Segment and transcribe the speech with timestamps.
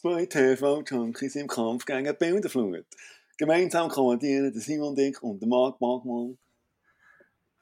[0.00, 2.86] Zwei TV-Junkies im Kampf gegen die Bilderflut.
[3.36, 6.38] Gemeinsam kommentieren der Simon Dick und der Marc Magmann.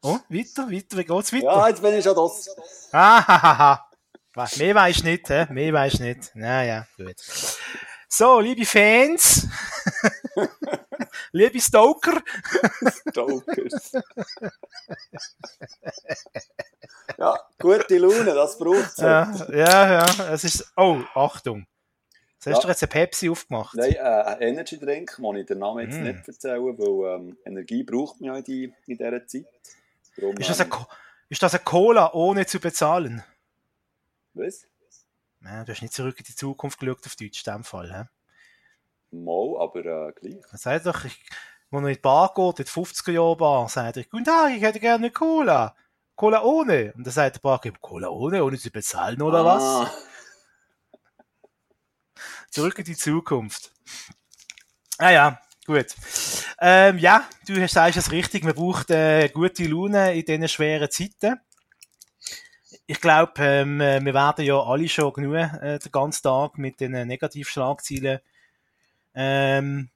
[0.03, 1.45] Oh, weiter, weiter, wie geht's weiter?
[1.45, 2.47] Ja, jetzt bin ich schon das.
[2.93, 3.81] Ah,
[4.59, 5.47] Mehr weisst nicht, hä?
[5.51, 6.31] Mehr weisst nicht.
[6.35, 7.17] Naja, gut.
[8.07, 9.49] So, liebe Fans.
[11.33, 12.23] liebe Stoker.
[13.09, 13.93] Stokers.
[17.17, 18.97] ja, gute Laune, das braucht es.
[18.99, 21.67] Ja, ja, ja, es ist, oh, Achtung.
[22.39, 23.75] Jetzt hast du jetzt eine Pepsi aufgemacht.
[23.75, 26.03] Nein, äh, ein Energy Drink, kann ich den Namen jetzt Mm.
[26.05, 29.47] nicht erzählen, weil ähm, Energie braucht man ja in, die, in dieser Zeit.
[30.17, 30.87] Darum, Ist das, eine, Co-
[31.29, 33.25] ist das eine Cola ohne zu bezahlen?
[34.35, 34.67] Was?
[35.43, 38.09] Ja, du hast nicht zurück in die Zukunft geschaut auf Deutsch, in dem Fall.
[39.11, 39.17] He?
[39.17, 40.43] Mal, aber äh, gleich.
[40.53, 41.19] Sagt doch, ich,
[41.71, 44.81] wo er in die Bar geht, in die 50er-Jahre-Bar, sagt er, guten Tag, ich hätte
[44.81, 45.75] gerne Cola.
[46.17, 46.93] Cola ohne.
[46.97, 49.91] Und dann sagt der Barkeeper, Cola ohne, ohne zu bezahlen, oder was?
[52.57, 53.71] Zurück in die Zukunft.
[54.97, 55.89] Ah ja, gut.
[56.59, 60.91] Ähm, ja, du hast- sagst es richtig, man braucht äh, gute Laune in diesen schweren
[60.91, 61.39] Zeiten.
[62.87, 66.81] Ich glaube, ähm, äh, wir werden ja alle schon genug äh, den ganzen Tag mit
[66.81, 68.21] den Negativschlagzeilen
[69.15, 69.91] ähm,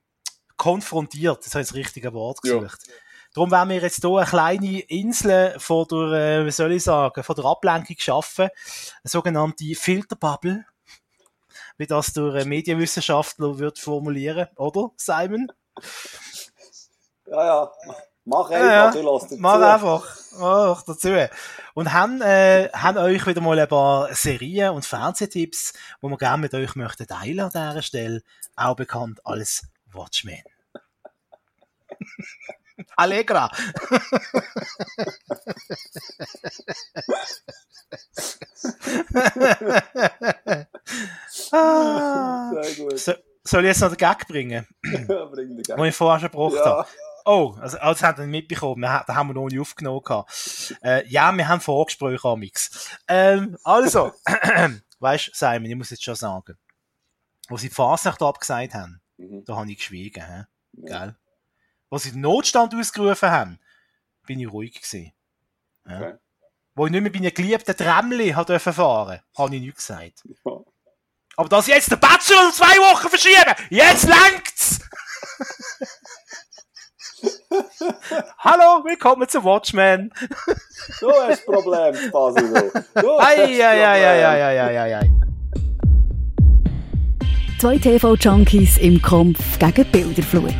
[0.58, 1.46] konfrontiert.
[1.46, 2.58] Das habe ich das richtige Wort Ja.
[2.58, 2.80] gesucht.
[3.32, 7.22] Darum werden wir jetzt hier eine kleine Insel von der, äh, wie soll ich sagen,
[7.22, 8.48] von der Ablenkung schaffen.
[8.50, 8.50] Eine
[9.04, 10.66] sogenannte Filterbubble
[11.80, 15.50] wie das der äh, Medienwissenschaftler wird formulieren, oder, Simon?
[17.26, 17.72] ja, ja.
[18.26, 18.90] Mach einfach, Ja, ja.
[18.90, 19.36] du lässt dazu.
[19.40, 21.08] Mach einfach, mach dazu.
[21.72, 26.42] Und haben, äh, haben euch wieder mal ein paar Serien und Fernsehtipps, die wir gerne
[26.42, 28.20] mit euch möchten teilen an dieser Stelle,
[28.56, 30.42] auch bekannt als Watchmen.
[32.96, 33.50] Allegra.
[41.52, 42.50] ah.
[42.62, 42.98] Sehr gut.
[42.98, 43.12] So,
[43.44, 45.78] soll ich jetzt noch den Gag bringen, Ja, bring den den Gag.
[45.88, 46.82] ich vorher schon gebraucht habe?
[46.82, 46.86] Ja,
[47.24, 48.82] Oh, also, also ihr nicht mitbekommen.
[48.82, 50.24] Da haben wir noch nicht aufgenommen.
[50.82, 52.90] Äh, ja, wir haben Vorgespräche am Mix.
[53.08, 54.12] Ähm, also,
[55.00, 56.56] weißt du, Simon, ich muss jetzt schon sagen,
[57.48, 59.44] wo sie die Fasnacht abgesagt haben, mhm.
[59.44, 60.22] da habe ich geschwiegen.
[60.22, 60.46] Ja.
[60.72, 61.16] Gell?
[61.90, 63.60] Wo sie den Notstand ausgerufen haben,
[64.26, 65.12] bin ich ruhig gewesen.
[65.86, 66.00] Ja.
[66.00, 66.14] Okay.
[66.76, 67.76] Wo ich nicht mehr bei einem geliebten
[68.46, 70.22] dürfen fahren, habe ich nichts gesagt.
[70.44, 70.52] Ja.
[71.36, 74.78] Aber dass ich jetzt den Bachelor um zwei Wochen verschieben, jetzt längt's!
[78.38, 80.12] Hallo, willkommen zu Watchmen.
[81.00, 82.70] Du hast Problem, Basilo.
[82.94, 84.30] Du hast Ei, ei, ei, ei, Problem.
[84.30, 85.10] ei, ei, ei, ei, ei.
[87.58, 90.54] Zwei TV-Junkies im Kampf gegen die Bilderflut.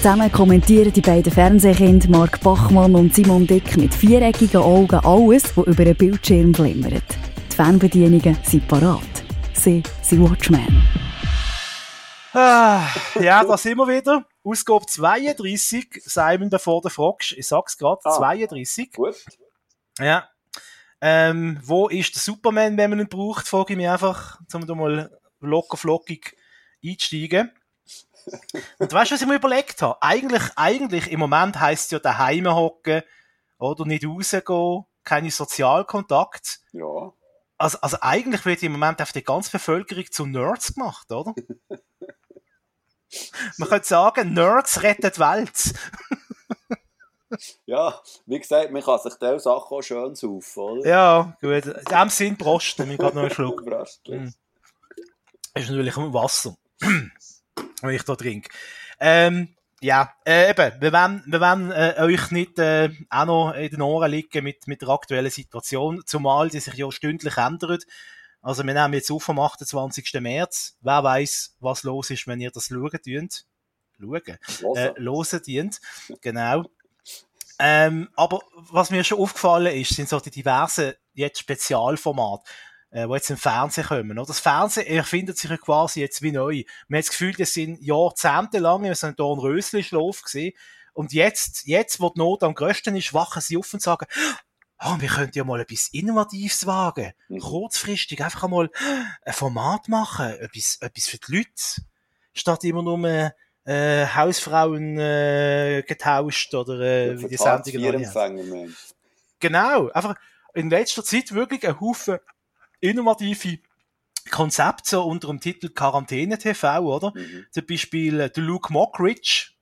[0.00, 5.66] Zusammen kommentieren die beiden Fernsehkinder Mark Bachmann und Simon Dick mit viereckigen Augen alles, was
[5.66, 7.02] über den Bildschirm glimmert.
[7.52, 9.02] Die Fernbedienungen sind parat.
[9.52, 10.82] Sie sind Watchmen.
[12.32, 12.86] Ah,
[13.20, 14.24] ja, da sind wir wieder.
[14.42, 16.02] Ausgabe 32.
[16.02, 18.16] Simon, bevor du fragst, ich sag's gerade, Ah.
[18.16, 18.92] 32.
[18.94, 19.16] Gut.
[19.98, 20.30] Ja.
[21.02, 24.74] Ähm, wo ist der Superman, wenn man ihn braucht, frage ich mich einfach, um da
[24.74, 26.34] mal locker flockig
[26.82, 27.50] einzusteigen.
[28.78, 30.00] Und weißt du, was ich mir überlegt habe?
[30.02, 33.02] Eigentlich, eigentlich, im Moment heisst es ja daheim hocken,
[33.58, 36.60] oder nicht rausgehen, keine Sozialkontakt.
[36.72, 37.12] Ja.
[37.58, 41.34] Also, also eigentlich wird im Moment auf die ganze Bevölkerung zu Nerds gemacht, oder?
[43.58, 45.74] Man könnte sagen, Nerds retten die Welt.
[47.64, 50.88] Ja, wie gesagt, man kann sich diese Sachen auch schön saufen, oder?
[50.88, 51.64] Ja, gut.
[51.64, 53.60] In dem Sinn Prost, ich gerade noch einen Schluck.
[53.60, 54.08] Überraschend.
[54.08, 54.30] Mm.
[55.54, 56.56] Das ist natürlich Wasser,
[57.82, 58.50] wenn ich da trinke.
[58.98, 63.70] Ähm, ja, äh, eben, wir wollen, wir wollen äh, euch nicht äh, auch noch in
[63.70, 67.86] den Ohren liegen mit, mit der aktuellen Situation, zumal die sich ja stündlich ändert.
[68.42, 70.12] Also wir nehmen jetzt auf am 28.
[70.20, 70.76] März.
[70.80, 73.46] Wer weiß, was los ist, wenn ihr das schauen dient.
[73.98, 74.38] Schauen?
[74.60, 74.78] Los.
[74.78, 75.80] äh, hören dient.
[76.20, 76.64] Genau.
[77.58, 82.44] Ähm, aber was mir schon aufgefallen ist, sind so die diversen jetzt Spezialformate,
[82.90, 84.18] äh, die jetzt im Fernsehen kommen.
[84.18, 84.26] Oder?
[84.26, 86.64] Das Fernsehen erfindet sich ja quasi jetzt wie neu.
[86.88, 90.56] Man hat das Gefühl, das sind jahrzehntelang in so einem Dornrösli-Schlaf gewesen.
[90.92, 94.06] Und jetzt, jetzt, wo die Not am größten ist, wachen sie auf und sagen,
[94.82, 97.12] oh, wir könnten ja mal etwas Innovatives wagen.
[97.28, 97.40] Mhm.
[97.40, 98.70] Kurzfristig einfach einmal
[99.24, 101.86] ein Format machen, etwas, etwas für die Leute.
[102.32, 103.32] Statt immer nur
[103.64, 108.76] äh, Hausfrauen äh, getauscht oder äh, wie die Sendungen Mensch.
[109.38, 110.14] Genau, einfach
[110.54, 112.18] in letzter Zeit wirklich ein Haufen
[112.80, 113.58] innovative
[114.30, 117.12] Konzepte so unter dem Titel Quarantäne TV, oder?
[117.14, 117.46] Mhm.
[117.50, 119.52] Zum Beispiel äh, der Luke Mockridge.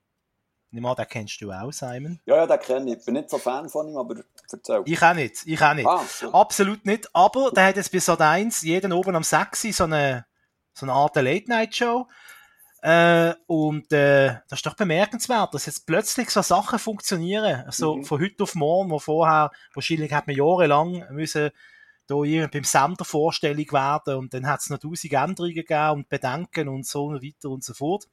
[0.70, 2.20] Nimm den kennst du auch, Simon.
[2.26, 2.98] Ja, ja, den kenne ich.
[2.98, 4.16] Ich bin nicht so Fan von ihm, aber
[4.52, 4.82] erzähl.
[4.84, 5.86] Ich auch nicht, ich auch nicht.
[5.86, 6.32] Ah, so.
[6.32, 10.26] Absolut nicht, aber der hat jetzt bis Sat 1 jeden oben am 6 so eine
[10.74, 12.06] so eine Art Late-Night-Show.
[12.82, 18.04] Äh, und äh, das ist doch bemerkenswert, dass jetzt plötzlich so Sachen funktionieren, so mhm.
[18.04, 21.50] von heute auf morgen, wo vorher wahrscheinlich hat man jahrelang müssen
[22.08, 26.68] da beim Sender Vorstellung werden und dann hat es noch tausend Änderungen gegeben und Bedenken
[26.68, 28.08] und so weiter und so fort.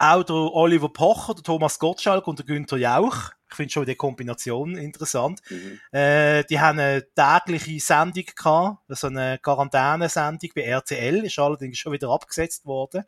[0.00, 3.32] Auch der Oliver Pocher, der Thomas Gottschalk und der Günther Jauch.
[3.50, 5.40] Ich finde schon die Kombination interessant.
[5.50, 5.80] Mhm.
[5.90, 11.92] Äh, die haben eine tägliche Sendung gehabt, so eine Quarantänesendung bei RTL, ist allerdings schon
[11.92, 13.04] wieder abgesetzt worden.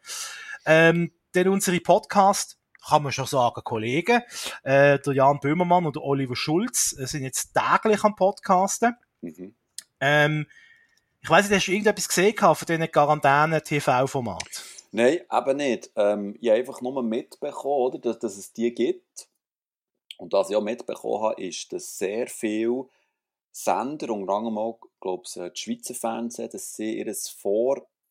[0.67, 4.23] Ähm, dann unsere Podcast, kann man schon sagen, Kollegen,
[4.65, 8.97] äh, der Jan Böhmermann und der Oliver Schulz äh, sind jetzt täglich am Podcasten.
[9.21, 9.55] Mhm.
[10.01, 10.47] Ähm,
[11.23, 14.65] ich weiß nicht, hast du irgendetwas gesehen von diesen Quarantäne-TV-Format?
[14.93, 15.91] Nein, eben nicht.
[15.97, 19.29] Ähm, ich habe einfach nur mitbekommen, oder, dass, dass es die gibt.
[20.19, 22.87] Und was ich auch mitbekommen habe, ist, dass sehr viele
[23.53, 27.15] Sender, unter anderem auch, glaube ich, das Schweizer Fernsehen, dass sie ihr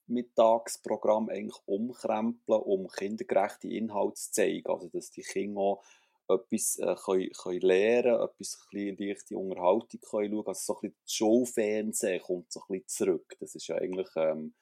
[0.07, 4.69] Vormittagsprogramm eigentlich umkrempeln, um kindergerechte Inhalte zu zeigen.
[4.69, 5.83] Also, dass die Kinder auch
[6.29, 10.97] etwas äh, können, können lernen etwas ein leichte Unterhaltung können schauen Also so ein bisschen
[11.03, 13.37] das Showfernsehen kommt so ein bisschen zurück.
[13.39, 14.09] Das ist ja eigentlich...
[14.15, 14.53] Ähm,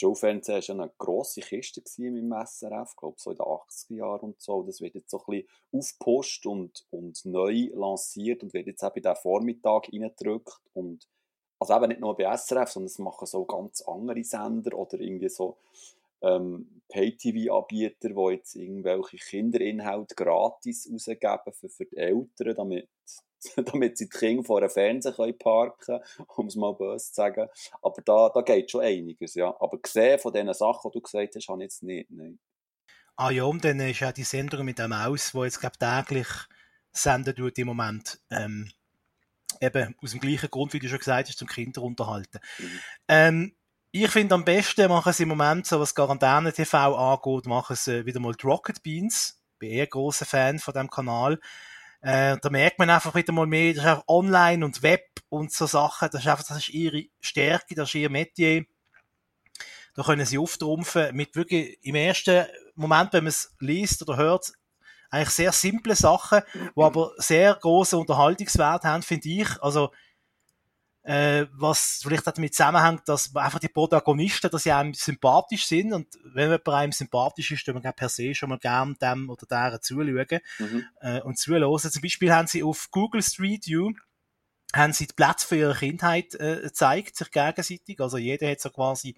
[0.00, 4.62] Showfernsehen war eine grosse Kiste im SRF, glaube so in den 80er Jahren und so.
[4.62, 8.94] Das wird jetzt so ein bisschen aufgepusht und, und neu lanciert und wird jetzt eben
[8.94, 10.58] in diesen Vormittag reingedrückt.
[10.72, 11.06] Und
[11.58, 15.28] also eben nicht nur bei SRF, sondern es machen so ganz andere Sender oder irgendwie
[15.28, 15.58] so
[16.22, 22.88] ähm, Pay-TV-Anbieter, die jetzt irgendwelche Kinderinhalte gratis rausgeben für, für die Eltern, damit
[23.56, 26.02] damit sie die Kinder vor einem Fernseher parken können,
[26.36, 27.48] um es mal böse zu sagen.
[27.82, 29.54] Aber da, da geht schon einiges, ja.
[29.60, 32.38] Aber gesehen von diesen Sachen, die du gesagt hast, habe ich jetzt nicht, nein.
[33.16, 36.28] Ah ja, und dann ist ja die Sendung mit der Maus, die jetzt, glaube täglich
[36.92, 38.20] senden tut im Moment.
[38.30, 38.70] Ähm,
[39.60, 42.40] eben aus dem gleichen Grund, wie du schon gesagt hast, zum Kinder unterhalten.
[42.58, 42.80] Mhm.
[43.08, 43.56] Ähm,
[43.92, 48.20] ich finde am besten machen sie im Moment, so was Quarantäne-TV angeht, machen sie wieder
[48.20, 49.40] mal die Rocket Beans.
[49.58, 51.40] Bin eher großer Fan von dem Kanal.
[52.00, 55.52] Äh, da merkt man einfach wieder mal mehr, das ist auch online und Web und
[55.52, 58.64] so Sachen, das ist einfach, das ist ihre Stärke, das ist ihr Metier.
[59.94, 64.52] Da können sie auftrumpfen mit wirklich im ersten Moment, wenn man es liest oder hört,
[65.10, 69.62] eigentlich sehr simple Sachen, die aber sehr großen Unterhaltungswert haben, finde ich.
[69.62, 69.90] Also,
[71.10, 75.92] äh, was vielleicht auch damit zusammenhängt, dass einfach die Protagonisten, dass sie einem sympathisch sind
[75.92, 79.44] und wenn jemand einem sympathisch ist, dann man per se schon mal gerne dem oder
[79.44, 80.84] der zuschauen mhm.
[81.00, 81.78] äh, und zuhören.
[81.78, 83.90] Zum Beispiel haben sie auf Google Street View
[84.72, 87.98] haben sie die Plätze für ihre Kindheit äh, gezeigt, sich gegenseitig.
[87.98, 89.16] Also jeder hat so quasi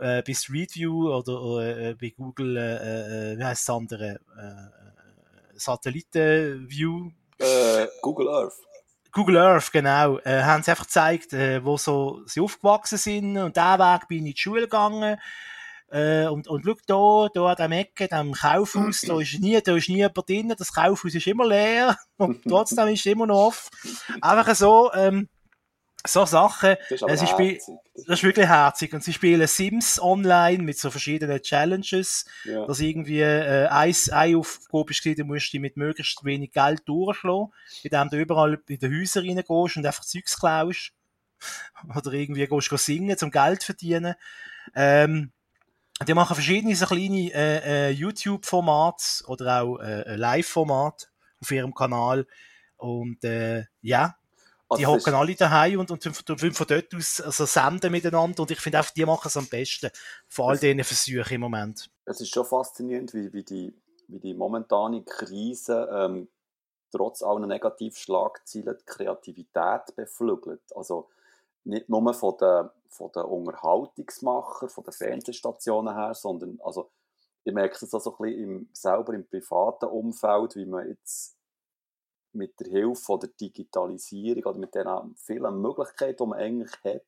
[0.00, 5.56] äh, bei Street View oder äh, bei Google, äh, äh wie heißt das andere, äh,
[5.56, 7.12] Satellitenview.
[7.38, 8.69] Äh, Google Earth.
[9.12, 13.56] Google Earth, genau, äh, haben sie einfach gezeigt, äh, wo so sie aufgewachsen sind und
[13.56, 15.18] der Weg bin ich in die Schule gegangen.
[15.90, 19.74] Äh, und, und schau da, da an dem Ecke, dem Kaufhaus, da ist nie, da
[19.74, 23.46] ist nie jemand drin, das Kaufhaus ist immer leer und trotzdem ist es immer noch
[23.46, 23.70] offen.
[24.20, 25.28] Einfach so, ähm,
[26.06, 26.76] so Sachen.
[26.88, 27.60] Das ist, äh, sie
[27.94, 28.92] das ist wirklich herzig.
[28.94, 32.24] Und sie spielen Sims online mit so verschiedenen Challenges.
[32.44, 32.66] Ja.
[32.66, 37.52] Dass irgendwie äh, eine Aufgabe ist, du musst dich mit möglichst wenig Geld durchschlagen,
[37.82, 40.92] indem du überall in die Häuser reingehst und einfach Zeugs klaust.
[41.96, 44.14] Oder irgendwie gehst du singen, zum Geld verdienen.
[44.74, 45.32] Ähm,
[46.06, 51.08] die machen verschiedene so kleine äh, äh, YouTube-Formate oder auch äh, Live-Formate
[51.40, 52.26] auf ihrem Kanal.
[52.76, 54.16] Und äh, ja,
[54.78, 58.50] die also hocken alle daheim und, und, und von dort aus also senden miteinander und
[58.50, 59.90] ich finde einfach, die machen es am besten
[60.28, 61.90] von all diesen Versuchen im Moment.
[62.04, 63.74] Es ist schon faszinierend, wie, wie, die,
[64.08, 66.28] wie die momentane Krise ähm,
[66.90, 70.62] trotz aller Negativschlagzeilen die Kreativität beflügelt.
[70.74, 71.08] Also
[71.64, 76.90] nicht nur von den, von den Unterhaltungsmachern, von den Fernsehstationen her, sondern also
[77.44, 81.36] ich merke es also ein bisschen im, selber im privaten Umfeld, wie man jetzt
[82.32, 87.02] mit der Hilfe der Digitalisierung oder mit den vielen Möglichkeiten, die man eigentlich hat,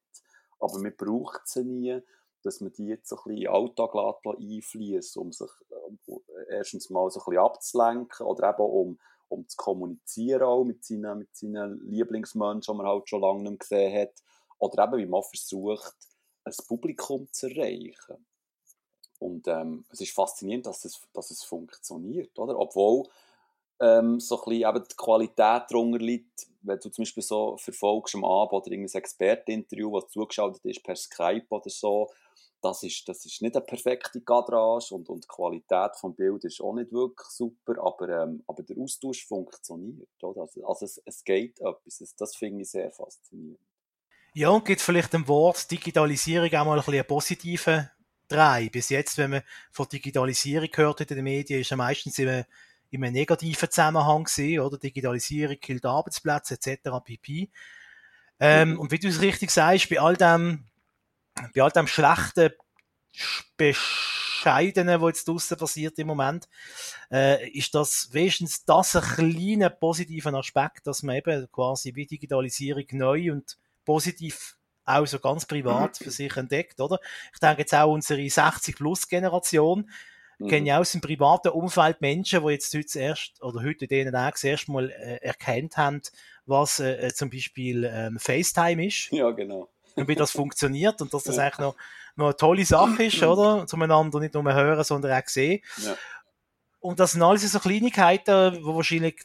[0.58, 2.00] aber man braucht sie nie,
[2.42, 7.10] dass man die jetzt ein bisschen in den Alltag einfließen, um sich äh, erstens mal
[7.10, 8.98] so ein bisschen abzulenken oder eben um,
[9.28, 13.60] um zu kommunizieren auch mit seinen, mit seinen Lieblingsmenschen, die man halt schon lange nicht
[13.60, 14.14] gesehen hat,
[14.58, 15.94] oder eben wie man versucht,
[16.44, 18.26] ein Publikum zu erreichen.
[19.18, 22.58] Und ähm, es ist faszinierend, dass es, dass es funktioniert, oder?
[22.58, 23.08] Obwohl
[23.82, 28.24] ähm, so ein bisschen die Qualität darunter liegt, wenn du zum Beispiel so verfolgst am
[28.24, 32.08] Abend oder irgendein Experteninterview, das zugeschaltet ist per Skype oder so,
[32.62, 36.60] das ist, das ist nicht eine perfekte Kadrage und, und die Qualität des Bild ist
[36.60, 40.08] auch nicht wirklich super, aber, ähm, aber der Austausch funktioniert.
[40.22, 40.42] Oder?
[40.42, 43.58] Also, also es, es geht etwas, das finde ich sehr faszinierend.
[44.34, 47.90] Ja, und gibt vielleicht dem Wort Digitalisierung auch mal ein bisschen einen positiven
[48.28, 48.68] drei.
[48.70, 52.46] Bis jetzt, wenn man von Digitalisierung hat in den Medien, ist er meistens immer
[52.92, 54.78] in einem negativen Zusammenhang gesehen, oder?
[54.78, 57.50] Digitalisierung killt Arbeitsplätze, etc., pp.
[58.38, 58.80] Ähm, mhm.
[58.80, 60.64] Und wie du es richtig sagst, bei all dem,
[61.54, 62.50] bei all dem schlechten,
[63.56, 66.48] bescheidenen, was jetzt draussen passiert im Moment,
[67.10, 72.84] äh, ist das wenigstens das ein kleiner positiver Aspekt, dass man eben quasi wie Digitalisierung
[72.92, 76.98] neu und positiv auch so ganz privat für sich entdeckt, oder?
[77.32, 79.88] Ich denke jetzt auch unsere 60-Plus-Generation,
[80.44, 80.48] mhm.
[80.48, 84.30] kennen ja aus dem privaten Umfeld Menschen, die jetzt heute erst, oder heute denen auch
[84.30, 86.02] das erste Mal äh, erkannt haben,
[86.46, 89.08] was äh, äh, zum Beispiel ähm, FaceTime ist.
[89.12, 89.68] Ja, genau.
[89.94, 91.44] Und wie das funktioniert und dass das ja.
[91.44, 91.76] eigentlich noch,
[92.16, 93.66] noch eine tolle Sache ist, oder?
[93.66, 95.62] Zueinander nicht nur hören, sondern auch sehen.
[95.78, 95.96] Ja.
[96.80, 99.22] Und das sind alles so Kleinigkeiten, die wahrscheinlich,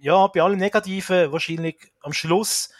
[0.00, 2.70] ja, bei allem Negativen wahrscheinlich am Schluss,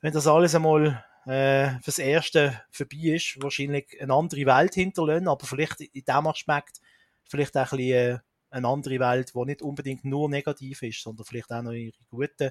[0.00, 5.46] wenn das alles einmal äh, fürs Erste vorbei ist, wahrscheinlich eine andere Welt hinterlassen, aber
[5.46, 6.80] vielleicht in dem Aspekt
[7.28, 8.18] vielleicht auch ein bisschen äh,
[8.50, 12.50] eine andere Welt, die nicht unbedingt nur negativ ist, sondern vielleicht auch noch ihre guten,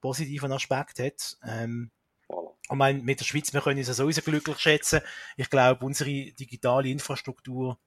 [0.00, 1.38] positiven Aspekte hat.
[1.46, 1.90] Ähm,
[2.28, 5.00] ich meine, mit der Schweiz, wir können uns sowieso glücklich schätzen.
[5.36, 7.78] Ich glaube, unsere digitale Infrastruktur,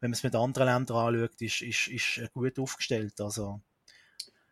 [0.00, 3.20] wenn man es mit anderen Ländern anschaut, ist, ist, ist gut aufgestellt.
[3.20, 3.60] Also,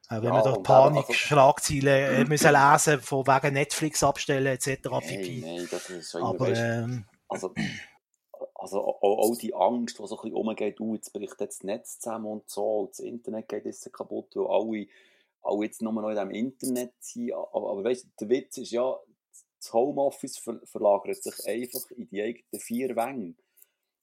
[0.09, 4.88] äh, wenn ja, wir da Panik-Schlagzeilen also, äh, müssen lesen, von wegen Netflix abstellen, etc.
[4.90, 7.55] Nein, nein, das ist so Aber, ähm, also,
[8.61, 11.64] also auch, auch, die Angst, die so ein bisschen umgeht, uh, jetzt bricht jetzt das
[11.64, 14.87] Netz zusammen und so, und das Internet geht jetzt kaputt, weil alle,
[15.43, 17.33] alle jetzt nur noch in diesem Internet sind.
[17.33, 18.99] Aber, aber weißt der Witz ist ja,
[19.59, 23.35] das Homeoffice ver verlagert sich einfach in die eigenen vier Wänge.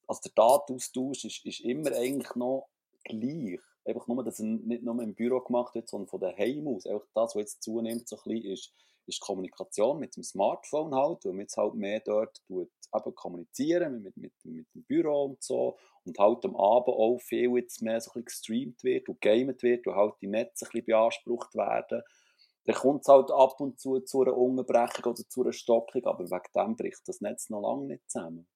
[0.08, 2.68] Also der Datenaustausch ist, ist immer eigentlich noch
[3.04, 3.60] gleich.
[3.86, 6.88] Einfach nur, dass er nicht nur im Büro gemacht wird, sondern von daheim aus.
[6.88, 8.74] Einfach das, was jetzt zunimmt, so ein bisschen ist,
[9.08, 14.02] ist Kommunikation mit dem Smartphone halt, weil man jetzt halt mehr dort tut, eben kommunizieren
[14.02, 18.00] mit, mit, mit dem Büro und so und halt am Abend auch viel jetzt mehr
[18.00, 21.56] so ein bisschen gestreamt wird und gamet wird und halt die Netze ein bisschen beansprucht
[21.56, 22.02] werden.
[22.66, 26.26] Dann kommt es halt ab und zu zu einer Unterbrechung oder zu einer Stockung, aber
[26.26, 28.48] wegen dem bricht das Netz noch lange nicht zusammen.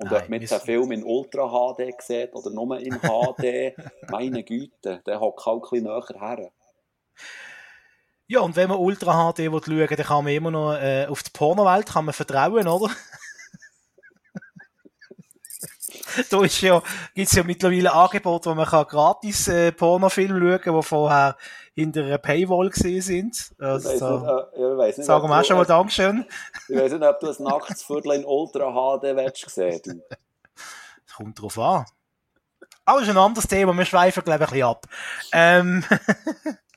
[0.00, 3.74] Und Nein, ob man jetzt einen Film in Ultra HD sieht oder nur in HD,
[4.10, 6.52] meine Güte, der hockt halt ein bisschen näher her.
[8.30, 11.22] Ja, und wenn man Ultra HD schauen will, dann kann man immer noch äh, auf
[11.22, 12.92] die Pornowelt kann man vertrauen, oder?
[16.30, 16.82] da ist ja,
[17.14, 21.38] gibt's ja mittlerweile Angebote, wo man kann gratis äh, Pornofilm schauen kann, die vorher
[21.74, 23.54] hinter einer Paywall gesehen sind.
[23.58, 26.26] Also, ich weiss nicht, äh, ich weiss nicht, sagen wir auch schon mal Dankeschön.
[26.68, 30.02] Ich weiß nicht, ob du ein Nachtsviertel in Ultra HD willst sehen.
[30.06, 30.18] Das
[31.16, 31.86] kommt drauf an.
[32.84, 34.86] Aber das ist ein anderes Thema, wir schweifen, glaube ich, ein bisschen ab.
[35.32, 35.82] Ähm,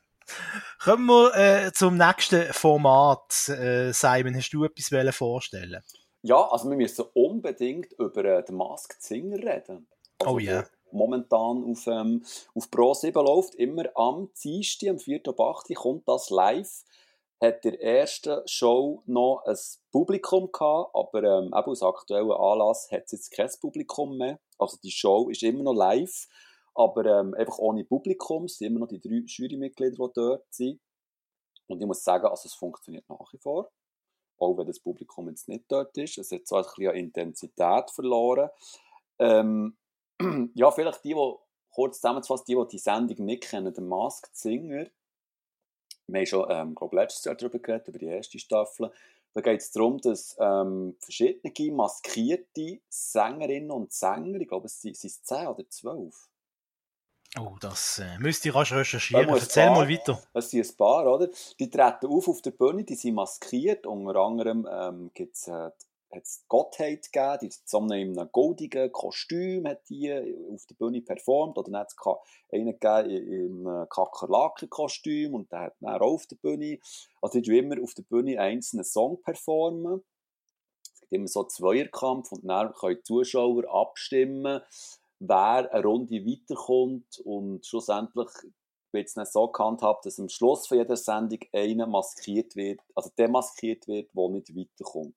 [0.83, 3.49] kommen wir äh, zum nächsten Format.
[3.49, 5.83] Äh, Simon, hast du etwas vorstellen
[6.21, 9.87] Ja, also wir müssen unbedingt über äh, den Masked Singer reden.
[10.19, 10.51] Also oh ja.
[10.51, 12.23] Yeah momentan auf, ähm,
[12.53, 15.21] auf Pro 7 läuft, immer am Dienstag, am 4.
[15.27, 15.73] ab 8.
[15.75, 16.83] kommt das live.
[17.41, 19.57] Hat der erste Show noch ein
[19.91, 24.39] Publikum gehabt, aber ähm, eben aus aktuellem Anlass hat es jetzt kein Publikum mehr.
[24.59, 26.27] Also die Show ist immer noch live,
[26.73, 28.45] aber ähm, einfach ohne Publikum.
[28.45, 30.79] Es sind immer noch die drei Jurymitglieder, die dort sind.
[31.67, 33.71] Und ich muss sagen, also es funktioniert nach wie vor.
[34.37, 36.17] Auch wenn das Publikum jetzt nicht dort ist.
[36.17, 38.49] Es hat zwar ein bisschen Intensität verloren.
[39.19, 39.77] Ähm,
[40.55, 41.33] ja, vielleicht die, die,
[41.71, 44.87] kurz zusammenzufassen, die, die die Sendung nicht kennen, der Masked Singer.
[46.07, 48.91] Wir haben schon, ähm, glaube letztes Jahr darüber geredet, über die erste Staffel.
[49.33, 54.97] Da geht es darum, dass ähm, verschiedene maskierte Sängerinnen und Sänger, ich glaube, es sind,
[54.97, 56.30] sind 10 oder 12.
[57.39, 59.29] Oh, das äh, müsste ich rasch recherchieren.
[59.29, 60.21] Erzähl paar, mal weiter.
[60.33, 61.29] Es sind ein paar, oder?
[61.59, 63.85] Die treten auf auf der Bühne, die sind maskiert.
[63.85, 65.71] Unter anderem ähm, gibt es äh,
[66.11, 70.11] hat es Gottheit gegeben, die zusammen in einem goldigen Kostüm hat die
[70.53, 71.95] auf der Bühne performt, oder dann hat es
[72.51, 76.79] einen gegeben in einem Kakerlaken-Kostüm und der hat dann auch auf der Bühne,
[77.21, 80.03] also die immer auf der Bühne einzelnen Song performen.
[80.83, 84.61] Es gibt immer so einen Zweierkampf und dann können die Zuschauer abstimmen,
[85.21, 88.29] wer eine Runde weiterkommt und schlussendlich
[88.91, 93.09] wird es dann so gehandhabt, dass am Schluss von jeder Sendung einer maskiert wird, also
[93.17, 95.15] demaskiert wird, der nicht weiterkommt.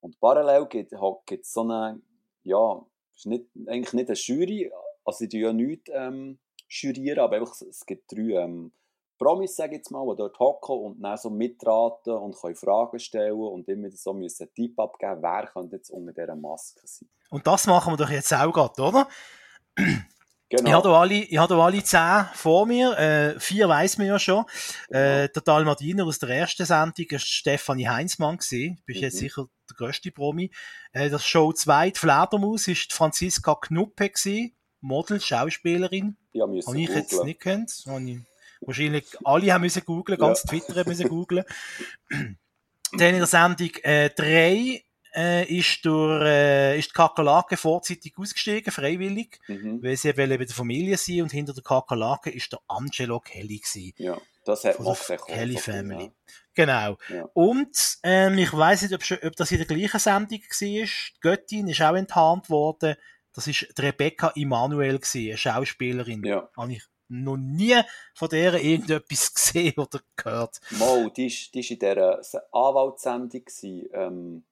[0.00, 2.02] Und parallel gibt es so eine,
[2.42, 2.84] ja,
[3.14, 4.72] ist nicht, eigentlich nicht eine Jury,
[5.04, 8.72] also die ja nichts ähm, jurieren, aber einfach, es gibt drei ähm,
[9.16, 12.98] Promis, sage ich jetzt mal, die dort hocken und dann so mitraten und können Fragen
[12.98, 17.08] stellen und immer so müssen einen Tipp abgeben, wer könnte jetzt unter dieser Maske sein.
[17.30, 19.08] Und das machen wir doch jetzt auch gerade, oder?
[19.76, 20.68] Genau.
[20.68, 22.96] Ich habe alle, ich habe alle zehn vor mir.
[22.98, 24.44] Äh, vier weiß man ja schon.
[24.88, 25.00] Genau.
[25.00, 28.36] Äh, der Dalmadiner aus der ersten Sendung war Stefanie Heinzmann.
[28.36, 28.80] Gewesen.
[28.84, 29.04] Bist mhm.
[29.04, 30.50] jetzt sicher der grösste Promi.
[30.92, 36.16] Äh, das Show 2, die Fledermaus, ist Franziska Knuppe gewesen, Model, Schauspielerin.
[36.32, 37.26] Ja, müssen Habe ich jetzt googlen.
[37.26, 37.84] nicht gekannt.
[37.86, 38.18] Habe ich-
[38.60, 40.50] Wahrscheinlich alle haben müssen googlen, ganz Ja.
[40.50, 41.44] Twitter haben müssen googlen.
[42.92, 48.72] Dann in der Sendung äh, 3 äh, ist, durch, äh, ist die Kakerlake vorzeitig ausgestiegen,
[48.72, 49.82] freiwillig, Mhm.
[49.82, 53.58] weil sie wollte bei der Familie sein und hinter der Kakerlake ist der Angelo Kelly
[53.58, 53.92] gewesen.
[53.98, 54.96] Ja, das hat man.
[55.26, 56.04] Kelly Family.
[56.04, 56.10] ja.
[56.56, 56.98] Genau.
[57.08, 57.28] Ja.
[57.34, 60.58] Und ähm, ich weiß nicht, ob, ob das in der gleichen Sendung war.
[60.60, 60.88] Die
[61.20, 62.94] Göttin ist auch enttarnt worden.
[63.32, 66.22] Das ist die Rebecca Immanuel, gewesen, eine Schauspielerin.
[66.24, 66.48] Ja.
[66.56, 67.80] Habe ich noch nie
[68.14, 70.60] von der irgendetwas gesehen oder gehört.
[70.70, 73.42] Mal, die ist, die ist in dieser Se- Anwaltssendung.
[73.92, 74.44] Ähm,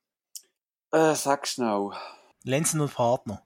[0.92, 1.90] äh, sag schnell.
[2.44, 3.42] Lenzen und Partner.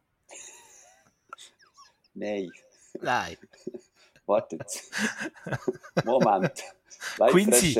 [2.14, 2.50] Nein,
[3.00, 3.36] Nein.
[4.24, 4.82] wartet.
[6.04, 6.62] Moment.
[7.28, 7.78] Quincy.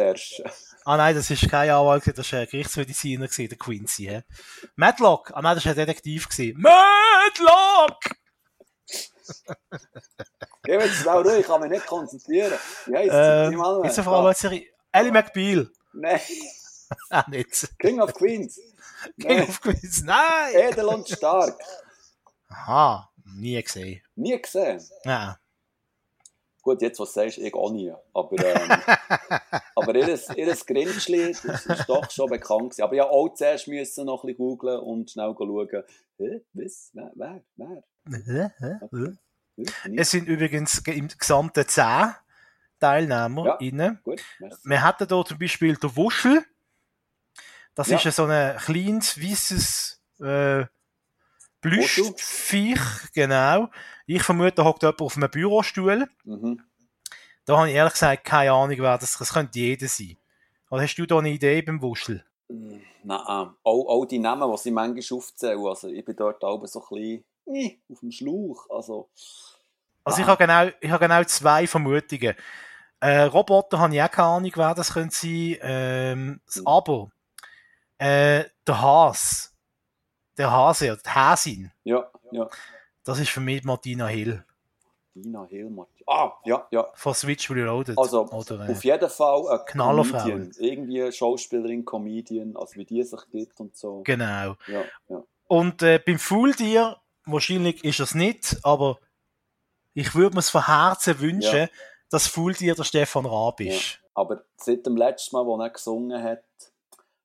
[0.85, 4.05] Ah nein, das ist kein Anwalt, das war ein Gerichtsmediziner, der Quincy.
[4.05, 4.21] He?
[4.77, 5.33] Matlock.
[5.35, 6.29] Ah nein, das war ein Detektiv.
[6.57, 7.99] Matlock!
[10.63, 12.59] Geh jetzt schnell ruhig, ich kann mich nicht konzentrieren.
[12.87, 13.57] Wie heisst Ähm, sie?
[13.57, 14.67] Mal ist eine Anwaltsserie.
[14.93, 15.71] Ellie McBeal.
[15.95, 16.21] Nein,
[17.11, 17.69] Ah, nicht.
[17.79, 18.61] King of Queens.
[19.21, 20.03] King Nein, of Queens.
[20.05, 20.55] Nein!
[20.55, 21.59] edel und stark.
[22.49, 24.03] Aha, nie gesehen.
[24.15, 24.81] Nie gesehen.
[25.05, 25.39] Ja.
[26.63, 27.93] Gut, jetzt, was du sagst, ich auch nie.
[28.13, 28.71] Aber, ähm,
[29.77, 32.83] aber ihr, ihr Grinchli, das ist doch schon bekannt gewesen.
[32.83, 35.69] Aber ja, auch zuerst müssen noch ein bisschen googlen und schnell schauen.
[36.19, 36.41] Hä?
[36.55, 36.91] Was?
[36.93, 37.43] Wer?
[37.57, 37.83] Wer?
[38.05, 38.53] Wer?
[38.59, 39.17] Hä?
[39.57, 39.99] Nie?
[39.99, 42.15] Es sind übrigens ge- im gesamten 10
[42.81, 43.55] Teilnehmer Ja.
[43.61, 44.01] innen.
[44.03, 44.21] Gut.
[44.65, 46.45] Wir hatten hier zum Beispiel den Wuschel.
[47.77, 47.99] Das Ja.
[47.99, 50.65] ist so ein kleines, weißes äh,
[51.61, 52.81] Plüschviech,
[53.15, 53.69] genau.
[54.07, 56.09] Ich vermute, da hockt jemand auf einem Bürostuhl.
[56.25, 56.63] Mhm.
[57.45, 60.17] Da habe ich ehrlich gesagt keine Ahnung, wer das, das könnte jeder sein.
[60.71, 62.25] Oder hast du da eine Idee beim Wuschel?
[62.49, 65.65] Mm, Nein, auch, auch die Namen, die sie manchmal aufzählen.
[65.65, 67.25] Also ich bin dort auch so ein bisschen
[67.91, 68.67] auf dem Schlauch.
[68.71, 69.09] Also,
[70.05, 70.31] Also ich Ah.
[70.31, 72.35] habe genau, ich habe genau zwei Vermutungen.
[73.01, 75.57] Äh, Roboter habe ich auch keine Ahnung, wer das könnte sein.
[75.61, 76.67] Ähm, das Mhm.
[76.67, 77.11] Abo.
[77.99, 79.53] Äh, der Has.
[80.37, 81.73] Der Hase, oder die Häsin.
[81.85, 82.49] ja, ja.
[83.05, 84.45] Das ist für mich Martina Hill.
[85.15, 85.87] Dina Hilmar.
[86.07, 86.87] Ah, ja, ja.
[86.95, 87.97] Von Switch Reloaded.
[87.97, 90.19] Also, Oder, äh, Auf jeden Fall eine Knallerfrau.
[90.19, 90.51] Comedian.
[90.59, 94.03] Irgendwie eine Schauspielerin, Comedian, also wie die sich gibt und so.
[94.03, 94.57] genau.
[94.67, 95.23] Ja, ja.
[95.47, 98.99] Und äh, beim Fooltier, wahrscheinlich ist es nicht, aber
[99.95, 101.69] ich würde mir es von Herzen wünschen, Ja.
[102.11, 104.01] dass Fooltier der Stefan Raab ist.
[104.15, 106.43] Aber seit dem letzten Mal, wo er gesungen hat,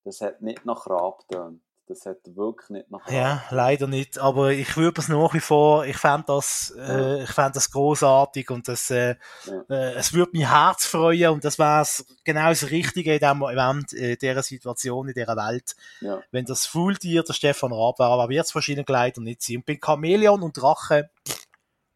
[0.03, 1.61] das hat nicht nach Raab getönt.
[1.87, 3.11] Das hat wirklich nicht nach Raab.
[3.11, 4.17] Ja, leider nicht.
[4.17, 8.49] Aber ich würde es nach wie vor, ich fände das, äh, ich fänd das großartig
[8.49, 9.61] und das, äh, Ja.
[9.69, 11.85] äh, es würde mein Herz freuen und das wäre
[12.23, 15.75] genau das Richtige in diesem Moment, in dieser Situation, in dieser Welt.
[15.99, 16.21] Ja.
[16.31, 19.57] Wenn das Fooltier der Stefan Raab wäre, aber wird es wahrscheinlich leider nicht sein.
[19.57, 21.09] Und bei Chamäleon und Drache,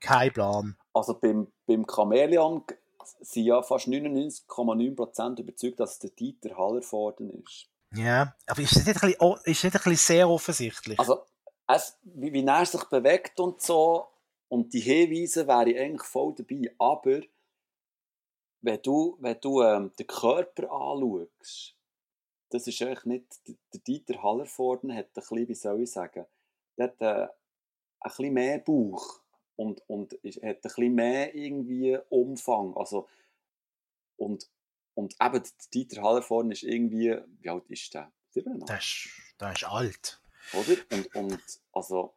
[0.01, 0.75] kein Plan.
[0.93, 2.63] Also beim, beim Chamäleon
[3.21, 7.67] sind ja fast 99,9% überzeugt, dass es der Dieter Hallervorden ist.
[7.95, 10.99] Ja, aber ist das nicht ein bisschen, ist nicht ein bisschen sehr offensichtlich?
[10.99, 11.25] Also,
[11.67, 14.07] es, wie, wie er sich bewegt und so,
[14.47, 16.73] und die Hinweise wäre ich eigentlich voll dabei.
[16.77, 17.21] Aber,
[18.61, 21.75] wenn du, wenn du ähm, den Körper anschaust,
[22.49, 26.25] das ist eigentlich nicht, der Dieter Hallervorden hat ein bisschen, wie soll ich sagen,
[26.77, 27.29] der hat äh, ein
[28.03, 29.19] bisschen mehr Bauch
[29.55, 32.75] und, und ist, hat ein bisschen mehr irgendwie Umfang.
[32.75, 33.07] Also,
[34.17, 34.47] und,
[34.95, 38.11] und eben, der Dieter Hallervorden ist irgendwie, wie alt ist der?
[38.31, 38.67] 87?
[38.67, 40.21] das, ist, das ist alt.
[40.53, 40.97] Oder?
[40.97, 41.39] Und, und
[41.73, 42.13] also,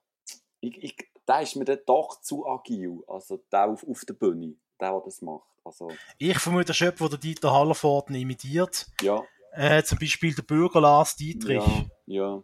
[0.61, 3.03] ich, ich, der ist mir dann doch zu agil.
[3.07, 5.47] Also, der auf, auf der Bühne, der, der das macht.
[5.65, 8.87] Also, Ich vermute, das ist jemand, der Dieter Hallervorden imitiert.
[9.03, 11.63] ja, Äh, zum Beispiel der Bürger Lars Dietrich.
[11.65, 12.43] ja, ja.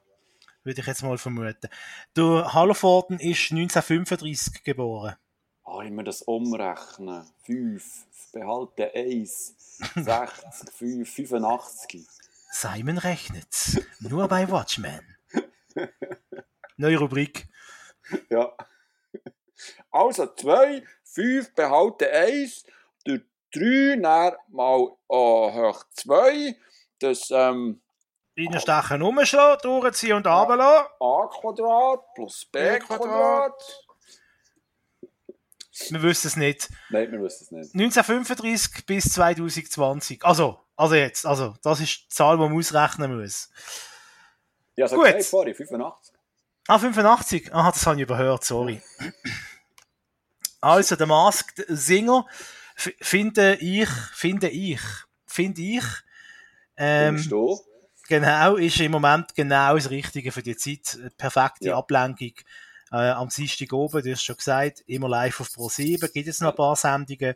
[0.63, 1.69] würde ich jetzt mal vermuten.
[2.17, 5.17] Der Hallervorden ist 1935 geboren.
[5.65, 7.27] Ah, ich mir das umrechnen.
[7.45, 7.85] 5,
[8.33, 9.55] behalte 1,
[9.95, 12.07] 60, 5, 85.
[12.51, 13.83] Simon rechnet.
[14.01, 15.17] Nur bei Watchmen.
[16.77, 17.49] Neue Rubrik.
[18.31, 18.53] Ja.
[19.91, 22.67] Also 2, 5, behalte 1,
[23.05, 23.23] durch
[23.55, 26.57] 3, dann mal oh, hoch 2,
[26.99, 27.81] das ähm,
[28.37, 30.89] Reinstechen, umschlagen, durchziehen und runterlassen.
[31.01, 33.84] a Quadrat plus b Quadrat.
[35.89, 36.69] Wir wissen es nicht.
[36.91, 37.75] Nein, wir wissen es nicht.
[37.75, 40.25] 1935 bis 2020.
[40.25, 43.51] Also, also jetzt, also, das ist die Zahl, die man ausrechnen muss.
[44.77, 45.07] Ja, so Gut.
[45.07, 46.15] gesagt vorhin, 85.
[46.67, 47.53] Ah, 85?
[47.53, 48.81] Aha, das habe ich überhört, sorry.
[50.61, 52.27] Also, der Masked Singer
[52.75, 54.81] finde ich, finde ich,
[55.27, 55.85] finde ich,
[56.77, 57.17] ähm,
[58.09, 60.99] genau, ist im Moment genau das Richtige für die Zeit.
[61.17, 61.77] Perfekte ja.
[61.77, 62.33] Ablenkung
[62.95, 66.41] äh, am Dienstag oben, du hast schon gesagt, immer live auf Pro 7, gibt es
[66.41, 67.35] noch ein paar Sendungen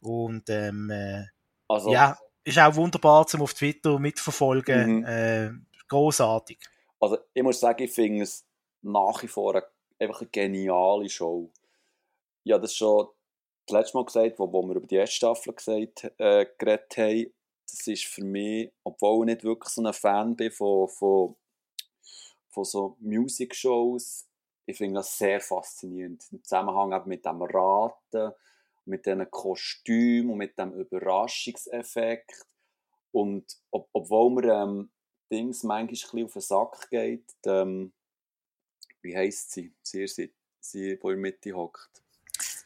[0.00, 1.24] und ähm, äh,
[1.68, 5.04] also, ja, ist auch wunderbar zum auf Twitter mitverfolgen, mhm.
[5.04, 5.50] äh,
[5.88, 6.58] großartig.
[6.98, 8.44] Also ich muss sagen, ich finde es
[8.82, 9.64] nach wie vor eine,
[9.98, 11.50] einfach eine geniale Show.
[12.44, 13.08] Ich habe das schon
[13.66, 17.32] das letzte Mal gesagt, wo, wo wir über die erste Staffel gesagt, äh, geredet haben.
[17.68, 21.36] Das ist für mich, obwohl ich nicht wirklich so ein Fan bin von, von,
[22.48, 24.25] von so Music-Shows,
[24.66, 26.24] ich finde das sehr faszinierend.
[26.32, 28.32] Im Zusammenhang mit dem Raten,
[28.84, 32.46] mit diesen Kostümen und mit dem Überraschungseffekt.
[33.12, 34.90] Und ob, obwohl mir ähm,
[35.30, 37.92] Dings manchmal ein bisschen auf den Sack geht, ähm,
[39.02, 39.72] wie heisst sie?
[39.82, 42.02] Sie, sie, sie, die in der Mitte hockt.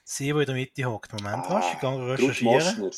[0.04, 1.12] Sie, die in der Mitte hockt.
[1.12, 1.74] Moment, ah, was?
[1.74, 2.90] Ich gehe recherchieren.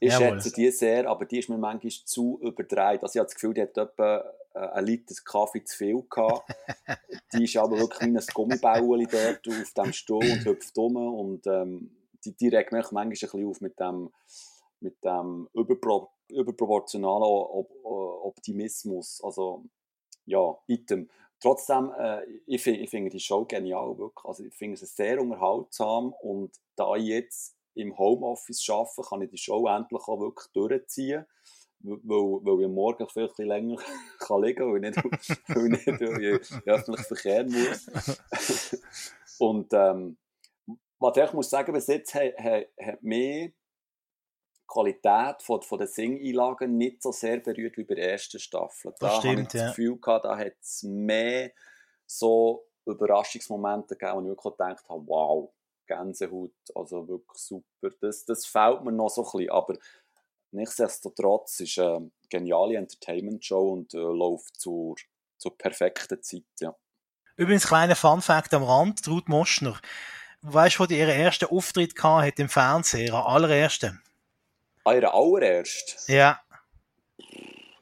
[0.00, 0.40] Ich Jawohl.
[0.40, 3.02] schätze die sehr, aber die ist mir manchmal zu überdreht.
[3.02, 6.48] Also ich habe das Gefühl, die hat etwa äh, ein Liter Kaffee zu viel gehabt.
[7.32, 10.96] die ist aber wirklich wie ein Gummibauli dort auf dem Stuhl und hüpft um.
[10.96, 11.90] Und ähm,
[12.24, 14.10] die, die regt mich manchmal ein bisschen auf mit dem,
[14.80, 17.24] mit dem überpro überproportionalen
[17.84, 19.22] Optimismus.
[19.24, 19.64] Also,
[20.26, 21.08] ja, Item.
[21.40, 24.26] Trotzdem, äh, ich, ich finde die Show genial, wirklich.
[24.26, 29.38] Also, ich finde sie sehr unterhaltsam und da jetzt im Homeoffice arbeite, kann ich die
[29.38, 31.26] Show endlich auch wirklich durchziehen
[31.80, 33.76] weil, weil ich morgen vielleicht länger
[34.18, 38.80] kann liegen kann, weil ich nicht, weil ich nicht in öffentlichen Verkehr muss.
[39.38, 40.18] Und ähm,
[40.98, 43.50] was ich muss sagen, bis jetzt hat, hat, hat mehr
[44.66, 48.92] Qualität von, von den Sing-Einlagen nicht so sehr berührt wie bei der ersten Staffel.
[48.98, 51.52] Das da stimmt, habe ich das Gefühl gehabt, da hat es mehr
[52.04, 55.52] so Überraschungsmomente gegeben, wo ich wirklich gedacht habe, wow,
[55.88, 57.90] Gänsehaut, also wirklich super.
[58.00, 59.76] Das, das fehlt mir noch so ein bisschen, aber
[60.52, 64.94] nichtsdestotrotz ist es eine geniale Entertainment-Show und äh, läuft zur,
[65.36, 66.76] zur perfekten Zeit, ja.
[67.36, 69.78] Übrigens, kleiner Fun-Fact am Rand, Ruth Moschner,
[70.42, 74.02] weißt du, wo die ihren ersten Auftritt hatte im Fernsehen, ihren allerersten?
[74.84, 76.12] Ah, ihren allerersten?
[76.12, 76.40] Ja.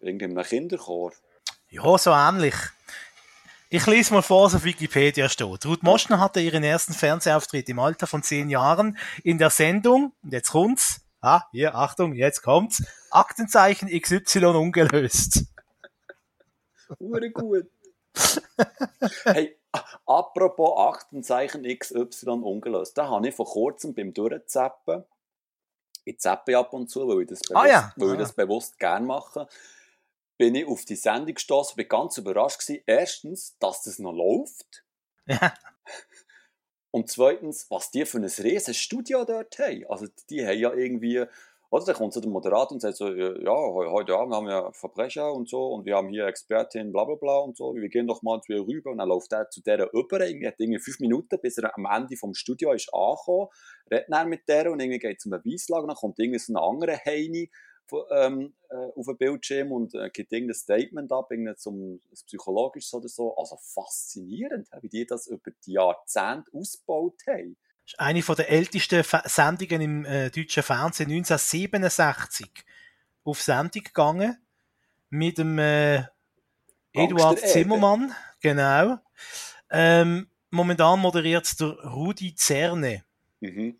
[0.00, 1.12] Irgendwie in einem Kinderchor?
[1.68, 2.54] Ja, so ähnlich.
[3.68, 5.66] Ich lese mal vor, was auf Wikipedia steht.
[5.66, 10.32] Ruth Moschner hatte ihren ersten Fernsehauftritt im Alter von zehn Jahren in der Sendung, und
[10.32, 15.46] jetzt kommt's, ah, hier, Achtung, jetzt kommt's, Aktenzeichen XY ungelöst.
[17.00, 17.66] Ure gut.
[19.24, 19.56] hey,
[20.06, 22.96] Apropos Achtenzeichen XY ungelöst.
[22.96, 25.04] Da habe ich vor kurzem beim Durchzappen,
[26.04, 27.92] ich zappe ab und zu, weil ich das ah, bewusst, ah, ja.
[27.96, 29.48] weil ich das bewusst gerne mache,
[30.38, 32.82] bin ich auf die Sendung gestoßen, bin ganz überrascht gewesen.
[32.86, 34.84] Erstens, dass das noch läuft.
[35.26, 35.54] Ja.
[36.90, 39.84] Und zweitens, was die für ein riesiges Studio dort haben.
[39.88, 41.26] Also die haben ja irgendwie
[41.70, 41.84] oder?
[41.84, 45.48] Da kommt so der Moderator und sagt so, ja, heute Abend haben wir Verbrecher und
[45.48, 48.40] so und wir haben hier Expertin, bla bla bla und so, wir gehen doch mal
[48.40, 51.38] zu ihr rüber und dann läuft er zu der über, irgendwie hat irgendwie fünf Minuten,
[51.40, 53.48] bis er am Ende vom Studio ist angekommen,
[53.90, 56.98] redet dann mit der und irgendwie geht zum Beweislage, dann kommt irgendwie so eine andere
[57.04, 57.50] Heini
[58.10, 63.08] ähm, äh, auf den Bildschirm und äh, gibt irgendein Statement ab, irgendwie zum psychologisches oder
[63.08, 63.36] so.
[63.36, 69.80] Also faszinierend, wie die das über die Jahrzehnte ausgebaut haben ist eine der ältesten Sendungen
[69.80, 72.50] im äh, deutschen Fernsehen 1967
[73.24, 74.36] auf Sendung gegangen
[75.10, 76.04] mit dem äh,
[76.92, 78.98] Eduard Zimmermann, genau.
[79.70, 83.04] Ähm, momentan moderiert es der Rudi Zerne.
[83.40, 83.78] Mhm.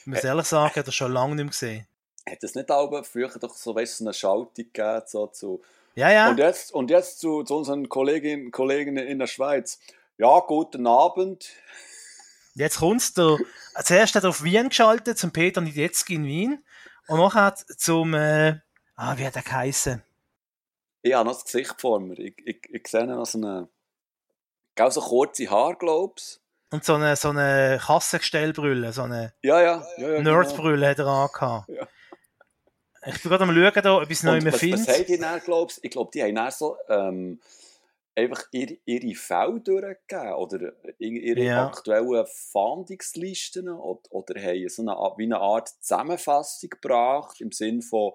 [0.00, 1.86] Ich muss ehrlich sagen, hat er schon lange nicht mehr gesehen.
[2.28, 5.60] Hat es nicht auch früher doch so, weißt, so eine Schaltung gegeben, so zu
[5.94, 6.30] ja, ja.
[6.30, 9.78] Und jetzt, und jetzt zu, zu unseren Kolleginnen und Kollegen in der Schweiz.
[10.18, 11.50] Ja, guten Abend.
[12.54, 13.38] Jetzt kommst du,
[13.82, 16.64] zuerst hat er auf Wien geschaltet, zum Peter Niedetzki in Wien.
[17.06, 18.56] Und nachher zum, äh,
[18.96, 20.02] ah, wie hat er geheißen?
[21.02, 22.18] Ich habe noch das Gesicht vor mir.
[22.18, 23.68] Ich, ich, ich sehe noch so eine,
[24.74, 29.86] gell, so kurze Haare, glaubst Und so eine, so eine Kassengestellbrille, so eine ja, ja,
[29.96, 30.30] ja, ja genau.
[30.30, 31.68] Nerdbrille hat er angehabt.
[31.68, 31.86] Ja.
[33.06, 34.78] Ich bin gerade am schauen, da, ob ich es noch mehr finde.
[34.78, 37.40] Was haben die dann, glaubst Ich glaube, die haben dann so, ähm,
[38.16, 41.66] einfach ihre, ihre Fälle durchgegeben oder ihre ja.
[41.66, 48.12] aktuellen Fahndungslisten oder, oder haben so eine, wie eine Art Zusammenfassung gebracht im Sinne von,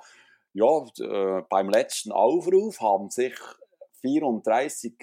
[0.53, 3.35] ja, äh, beim letzten Aufruf haben sich
[4.01, 4.93] 34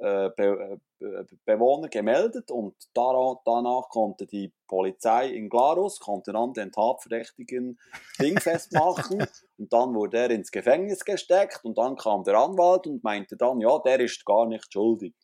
[0.00, 6.70] äh, Be Be Bewohner gemeldet und danach konnte die Polizei in Glarus konnte dann den
[6.72, 7.78] Tatverdächtigen
[8.20, 13.02] dingfest machen und dann wurde er ins Gefängnis gesteckt und dann kam der Anwalt und
[13.02, 15.14] meinte dann, ja, der ist gar nicht schuldig.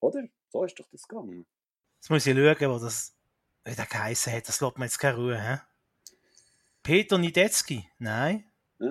[0.00, 0.24] Oder?
[0.50, 1.46] So ist doch das gegangen.
[1.96, 3.16] Jetzt muss ich schauen, wo das
[3.64, 4.48] wie der geheissen hat.
[4.48, 5.40] Das lässt mir jetzt keine Ruhe.
[5.40, 5.58] He?
[6.82, 7.88] Peter Niedetzki?
[7.98, 8.44] Nein.
[8.80, 8.84] Äh,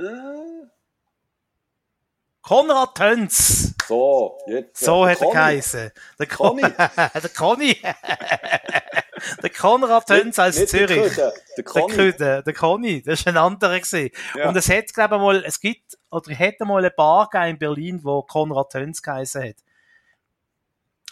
[2.42, 3.74] Konrad Tönz.
[3.88, 4.84] So, jetzt.
[4.84, 5.34] So ja, hat er Conny.
[5.34, 5.92] geheißen.
[6.20, 6.62] Der Conny.
[6.98, 7.78] Der Conny.
[9.44, 11.16] der Konrad Tönz als Nicht der Zürich.
[11.16, 11.94] Der Der Conny.
[11.94, 14.10] Köder, der Conny, das ist ein anderer gewesen.
[14.36, 14.50] Ja.
[14.50, 17.60] Und es hat, glaube ich, mal, es gibt, oder hätte mal eine Bar gegeben in
[17.60, 19.56] Berlin, wo Konrad Tönz geheißen hat.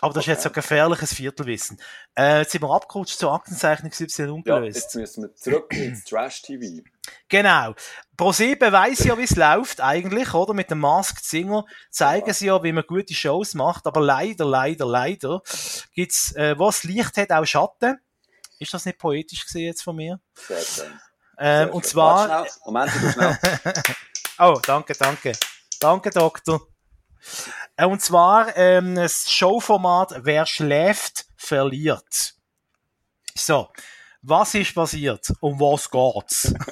[0.01, 0.61] Aber das ist jetzt so Okay.
[0.61, 1.79] gefährliches Viertelwissen.
[2.17, 4.75] Äh, jetzt sind wir abgerutscht zur Aktenzeichnung Y Ja, ungelöst.
[4.77, 6.83] jetzt müssen wir zurück ins Trash-TV.
[7.27, 7.73] Genau.
[8.15, 10.53] ProSieben weiss ja, wie es läuft eigentlich, oder?
[10.53, 12.33] Mit dem Masked Singer zeigen Ja.
[12.33, 15.41] sie ja, wie man gute Shows macht, aber leider, leider, leider
[15.93, 17.99] gibt's, äh, was Licht hat, auch Schatten.
[18.59, 20.19] Ist das nicht poetisch gesehen jetzt von mir?
[20.35, 20.99] Sehr schön.
[21.37, 21.91] Ähm, Sehr und schön.
[21.91, 22.61] zwar, Warte schnell.
[22.65, 23.37] Moment, du schnell.
[24.39, 25.31] oh, danke, danke.
[25.79, 26.61] Danke, Doktor.
[27.79, 32.35] Äh, Und zwar, ähm, das Showformat Wer schläft, verliert.
[33.35, 33.69] So.
[34.21, 35.31] Was ist passiert?
[35.39, 36.53] Um was geht's?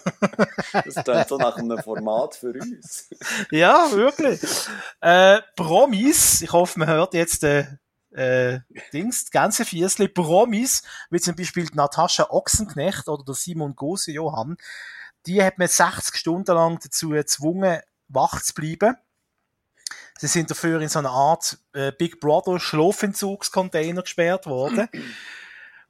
[0.73, 3.09] Das klingt so nach einem Format für uns.
[3.51, 4.41] Ja, wirklich.
[4.99, 7.65] Äh, Promis, ich hoffe, man hört jetzt äh,
[8.11, 8.59] äh,
[8.91, 14.57] Dings, die ganze Viersli, Promis, wie zum Beispiel Natascha Ochsenknecht oder der Simon Gose Johann,
[15.25, 18.97] die hat man 60 Stunden lang dazu gezwungen, wach zu bleiben.
[20.19, 24.89] Sie sind dafür in so einer Art äh, Big Brother Schlafentzugscontainer gesperrt worden.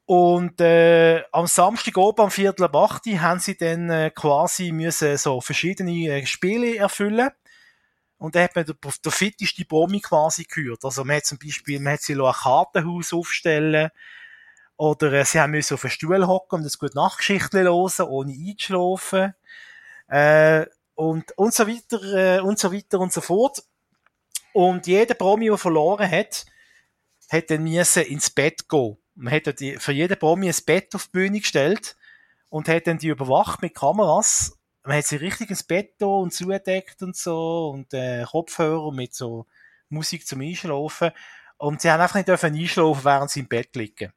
[0.06, 4.72] Und äh, am Samstag oben am Viertel ab 8 Uhr haben sie dann äh, quasi
[4.72, 7.30] müssen so verschiedene äh, Spiele erfüllen.
[8.18, 10.86] Und da hat man der, der fitteste Promi quasi gehört.
[10.86, 13.90] Also man hat zum Beispiel, man hat sie ein Kartenhaus aufstellen
[14.78, 18.32] oder äh, sie haben müssen auf einen Stuhl hocken und das gut Nachtgeschichten hören, ohne
[18.32, 19.34] einzuschlafen.
[20.08, 23.63] Äh, und, und so weiter, äh, und so weiter und so fort.
[24.58, 26.48] Und jeder Promi, der verloren hat,
[27.30, 28.98] hat dann müssen ins Bett gehen.
[29.13, 31.96] Man hat die, für jeden Promi ein Bett auf die Bühne gestellt
[32.50, 34.58] und hat dann die überwacht mit Kameras.
[34.84, 39.13] Man hat sie richtig ins Bett da und zugedeckt und so und äh, Kopfhörer mit
[39.13, 39.46] so
[39.89, 41.12] Musik zum Einschlafen.
[41.58, 44.12] Und sie haben einfach nicht dürfen einschlafen, während sie im Bett liegen.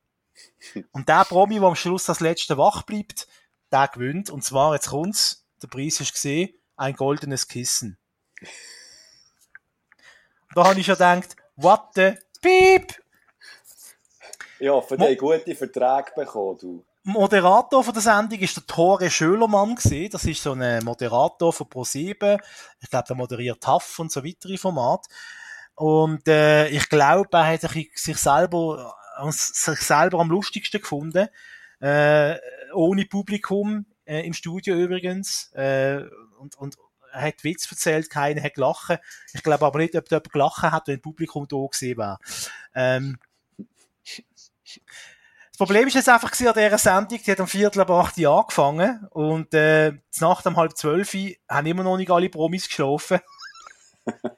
[0.92, 3.28] Und der Promi, der am Schluss als letzter wach bleibt,
[3.70, 4.30] der gewinnt.
[4.30, 7.98] Und zwar, jetzt kommt's, der Preis ist gesehen, ein goldenes Kissen.
[10.54, 12.94] Da habe ich schon gedacht, what the beep?
[14.58, 16.84] Ja, für Mo- die gute Verträge bekommen, du.
[17.02, 20.10] Moderator von der Sendung ist der Tore Schölermann gewesen.
[20.10, 22.38] Das ist so ein Moderator von Pro7.
[22.80, 25.06] Ich glaube, der moderiert TAF und so weitere Format.
[25.76, 31.28] Und äh, ich glaube, er hat sich selber, äh, sich selber am lustigsten gefunden.
[31.80, 32.36] Äh,
[32.74, 35.50] ohne Publikum äh, im Studio übrigens.
[35.54, 36.02] Äh,
[36.38, 36.76] und, und
[37.12, 38.98] hat Witz erzählt, keiner hat gelacht.
[39.32, 42.18] Ich glaube aber nicht, ob jemand gelacht hat, wenn das Publikum da gewesen wäre.
[42.74, 43.18] Ähm,
[44.04, 48.18] das Problem ist jetzt einfach gewesen, an dieser Sendung, die hat am Viertel ab 8
[48.18, 51.12] Uhr angefangen und äh, die Nacht um halb zwölf
[51.48, 53.20] haben immer noch nicht alle Promis geschlafen.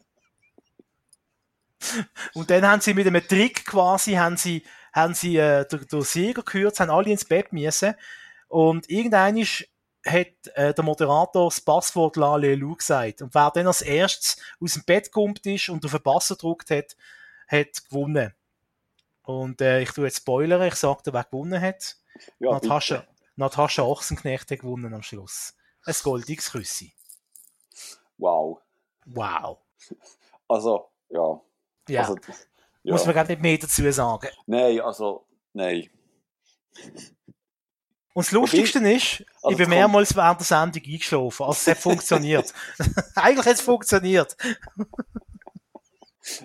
[2.34, 6.02] und dann haben sie mit einem Trick quasi, haben sie, haben sie äh, den, den
[6.02, 7.94] Sieger gehört, haben alle ins Bett müssen
[8.48, 9.68] und irgendwann ist
[10.04, 13.22] hat äh, der Moderator das Passwort Lalelu gesagt.
[13.22, 16.70] Und wer dann als erstes aus dem Bett kommt ist und auf den Pass gedruckt
[16.70, 16.96] hat,
[17.48, 18.34] hat gewonnen.
[19.22, 21.96] Und äh, ich tue jetzt spoilern, ich sage dir, wer gewonnen hat.
[22.38, 23.08] Ja, Natascha, bitte.
[23.36, 25.54] Natascha Ochsenknecht hat gewonnen am Schluss.
[25.84, 26.92] Ein goldiges Küssi.
[28.18, 28.60] Wow.
[29.06, 29.58] Wow.
[30.48, 31.40] Also, ja.
[31.88, 32.16] Ja, Also,
[32.82, 32.92] ja.
[32.92, 34.28] muss man gar nicht mehr dazu sagen.
[34.46, 35.88] Nein, also, nein.
[38.14, 41.44] Und das Lustigste ist, Also ich bin mehrmals während der Sendung eingeschlafen.
[41.44, 42.52] Also es hat funktioniert.
[43.14, 44.36] Eigentlich hat es funktioniert.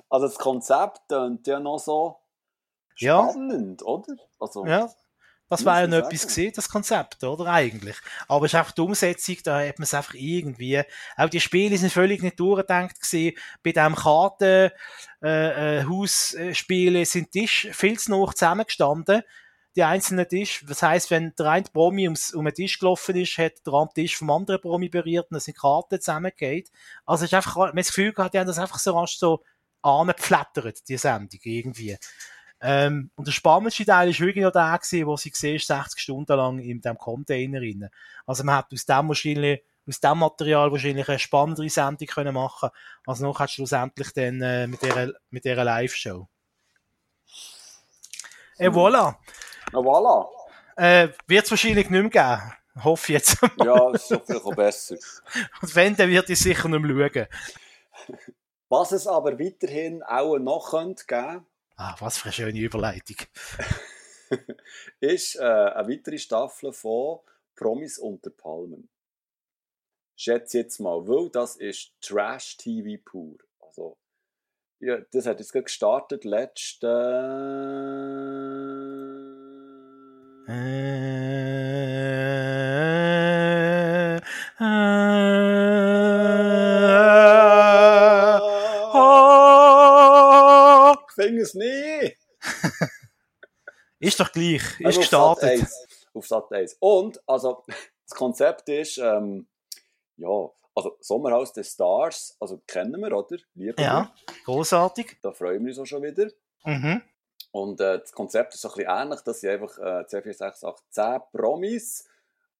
[0.09, 2.17] Also, das Konzept klingt ja noch so
[2.97, 3.29] Ja.
[3.29, 4.15] spannend, oder?
[4.39, 4.89] Also, Ja,
[5.49, 7.45] das war ja noch etwas gesehen, das Konzept, oder?
[7.45, 7.95] Eigentlich.
[8.27, 10.81] Aber es ist einfach die Umsetzung, da hat man es einfach irgendwie,
[11.15, 13.37] auch die Spiele sind völlig nicht durchgedacht gewesen.
[13.63, 14.71] Bei dem Karten,
[15.21, 19.21] äh, äh, Hausspiele sind Tisch viel zu noch zusammengestanden.
[19.77, 23.37] Die einzelnen Tisch, das heisst, wenn der eine Promi ums, um den Tisch gelaufen ist,
[23.37, 26.71] hat der andere Tisch vom anderen Promi berührt und dann sind Karten zusammengeht.
[27.05, 29.19] Also es ist einfach, man hat das Gefühl gehabt, die haben das einfach so rasch
[29.19, 29.43] so
[29.83, 31.95] angepflattert, die Sendung, irgendwie.
[32.59, 36.35] Ähm, und der spannendste Teil ist wirklich noch der gewesen, wo sie gesehen 60 Stunden
[36.35, 37.87] lang in dem Container rein.
[38.25, 42.71] Also man hat aus dem wahrscheinlich, aus dem Material wahrscheinlich eine spannendere Sendung können machen,
[43.05, 46.27] als noch hat schlussendlich dann äh, mit dieser, mit dieser Live-Show.
[48.57, 49.15] Et voilà.
[49.71, 50.27] Na, voilà.
[50.75, 52.53] Äh, wird es wahrscheinlich nicht mehr geben.
[52.83, 53.37] Hoffe jetzt.
[53.63, 54.95] Ja, ist so vielleicht auch besser.
[55.61, 57.27] Und wenn, dann wird ich sicher nicht mehr schauen.
[58.69, 61.45] Was es aber weiterhin auch noch könnte geben
[61.77, 63.17] Ah, was für eine schöne Überleitung.
[64.99, 67.19] ist äh, eine weitere Staffel von
[67.55, 68.89] Promis unter Palmen.
[70.15, 73.37] Schätze jetzt mal, weil das ist Trash-TV pur.
[74.79, 76.87] ja, das hat jetzt gerade gestartet, letzte...
[78.73, 78.76] Äh,
[80.47, 80.53] äh,
[88.93, 90.95] oh.
[91.15, 92.17] Finde es nicht!
[93.99, 95.59] Ist doch gleich, ist Also auf gestartet.
[95.59, 95.87] Sat 1.
[96.13, 96.77] Auf Sat 1.
[96.79, 99.47] Und, also, das Konzept ist, ähm,
[100.17, 100.29] ja,
[100.75, 103.37] also Sommerhaus des Stars, also kennen wir, oder?
[103.55, 104.13] Lieben Ja,
[104.45, 105.07] großartig.
[105.07, 105.15] wir.
[105.23, 106.27] Da freuen wir uns auch schon wieder.
[106.63, 107.01] Mhm.
[107.57, 110.63] Und äh, das Konzept ist ein bisschen ähnlich, dass sie einfach äh, 10, 4, 6,
[110.63, 112.07] 8, 10 Promis,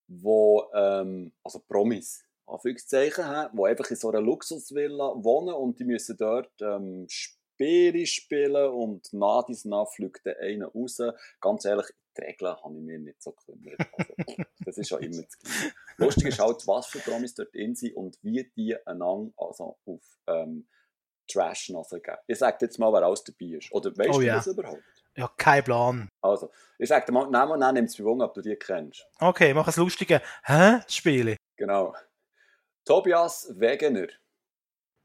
[0.07, 6.17] wo, ähm, also Promis, Anführungszeichen, die einfach in so einer Luxusvilla wohnen und die müssen
[6.17, 10.99] dort ähm, Spiele spielen und nach dies nach fliegt der eine raus.
[11.41, 13.79] Ganz ehrlich, die Regeln habe ich mir nicht so gekümmert.
[13.97, 15.73] Also, das ist ja immer das Gleiche.
[15.97, 20.01] Lustig ist halt, was für Promis dort drin sind und wie die einander also auf
[20.25, 20.67] ähm,
[21.27, 21.83] Trash geben.
[22.27, 23.71] Ich sage jetzt mal, wer alles dabei ist.
[23.71, 24.35] Oder weißt Oh du ja.
[24.35, 24.83] das überhaupt?
[25.15, 26.09] Ja, kein Plan.
[26.21, 29.07] Also, ich sage dir mal, Namen und dann nimm es Wunder, ob du die kennst.
[29.19, 30.79] Okay, mach ein lustige Hä?
[30.87, 31.37] Spiele.
[31.55, 31.95] Genau.
[32.85, 34.07] Tobias Wegener.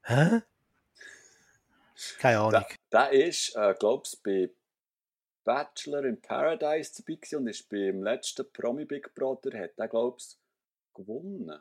[0.02, 0.42] Hä?
[2.18, 2.50] Keine Ahnung.
[2.52, 4.50] Der, der ist, äh, glaube ich, bei
[5.44, 10.18] Bachelor in Paradise dabei gewesen und ist beim letzten Promi Big Brother, hat er, glaube
[10.18, 10.36] ich,
[10.94, 11.60] gewonnen.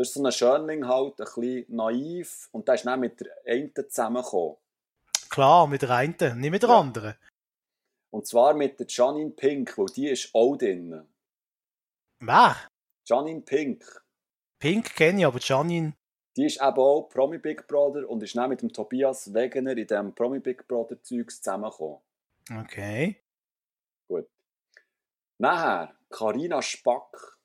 [0.00, 3.36] Das ist so ein Schönling halt, ein bisschen naiv und der ist dann mit der
[3.46, 4.56] einen zusammengekommen.
[5.28, 6.80] Klar, mit der einen, nicht mit der Ja.
[6.80, 7.14] anderen.
[8.08, 11.06] Und zwar mit der Janine Pink, weil die ist auch drin.
[12.18, 12.56] Wer?
[13.06, 13.84] Janine Pink.
[14.58, 15.92] Pink kenne ich, aber Janine.
[16.34, 19.86] Die ist eben auch Promi Big Brother und ist dann mit dem Tobias Wegener in
[19.86, 21.98] dem Promi Big Brother Zeugs zusammengekommen.
[22.58, 23.22] Okay.
[24.08, 24.30] Gut.
[25.36, 27.36] Nachher, Karina Spack.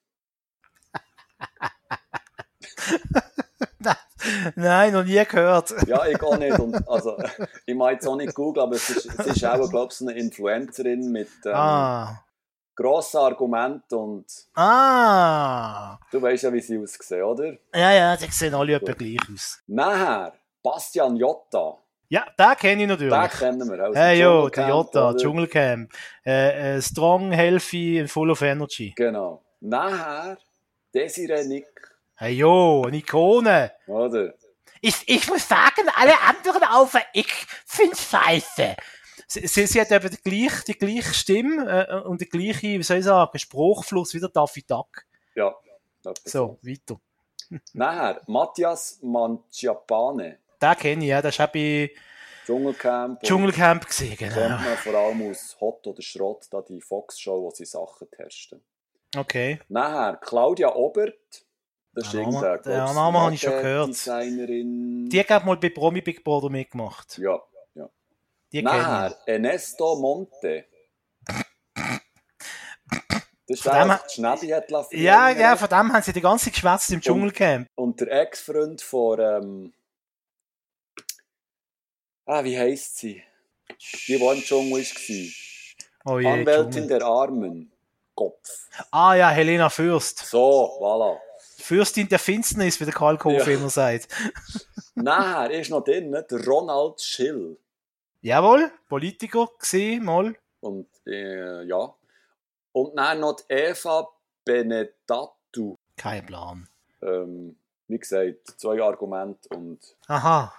[4.55, 5.73] Nein, noch nie gehört.
[5.87, 6.57] Ja, ich auch nicht.
[6.59, 7.17] Und, also,
[7.65, 10.07] ich mag jetzt auch nicht googeln, aber es ist, es ist auch, glaube ich, so
[10.07, 12.23] eine Influencerin mit ähm, Ah.
[12.75, 15.97] grossen Argumenten und Ah.
[16.11, 17.53] du weißt ja, wie sie aussehen, oder?
[17.73, 19.59] Ja, ja, die sehen alle etwa gleich aus.
[19.67, 21.77] Nachher, Bastian Jotta.
[22.09, 23.13] Ja, den kenne ich natürlich.
[23.13, 23.89] Den kennen wir.
[23.89, 25.15] Aus Hey jo, der oder?
[25.17, 25.91] Dschungelcamp.
[26.25, 28.93] Äh, äh, strong, healthy and full of energy.
[28.95, 29.43] Genau.
[29.59, 30.37] Nachher,
[30.93, 31.65] Desiree Nick.
[32.17, 33.73] Hey jo, eine Ikone.
[33.87, 34.33] Oder?
[34.79, 37.27] Ich, ich muss sagen, alle anderen außer ich
[37.65, 38.75] finde scheiße.
[39.27, 42.83] Sie, sie, sie hat eben die gleiche, die gleiche Stimme äh, und die gleiche, wie
[42.83, 45.03] soll ich sagen, Spruchfluss wie der Daffy Duck.
[45.35, 45.53] Ja.
[46.23, 47.01] So, weiter.
[47.73, 50.37] Nachher, Matthias Manciapane.
[50.61, 51.91] Den kenne ich, ja, das war bei
[52.45, 53.23] Dschungelcamp.
[53.23, 54.35] Dschungelcamp gesehen, genau.
[54.35, 58.63] Kennt man vor allem aus Hot oder Schrott, da die Fox-Show, wo sie Sachen testen.
[59.17, 59.59] Okay.
[59.67, 61.44] Nachher, Claudia Obert.
[61.95, 63.87] Das ist den glaub's, Namen habe ich schon gehört.
[63.87, 65.09] Modedesignerin.
[65.09, 67.17] Die hat mal bei Promi Big Brother mitgemacht.
[67.17, 67.41] Ja,
[67.73, 67.89] ja.
[68.51, 70.65] Die Nachher, Ernesto Monte.
[73.47, 74.97] Das ist der, die Schnäbi hat lassen.
[74.97, 77.69] Ja, ja, von dem haben sie die ganze geschwätzt im Dschungelcamp.
[77.75, 79.73] Und der Ex-Freund von, ähm,
[82.25, 83.23] ah, wie heisst sie?
[84.07, 86.13] Die, die im Dschungel war.
[86.13, 86.87] Oh je, Anwältin Dschungel.
[86.87, 87.71] der Armen.
[88.15, 88.67] Kopf.
[88.91, 90.19] Ah ja, Helena Fürst.
[90.25, 91.19] So, voilà.
[91.65, 93.53] Fürstin der Finsternis, wie der Karl Kof Ja.
[93.53, 94.07] immer sagt.
[94.93, 97.57] Nachher ist noch drin der Ronald Schill.
[98.21, 100.35] Jawohl, Politiker gesehen mal.
[100.59, 101.93] Und äh, ja.
[102.71, 104.07] Und dann noch die Eva
[104.43, 105.75] Benedetto.
[105.97, 106.67] Kein Plan.
[107.01, 107.55] Ähm,
[107.87, 110.53] wie gesagt, zwei Argumente und Aha.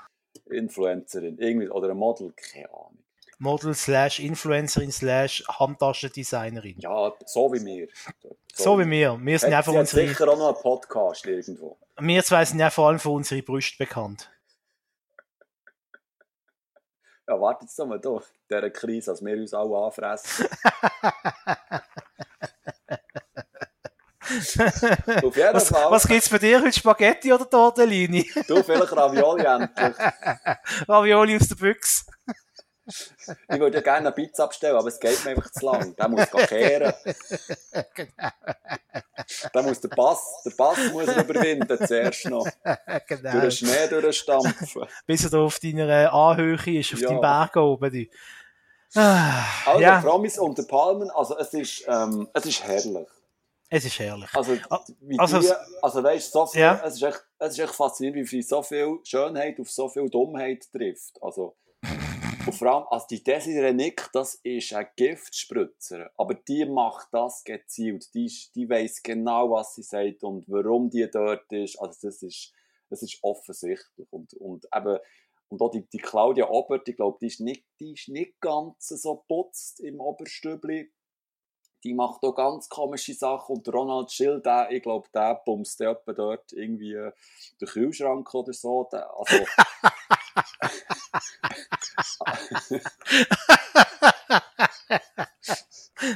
[0.46, 1.38] Influencerin.
[1.38, 2.95] Irgendwie, oder ein Model, keine Ahnung.
[3.38, 6.76] Model slash Influencerin slash Handtaschendesignerin.
[6.78, 7.88] Ja, so wie wir.
[8.54, 9.18] So wie wir.
[9.20, 11.78] Wir sind Hat, einfach unsere, sicher auch noch einen Podcast irgendwo.
[11.98, 14.30] wir zwei sind ja vor allem für unsere Brüste bekannt.
[17.28, 20.46] Ja, warte jetzt doch mal da, dieser Krise, als wir uns alle anfressen.
[24.26, 25.90] Auf jeden Was, Fall.
[25.90, 26.72] was gibt's bei dir heute?
[26.72, 28.28] Spaghetti oder Tortellini?
[28.48, 29.96] Du, vielleicht Ravioli endlich.
[30.88, 32.04] Ravioli aus der Büchse.
[33.48, 35.96] Ich würde ja gerne eine Pizza abstellen, aber es geht mir einfach zu lang.
[35.96, 36.92] Der muss kehren.
[39.54, 42.46] Der muss der Pass, der Pass muss er überwinden zuerst noch.
[42.64, 43.40] Durch genau.
[43.40, 44.86] den Schnee durchstampfen.
[45.06, 47.08] Bis er da auf deiner Anhöhe ist, auf Ja.
[47.08, 48.08] deinem Berg oben.
[48.94, 53.08] Ah, Also, ja, Promis unter Palmen, also es ist, ähm, es ist herrlich.
[53.68, 54.30] es ist herrlich.
[54.32, 55.50] Also, Ah, wie also die,
[55.82, 56.80] also weißt, so viel, Ja.
[56.84, 60.08] es, ist echt, es ist echt faszinierend, wie viel so viel Schönheit auf so viel
[60.08, 61.20] Dummheit trifft.
[61.20, 61.56] Also,
[62.46, 66.10] und vor allem, also die Desiree Nick, das ist ein Giftspritzer.
[66.16, 68.12] Aber die macht das gezielt.
[68.14, 71.78] Die, ist- die weiss genau, was sie sagt und warum die dort ist.
[71.80, 72.52] Also, das ist,
[72.90, 74.06] das ist offensichtlich.
[74.10, 74.98] Und, und eben,
[75.48, 78.88] Und auch die, die Claudia Obert, ich glaube, die ist nicht, die ist nicht ganz
[78.88, 80.90] so putzt im Oberstübli.
[81.84, 83.56] Die macht auch ganz komische Sachen.
[83.56, 86.92] Und Ronald Schill, der, ich glaube, der bumst dort irgendwie
[87.60, 88.88] den Kühlschrank oder so.
[88.90, 89.44] Also,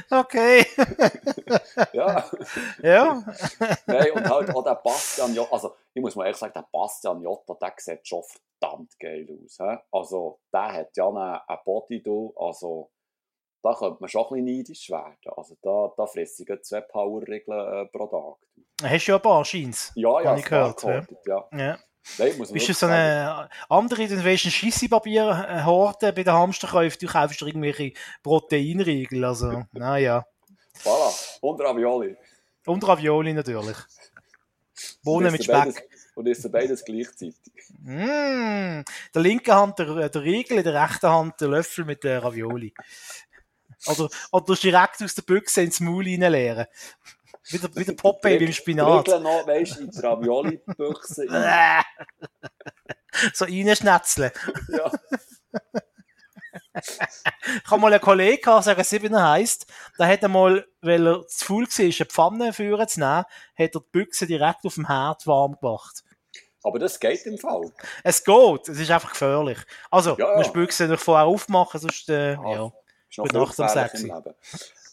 [0.09, 0.65] Okay.
[1.93, 2.29] ja.
[2.81, 3.23] ja.
[3.87, 7.21] Nein, und halt auch der Bastian Jotta, also ich muss mal ehrlich sagen, der Bastian
[7.21, 9.57] Jotta, der sieht schon verdammt geil aus.
[9.57, 9.77] He?
[9.91, 12.91] Also der hat ja einen, Body, da, also
[13.63, 15.17] da könnte man schon ein bisschen neidisch werden.
[15.35, 18.37] Also da, da fresse ich zwei Power-Regeln äh, pro Tag.
[18.83, 19.91] Hast du ja ein paar Scheins?
[19.95, 20.83] Ja, ja, ich gehört.
[21.25, 21.47] Ja.
[21.53, 21.79] ja.
[22.17, 27.07] Nein, muss Bist du so eine andere, du willst ein Scheissepapier-Horte bei den Hamsterkäufen, du
[27.07, 27.93] kaufst irgendwelche
[28.23, 30.25] Proteinriegel, also, naja.
[30.83, 32.17] Voilà, und Ravioli.
[32.65, 33.77] Und Ravioli natürlich.
[35.03, 35.55] Bohnen mit Speck.
[35.55, 35.75] Beides,
[36.15, 37.35] und ist beides gleichzeitig.
[37.79, 38.81] Mm,
[39.13, 42.73] der linke Hand der, der Riegel, in der rechten Hand der Löffel mit der Ravioli.
[43.87, 46.65] Oder, oder du direkt aus der Büchse ins Maul reinleeren.
[47.49, 49.05] Wieder, wieder Popeye beim Spinat.
[49.05, 51.27] Brügel noch, weißt du, in die Ravioli-Büchse.
[53.33, 54.31] so reinschnetzeln.
[54.69, 54.91] Ja.
[56.73, 59.65] ich habe mal einen Kollegen gehabt, sagen sie, wie er heisst,
[59.97, 63.27] der hat einmal, weil er zu faul war, eine Pfanne führen zu nehmen, hat
[63.57, 66.03] er die Büchse direkt auf dem Herd warm gemacht.
[66.63, 67.71] Aber das geht im Fall.
[68.03, 69.57] Es geht, es ist einfach gefährlich.
[69.89, 70.37] Also, ja, ja.
[70.37, 72.71] musst die Büchse noch vorher aufmachen, sonst, äh, Ach, ja.
[73.09, 74.05] Ist noch Nacht um 6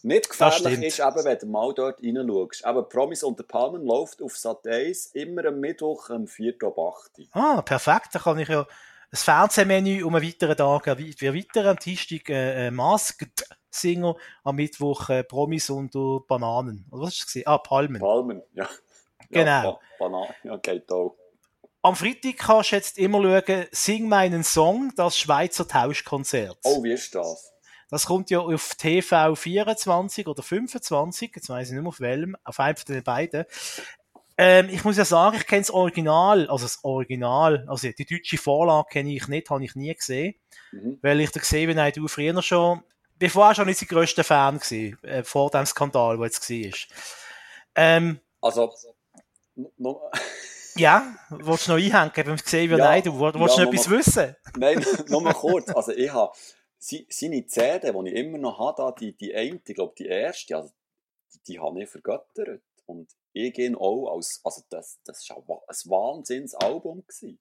[0.03, 2.65] Nicht gefährlich ist eben, wenn du mal dort reinschaust.
[2.65, 6.55] Aber Promis unter Palmen läuft auf Sat 1 immer am Mittwoch am 4.
[6.63, 7.27] ab 8.
[7.31, 8.09] Ah, perfekt.
[8.13, 8.65] Da kann ich ja
[9.11, 11.67] das Fernsehmenü um einen weiteren Tag erweitern.
[11.67, 16.85] Am Dienstag äh, äh, Masked Singer, am Mittwoch äh, Promis unter Bananen.
[16.91, 17.45] Oder was ist es?
[17.45, 17.99] Ah, Palmen.
[18.01, 18.67] Palmen, ja.
[19.29, 19.63] Genau.
[19.63, 21.15] Ja, Bananen, ja, geht auch.
[21.81, 26.57] Am Freitag kannst du jetzt immer schauen, Sing meinen Song, das Schweizer Tauschkonzert.
[26.63, 27.53] Oh, wie ist das?
[27.89, 32.35] Das kommt ja auf TV 24 oder 25, jetzt weiß ich nicht mehr auf welchem,
[32.43, 33.45] auf einem von den beiden.
[34.37, 38.37] Ähm, ich muss ja sagen, ich kenne das Original, also das Original, also die deutsche
[38.37, 40.35] Vorlage kenne ich nicht, habe ich nie gesehen,
[40.71, 40.97] mhm.
[41.01, 42.81] weil ich da gesehen habe, du früher schon,
[43.17, 46.97] bevor schon nicht der grösste Fan gewesen, äh, vor dem Skandal, der jetzt war.
[47.75, 48.71] Ähm, also,
[49.75, 50.09] no,
[50.77, 53.89] ja, willst du noch einhängen, du gesehen wie ja, nein, du willst ja, noch etwas
[53.89, 54.35] mal, wissen?
[54.55, 56.31] Nein, nur mal kurz, also ich habe
[56.79, 60.71] seine CD, die ich immer noch habe, die, die eine, ich glaube die erste, also
[61.33, 62.63] die, die habe ich vergöttert.
[62.85, 67.05] Und ich gehe auch als, also das, das war ein Wahnsinnsalbum.
[67.05, 67.39] Gewesen.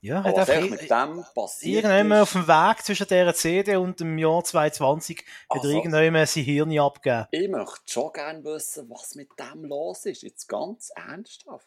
[0.00, 4.18] Ja, hat was mit dem passiert Irgendwann auf dem Weg zwischen dieser CD und dem
[4.18, 7.26] Jahr 2020 also, hat irgendwann sein Hirn abgegeben.
[7.30, 10.22] Ich möchte schon gerne wissen, was mit dem los ist.
[10.22, 11.66] Jetzt ganz ernsthaft.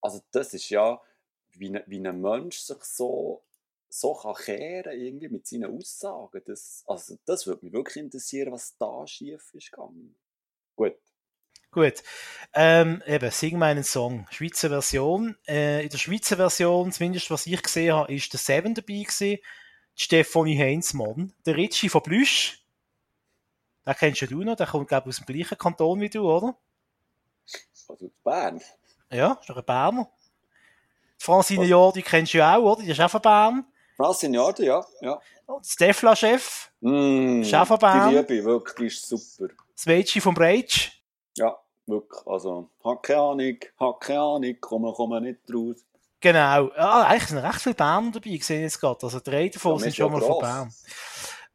[0.00, 1.00] Also das ist ja,
[1.50, 3.42] wie, ein, wie ein Mensch sich so
[3.90, 6.42] so kann kehren irgendwie mit seinen Aussagen.
[6.46, 10.16] Das, also das würde mich wirklich interessieren, was da schief ist gegangen.
[10.76, 10.96] Gut.
[11.72, 12.02] Gut.
[12.54, 14.26] Ähm, eben, sing meinen Song.
[14.30, 15.36] Schweizer Version.
[15.46, 19.38] Äh, in der Schweizer Version, zumindest was ich gesehen habe, ist der Seven dabei gewesen.
[19.94, 21.32] Stefanie Heinzmann.
[21.44, 22.64] Der Ritchie von Blüsch.
[23.86, 24.56] Den kennst du noch.
[24.56, 26.56] Der kommt, glaube ich, aus dem gleichen Kanton wie du, oder?
[27.88, 28.60] Also Bern.
[29.10, 30.10] Ja, ist doch ein Berner.
[31.18, 32.82] Francine Jordi kennst du ja auch, oder?
[32.82, 33.66] Die ist auch von Bern.
[34.34, 34.84] Jordi, ja.
[35.00, 35.20] ja.
[35.62, 36.70] Stefla-Chef.
[36.80, 38.10] Mm, Bern.
[38.10, 39.52] Die Liebe, wirklich, ist super.
[39.74, 40.90] Das Mädchen vom Breitsch.
[41.36, 42.26] Ja, wirklich.
[42.26, 45.84] Also, hat keine Ahnung, hat keine Ahnung, komme komm nicht raus.
[46.20, 46.70] Genau.
[46.76, 49.02] Ja, eigentlich sind recht viele Berner dabei, gesehen jetzt gerade.
[49.02, 50.72] Also drei davon ja, sind schon mal von Bern.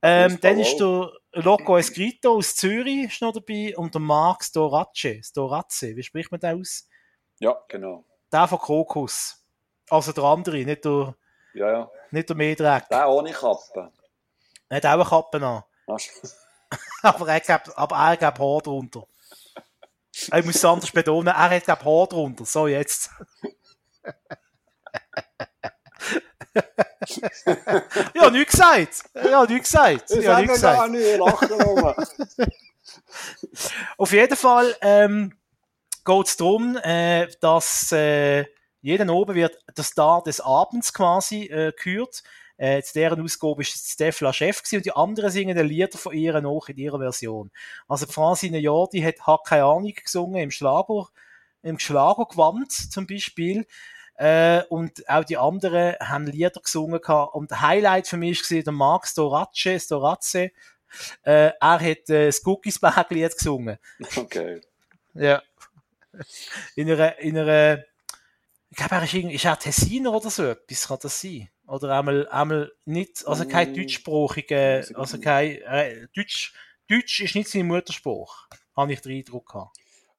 [0.01, 5.21] Ähm, dann ist der Loco Escrito aus Zürich ist noch dabei und der Marc Storace.
[5.23, 6.89] Storace, wie spricht man das aus?
[7.39, 8.05] Ja, genau.
[8.31, 9.43] Der von Krokus.
[9.89, 11.15] Also der andere, nicht der,
[11.55, 11.91] ja, ja.
[12.11, 12.87] nicht der Mehdreck.
[12.89, 13.91] Der ohne Kappe.
[14.69, 15.63] Er hat auch eine Kappe an.
[17.03, 19.07] aber er hat, aber er hat Haar drunter.
[20.11, 22.45] Ich muss es anders betonen, er hat glaub, Haar drunter.
[22.45, 23.09] So, jetzt.
[28.13, 29.03] ja, nichts gesagt.
[29.13, 30.11] Ja, nichts gesagt.
[30.11, 30.91] Ich ja, nichts gesagt.
[30.91, 32.47] nicht, ich
[33.97, 35.37] Auf jeden Fall ähm,
[36.03, 38.45] geht es darum, äh, dass äh,
[38.85, 42.21] jeden oben wird der Star des Abends quasi äh, gehört.
[42.55, 46.13] Äh, zu deren Ausgabe ist Stefla Chef gewesen, und die anderen singen die Lieder von
[46.13, 47.51] ihr noch in ihrer Version.
[47.87, 51.07] Also Francine Jordi hat «Hat keine Ahnung» gesungen im Schlager,
[51.63, 53.65] im Schlagergewand zum Beispiel.
[54.17, 57.33] Äh, und auch die anderen haben Lieder gesungen gehabt.
[57.33, 60.35] Und Highlight für mich war der Marc Storace, Storace.
[60.35, 60.51] Äh,
[61.23, 63.79] er hat äh, das Cookies-Bag-Lied gesungen.
[64.15, 64.61] Okay.
[65.15, 65.41] Ja.
[66.75, 67.83] In einer, in einer
[68.75, 71.49] ich glaube, er ist, ist er Tessiner oder so etwas, kann das sein?
[71.65, 76.53] Oder einmal, einmal nicht, also kein deutschsprachige, weiß ich also kein, äh, Deutsch,
[76.89, 78.35] Deutsch ist nicht sein Mutterspruch.
[78.75, 79.77] Habe ich den Eindruck gehabt.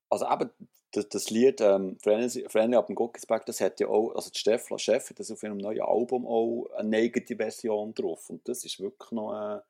[0.08, 0.50] Also eben,
[0.92, 4.78] das, das Lied ähm, «Friendly ab dem Guckisberg», das hat ja auch, also die Steffla
[4.78, 8.30] Chef hat das auf ihrem neuen Album auch eine eigene Version drauf.
[8.30, 9.60] Und das ist wirklich noch, äh,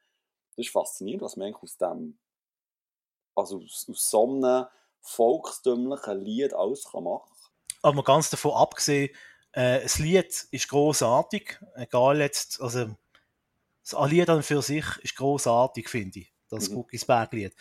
[0.55, 2.18] das ist faszinierend, was man eigentlich aus dem,
[3.34, 4.66] also aus, aus so einem
[5.01, 7.36] volkstümlichen Lied alles kann machen
[7.87, 9.14] Aber ganz davon abgesehen,
[9.53, 12.97] äh, das Lied ist großartig, egal jetzt, also
[13.89, 16.74] das Lied an für sich ist großartig, finde ich, das Mhm.
[16.74, 17.55] Guckisberg-Lied.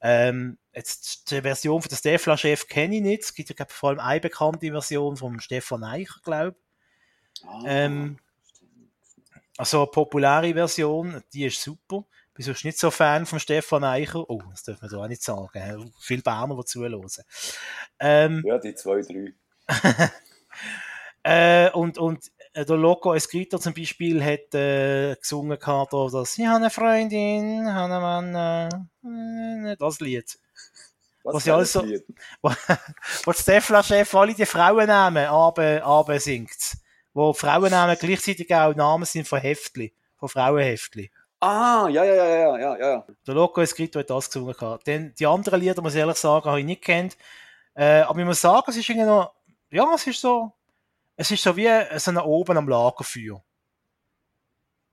[0.00, 4.00] Ähm, jetzt die Version von der Stefla-Chef kenne ich nicht, es gibt ja vor allem
[4.00, 7.44] eine bekannte Version vom Stefan Eicher, glaube ich.
[7.46, 8.18] Ah, Ähm,
[9.58, 12.04] Also eine populäre Version, die ist super.
[12.34, 14.28] Bist du nicht so Fan von Stefan Eicher?
[14.30, 15.92] Oh, das dürfen wir da auch nicht sagen.
[16.00, 17.06] Viele Berner, die zuhören.
[17.98, 19.34] Ähm, Ja, die zwei, drei.
[21.22, 26.38] äh, und, und äh, der Loco Escrito zum Beispiel hat äh, gesungen gehabt, da, dass
[26.38, 30.38] ich habe eine Freundin, habe einen Mann, äh, das Lied.
[31.24, 32.04] Was das also- Lied?
[32.42, 32.50] wo
[33.26, 36.76] der Stefla-Chef alle die Frauennamen aber, aber singt.
[37.14, 41.10] Wo Frauennamen gleichzeitig auch Namen sind von Heftli, von Frauenheftli.
[41.40, 43.06] Ah, ja, ja, ja, ja, ja, ja.
[43.26, 44.54] Der Loco Escrito hat das gesungen.
[44.54, 44.86] gehabt.
[44.86, 47.16] Denn die anderen Lieder, muss ich ehrlich sagen, habe ich nicht kennt.
[47.74, 49.32] Äh, aber ich muss sagen, es ist irgendwie noch,
[49.72, 50.52] ja, es ist so,
[51.16, 51.68] es ist so wie
[51.98, 53.42] so ein Oben am Lagerfeuer.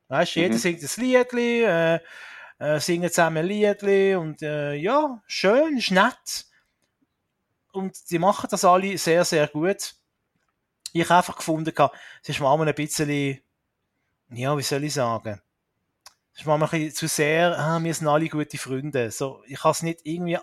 [0.08, 0.60] Weißt du, jeder Mhm.
[0.60, 2.00] singt ein Liedli, äh,
[2.58, 6.46] äh, singen zusammen ein Liedli und äh, ja, schön, ist nett.
[7.72, 9.94] Und die machen das alle sehr, sehr gut.
[10.92, 11.72] Ich habe einfach gefunden,
[12.24, 13.40] es ist manchmal ein bisschen,
[14.32, 15.40] ja, wie soll ich sagen,
[16.34, 19.12] es ist manchmal ein bisschen zu sehr, ah, wir sind alle gute Freunde.
[19.12, 20.40] So, ich kann es nicht irgendwie,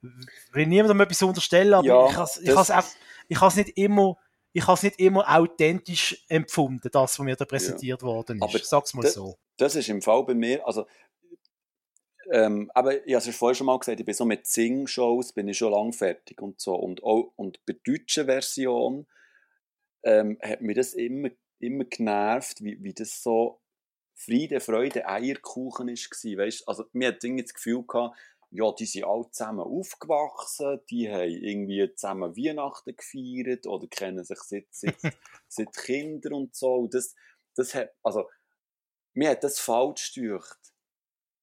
[0.00, 2.84] will niemandem etwas unterstellen, aber Ja, ich das- has auch,
[3.28, 4.16] ich has nicht immer,
[4.52, 8.42] ich has nicht immer authentisch empfunden, das, was mir da präsentiert worden ist.
[8.42, 9.36] Aber Sag's mal so.
[9.56, 10.86] Das ist im Fall bei mir, also,
[12.30, 15.48] ähm, aber ich habe es vorher schon mal gesagt, ich bin so mit Sing-Shows bin
[15.48, 16.74] ich schon lang fertig und so.
[16.74, 19.06] Und, auch, und bei der deutschen Version
[20.02, 23.60] ähm, hat mir das immer, immer genervt, wie, wie das so
[24.14, 26.44] Friede, Freude, Eierkuchen war.
[26.44, 26.68] Weißt?
[26.68, 28.16] Also, mir hat das Gefühl gehabt,
[28.50, 34.38] ja, die sind alle zusammen aufgewachsen, die haben irgendwie zusammen Weihnachten gefeiert oder kennen sich
[34.40, 34.96] seit, seit,
[35.48, 36.74] seit Kindern und so.
[36.74, 37.14] Und das,
[37.54, 38.28] das hat, also,
[39.12, 40.58] mir hat das falsch gedacht.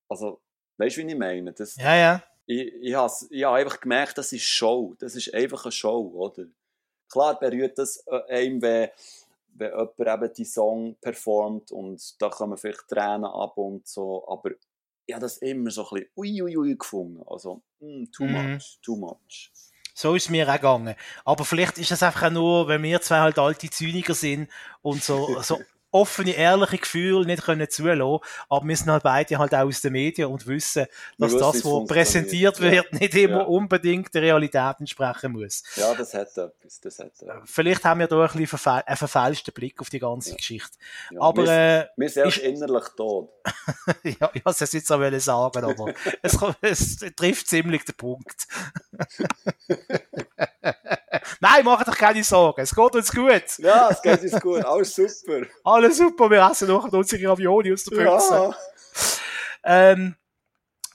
[0.10, 0.42] Also,
[0.78, 1.54] weißt du, wie ich meine?
[1.54, 2.24] Das, Ja, ja.
[2.48, 4.96] ich, ich habe ich hab einfach gemerkt, das ist Show.
[5.00, 6.46] Das ist einfach eine Show, oder?
[7.10, 8.90] Klar berührt das äh, einem, wenn,
[9.54, 14.52] wenn jemand eben die Song performt und da kommen vielleicht Tränen ab und so, aber
[15.06, 17.24] ich habe das immer so ein bisschen uiuiui ui, ui gefunden.
[17.28, 18.32] Also, mm, too Mhm.
[18.32, 19.52] much, too much.
[19.94, 20.96] So ist es mir auch gegangen.
[21.24, 24.50] Aber vielleicht ist es einfach auch nur, wenn wir zwei halt alte Zyniker sind
[24.82, 25.62] und so, so
[25.96, 28.20] offene, ehrliche Gefühle nicht können zulassen.
[28.50, 30.86] Aber wir sind halt beide halt auch aus den Medien und wissen,
[31.18, 33.44] dass wissen, das, was präsentiert wird, nicht immer Ja.
[33.46, 35.64] unbedingt der Realität entsprechen muss.
[35.76, 36.80] Ja, das hat etwas.
[36.82, 37.38] Das hat etwas.
[37.46, 40.36] Vielleicht haben wir da ein bisschen verfehl einen verfälschten Blick auf die ganze Ja.
[40.36, 40.78] Geschichte.
[41.12, 43.30] Ja, Aber wir, äh, wir sind ist- innerlich tot.
[44.04, 48.48] ja, ich wollte es jetzt auch sagen, aber es, es trifft ziemlich den Punkt.
[51.48, 53.58] Nein, mach dir keine Sorgen, es geht uns gut.
[53.60, 54.64] Ja, es geht uns gut.
[54.66, 55.42] Alles super.
[55.64, 58.34] Alles super, wir essen noch unsere Ravioli aus der Büchse.
[58.34, 58.56] Ja.
[59.64, 60.16] Ähm,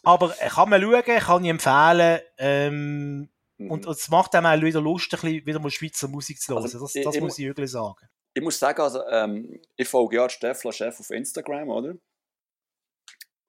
[0.02, 2.20] aber kann man schauen, kann ich empfehlen.
[2.38, 3.28] Ähm,
[3.58, 3.70] Mhm.
[3.72, 6.54] und, und es macht einem auch wieder Lust, ein bisschen wieder mal Schweizer Musik zu
[6.54, 6.62] hören.
[6.62, 8.08] Also, das ich- das ich muss mu- ich wirklich sagen.
[8.32, 11.94] Ich muss sagen, also, ähm, ich folge ja Steffler Chef auf Instagram, oder?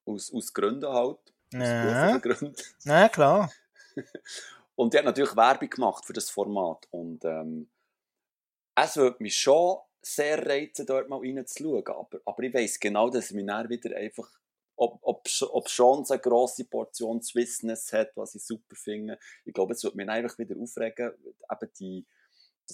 [0.06, 1.18] Aus, aus Gründen halt.
[1.18, 1.22] Aus
[1.54, 2.54] Ja, Gründen.
[2.84, 3.52] ja klar.
[4.82, 6.88] Und die hat natürlich Werbung gemacht für das Format.
[6.90, 7.70] Und ähm,
[8.74, 11.86] es würde mich schon sehr reizen, dort mal reinzuschauen.
[11.86, 14.28] Aber, aber ich weiss genau, dass ich mich dann wieder einfach,
[14.76, 19.20] ob, ob, ob schon eine grosse Portion Swissness hat, was ich super finde.
[19.46, 21.12] Ich glaube, es würde mich einfach wieder aufregen,
[21.52, 22.08] eben die,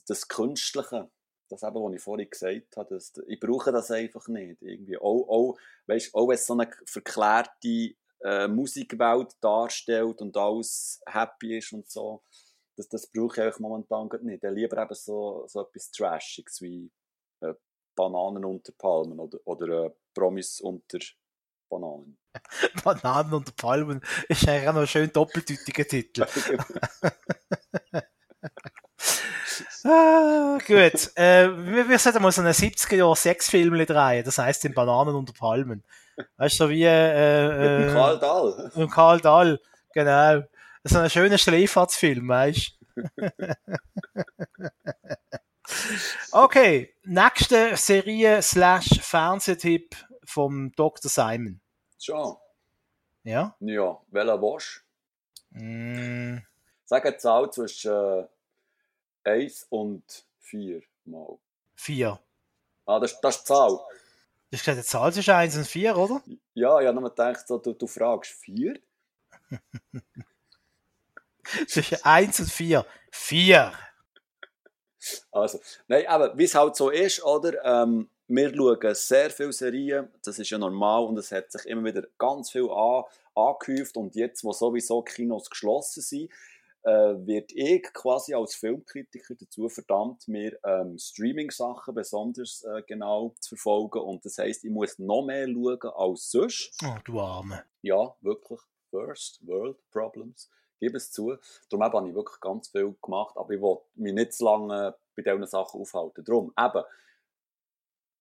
[0.07, 1.09] das Künstliche.
[1.49, 4.61] Das eben, was ich vorhin gesagt habe, das, ich brauche das einfach nicht.
[4.61, 4.97] Irgendwie.
[4.97, 11.57] Auch, auch, weißt, auch wenn es so eine verklärte äh, Musikwelt darstellt und alles happy
[11.57, 12.23] ist und so,
[12.75, 14.43] das, das brauche ich eigentlich momentan nicht.
[14.43, 16.91] Dann lieber eben so, so etwas Trashiges wie
[17.41, 17.53] äh,
[17.95, 20.99] Bananen unter Palmen oder, oder äh, Promis unter
[21.69, 22.17] Bananen.
[22.83, 26.25] Bananen und Palmen ist eigentlich auch noch ein schön doppeldeutiger Titel.
[29.83, 31.11] Ah, gut.
[31.15, 34.23] Äh, wir, wir sollten mal so einen 70er-Jahr-Sexfilm drehen.
[34.23, 35.83] Das heisst in Bananen unter Palmen.
[36.37, 38.63] Weißt du, so wie äh, Mit dem äh, Karl Dahl.
[38.65, 39.59] mit dem Karl Dahl.
[39.93, 40.43] Genau.
[40.83, 43.03] So ein schöner Schleifahrtsfilm, weißt du?
[46.31, 51.09] Okay, nächste Serie slash Fernsehtipp vom Dr.
[51.09, 51.59] Simon.
[51.99, 52.37] Schon.
[53.23, 53.55] Ja?
[53.59, 54.83] Ja, welcher willst
[55.49, 56.37] Mm,
[56.85, 58.27] Sag eine Zahl zwischen äh,
[59.29, 60.03] 1 und
[60.39, 61.37] 4 mal.
[61.75, 62.19] vier.
[62.85, 63.79] Ah, das, das ist die Zahl.
[64.49, 66.23] Du hast gesagt, die Zahl zwischen 1 und 4, oder?
[66.53, 68.79] Ja, ich habe nur gedacht, so, du, du fragst 4?
[71.67, 72.85] Zwischen 1 und 4.
[73.11, 73.73] 4.
[75.31, 77.63] Also, nein, aber wie es halt so ist, oder?
[77.63, 81.83] Ähm, wir schauen sehr viele Serien, das ist ja normal und es hat sich immer
[81.83, 83.03] wieder ganz viel an,
[83.35, 86.31] angehäuft und jetzt, wo sowieso Kinos geschlossen sind,
[86.89, 93.99] wird ich quasi als Filmkritiker dazu verdammt, mir ähm, Streaming-Sachen besonders äh, genau zu verfolgen
[93.99, 96.71] und das heisst, ich muss noch mehr schauen als sonst.
[96.83, 97.63] Oh, du Arme.
[97.81, 98.59] Ja, wirklich,
[98.89, 101.35] First World Problems, gebe es zu.
[101.69, 105.23] Darum habe ich wirklich ganz viel gemacht, aber ich will mich nicht zu lange bei
[105.23, 106.23] diesen Sachen aufhalten.
[106.23, 106.83] Darum, eben,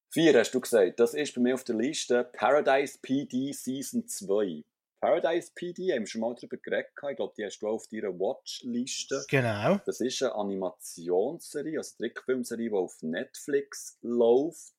[0.08, 4.64] Vier hast du gesagt, das ist bei mir auf der Liste Paradise PD Season 2.
[5.00, 7.86] Paradise PD, haben wir schon mal darüber geredet, ich glaube, die hast du auch auf
[7.88, 9.24] deiner Watchliste.
[9.28, 9.80] Genau.
[9.84, 14.74] Das ist eine Animationsserie, also eine Trickfilmserie, die auf Netflix läuft.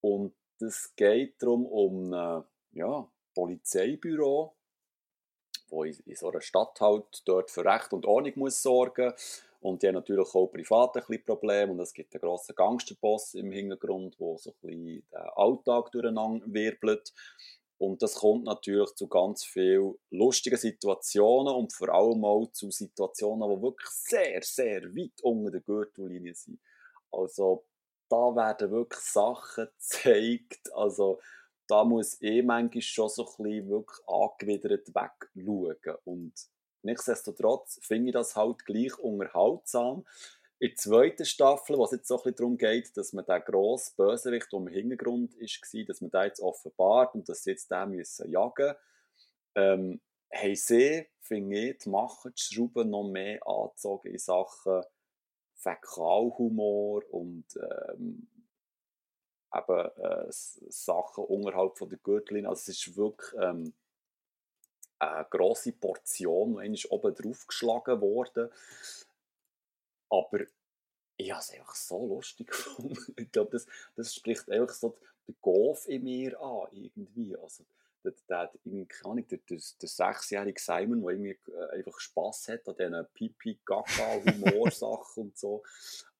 [0.00, 4.56] Und es geht darum, um ein ja, Polizeibüro,
[5.68, 9.12] wo in, in so einer Stadt halt dort für Recht und Ordnung muss sorgen
[9.60, 13.34] und die haben natürlich auch privat ein bisschen Probleme und es gibt einen grossen Gangsterboss
[13.34, 17.12] im Hintergrund, der so ein bisschen den Alltag durcheinander wirbelt.
[17.80, 23.48] Und das kommt natürlich zu ganz vielen lustigen Situationen und vor allem auch zu Situationen,
[23.48, 26.60] die wirklich sehr, sehr weit unter der Gürtellinie sind.
[27.10, 27.64] Also
[28.10, 31.20] da werden wirklich Sachen gezeigt, also
[31.68, 35.96] da muss eh manchmal schon so ein bisschen wirklich angewidert wegschauen.
[36.04, 36.34] Und
[36.82, 40.04] nichtsdestotrotz finde ich das halt gleich unterhaltsam.
[40.60, 43.96] In der zweiten Staffel, wo es jetzt so ein darum geht, dass man den grossen
[43.96, 47.90] Bösewicht, der im Hintergrund war, dass man den jetzt offenbart und dass sie jetzt den
[47.90, 48.74] müssen jagen
[49.54, 50.00] ähm,
[50.30, 54.82] haben sie, finde ich, die machen die Schrauben noch mehr angezogen in Sachen
[55.54, 58.28] Fäkalhumor und ähm,
[59.54, 62.50] eben äh, Sachen unterhalb von der Gürtellinie.
[62.50, 63.72] Also es ist wirklich ähm,
[64.98, 68.50] eine grosse Portion, die oben drauf geschlagen worden.
[70.10, 70.40] Aber
[71.16, 73.14] ich habe es einfach so lustig gefunden.
[73.16, 77.34] Ich glaube, das, das spricht einfach so den Golf in mir an, irgendwie.
[77.36, 77.64] Also,
[78.02, 82.68] der, der, keine Ahnung, der, der, der sechsjährige Simon, der irgendwie äh, einfach Spass hat
[82.68, 85.62] an diesen Pipi-Gaga-Humorsachen und so.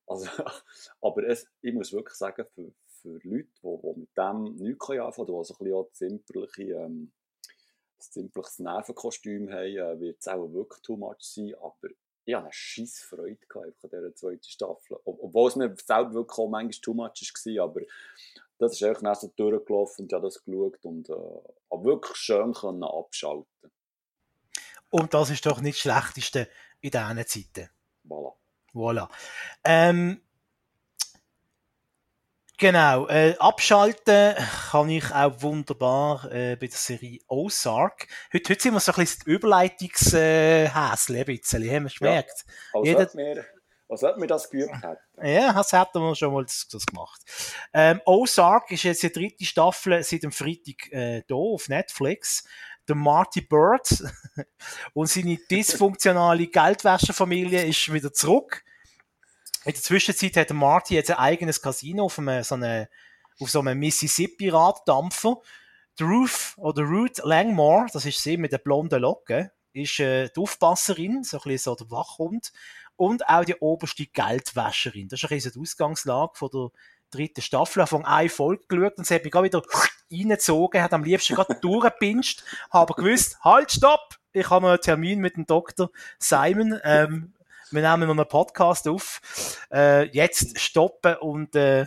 [0.06, 0.28] Also,
[1.00, 5.14] aber es, ich muss wirklich sagen, für, für Leute, die, die mit dem nichts anfangen
[5.14, 7.12] können, die so ein bisschen auch zimperliche, ähm,
[7.96, 11.54] ein ziemliches Nervenkostüm haben, äh, wird es auch wirklich too much sein.
[11.54, 11.88] Aber
[12.24, 14.98] ich hatte eine scheiß Freude an dieser zweiten Staffel.
[15.04, 17.64] Ob, obwohl es mir selber wirklich auch manchmal too much war.
[17.64, 17.80] Aber
[18.58, 21.12] das ist einfach so durchgelaufen und ich habe das geschaut und äh,
[21.70, 23.70] habe wirklich schön können abschalten
[24.90, 26.48] Und das ist doch nicht das Schlechteste
[26.80, 27.70] in diesen Zeiten.
[28.06, 28.34] Voilà.
[28.72, 29.08] Voilà.
[29.64, 30.20] Ähm,
[32.60, 34.34] genau, äh, abschalten
[34.70, 38.06] kann ich auch wunderbar äh, bei der Serie Ozark.
[38.32, 40.68] Heute, heute sind wir so ein bisschen Überleitungshäsle,
[41.16, 42.44] äh, ein bisschen, haben wir gemerkt.
[42.46, 43.44] Ja, als, Jeder- ob wir,
[43.88, 45.26] als ob wir das geübt hätten.
[45.26, 47.20] Ja, das hätten wir schon mal das, das gemacht.
[47.72, 52.44] Ähm, Ozark ist jetzt die dritte Staffel seit dem Freitag äh, da auf Netflix.
[52.88, 53.88] Der Marty Bird
[54.94, 58.64] und seine dysfunktionale Geldwäscherfamilie ist wieder zurück.
[59.64, 62.86] In der Zwischenzeit hat der Marty jetzt ein eigenes Casino auf, einem, so einem,
[63.40, 65.36] auf so einem Mississippi-Raddampfer.
[66.00, 71.24] Ruth oder Ruth Langmore, das ist sie mit den blonden Locken, ist äh, die Aufpasserin,
[71.24, 72.52] so ein bisschen so der Wachhund
[72.96, 75.08] und auch die oberste Geldwäscherin.
[75.08, 76.68] Das ist ein bisschen die Ausgangslage von der
[77.10, 77.82] dritten Staffel.
[77.82, 79.62] Ich von eine Folge geschaut und sie hat mich gerade wieder
[80.10, 84.16] reingezogen, hat am liebsten gerade durchgepinscht, habe gewusst, halt, stopp!
[84.32, 85.90] Ich habe einen Termin mit dem Dr.
[86.18, 86.78] Simon.
[86.84, 87.34] Ähm,
[87.72, 89.20] wir nehmen noch einen Podcast auf.
[89.72, 91.86] Äh, jetzt stoppen und äh,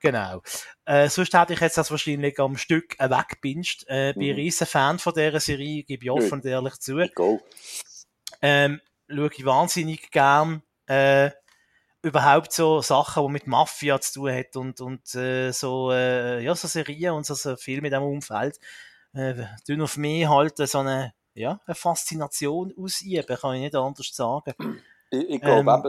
[0.00, 0.42] genau.
[0.84, 3.84] Äh, sonst hätte ich jetzt das wahrscheinlich am Stück äh, weggepinscht.
[3.88, 4.36] Äh, bin ein Mhm.
[4.36, 7.40] riesen Fan von dieser Serie, gebe ich offen und ehrlich zu Go.
[8.42, 11.30] ähm, schaue ich wahnsinnig gern äh,
[12.02, 16.54] überhaupt so Sachen, die mit Mafia zu tun hat und, und äh, so, äh, ja,
[16.54, 18.58] so Serien und so, so Filme in diesem Umfeld,
[19.14, 24.10] äh, tun auf mich halt so eine, ja, eine Faszination ausüben, kann ich nicht anders
[24.12, 24.52] sagen.
[25.10, 25.82] Ich, ich glaube, Ähm,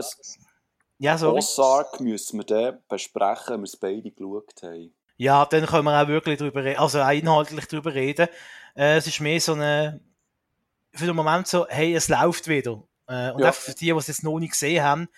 [0.98, 1.38] Ja, sorry.
[1.38, 4.94] Ozark müssen wir dann besprechen, wenn wir es beide geschaut haben.
[5.18, 8.28] Ja, dann können wir auch wirklich drüber reden, also auch inhaltlich drüber reden.
[8.74, 10.00] Äh, es ist mehr so eine,
[10.94, 12.82] für den Moment so, hey, es läuft wieder.
[13.08, 13.50] Äh, und Ja.
[13.50, 15.08] auch für die, die es jetzt noch nicht gesehen haben,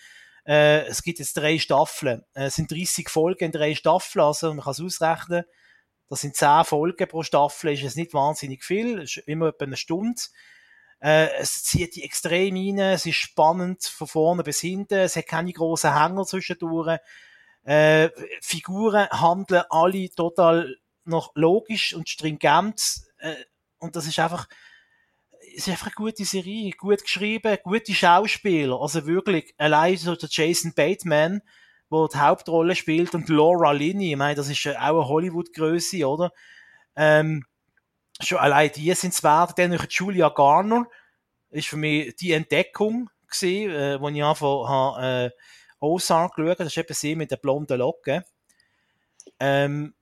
[0.45, 2.23] Äh, es gibt jetzt drei Staffeln.
[2.33, 5.43] Äh, es sind 30 Folgen in drei Staffeln, also man kann es ausrechnen.
[6.07, 9.65] Das sind 10 Folgen pro Staffel, ist es nicht wahnsinnig viel, es ist immer etwa
[9.65, 10.19] eine Stunde.
[11.01, 15.27] Äh, es zieht die extrem rein, es ist spannend von vorne bis hinten, es hat
[15.27, 16.99] keine grossen Hänger zwischendurch.
[17.63, 18.09] Äh,
[18.41, 20.75] Figuren handeln alle total
[21.05, 23.01] noch logisch und stringent.
[23.19, 23.35] Äh,
[23.79, 24.47] und das ist einfach,
[25.55, 28.79] es ist einfach eine gute Serie, gut geschrieben, gute Schauspieler.
[28.79, 31.41] Also wirklich, allein so der Jason Bateman,
[31.91, 36.31] der die Hauptrolle spielt, und Laura Linney, ich meine, das ist auch eine Hollywood-Größe, oder?
[36.95, 37.45] Ähm,
[38.21, 39.57] schon allein die sind es wert.
[39.57, 40.85] Dann noch Julia Garner,
[41.49, 45.31] ist für mich die Entdeckung gesehen, äh, wo ich einfach habe, äh,
[45.79, 48.23] Ozark geschaut, das ist eben sie mit den blonden Locken.
[49.39, 49.93] Ähm,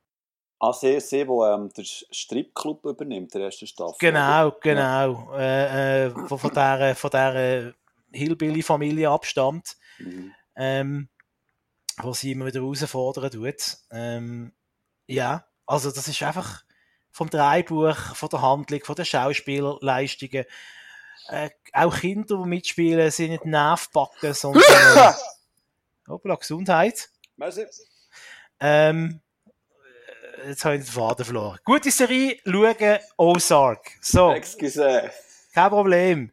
[0.60, 3.96] Ah, sie, sie wo ähm, der Stripclub übernimmt, der erste Staffel.
[4.00, 5.32] Genau, genau.
[5.34, 5.38] Ja.
[5.38, 7.74] Äh, äh, von, von dieser, von dieser
[8.12, 9.78] Hillbilly-Familie abstammt.
[10.00, 10.34] Mhm.
[10.56, 11.10] Ähm,
[12.02, 13.78] wo sie immer wieder herausfordern tut.
[13.92, 14.54] Ähm,
[15.08, 16.64] ja, also das ist einfach
[17.18, 20.46] vom Dreibuch, von der Handlung, von den Schauspielerleistungen.
[21.30, 25.14] Äh, auch Kinder, die mitspielen, sind nicht Nervbacken, sondern äh,
[26.08, 27.10] hoppla, Gesundheit.
[27.36, 27.66] Merci.
[28.60, 29.20] Ähm,
[30.48, 31.58] jetzt habe ich den Faden verloren.
[31.66, 33.90] Gute Serie, schauen, Ozark.
[34.00, 34.32] So.
[34.34, 35.10] Excuse.
[35.56, 36.32] Kein Problem.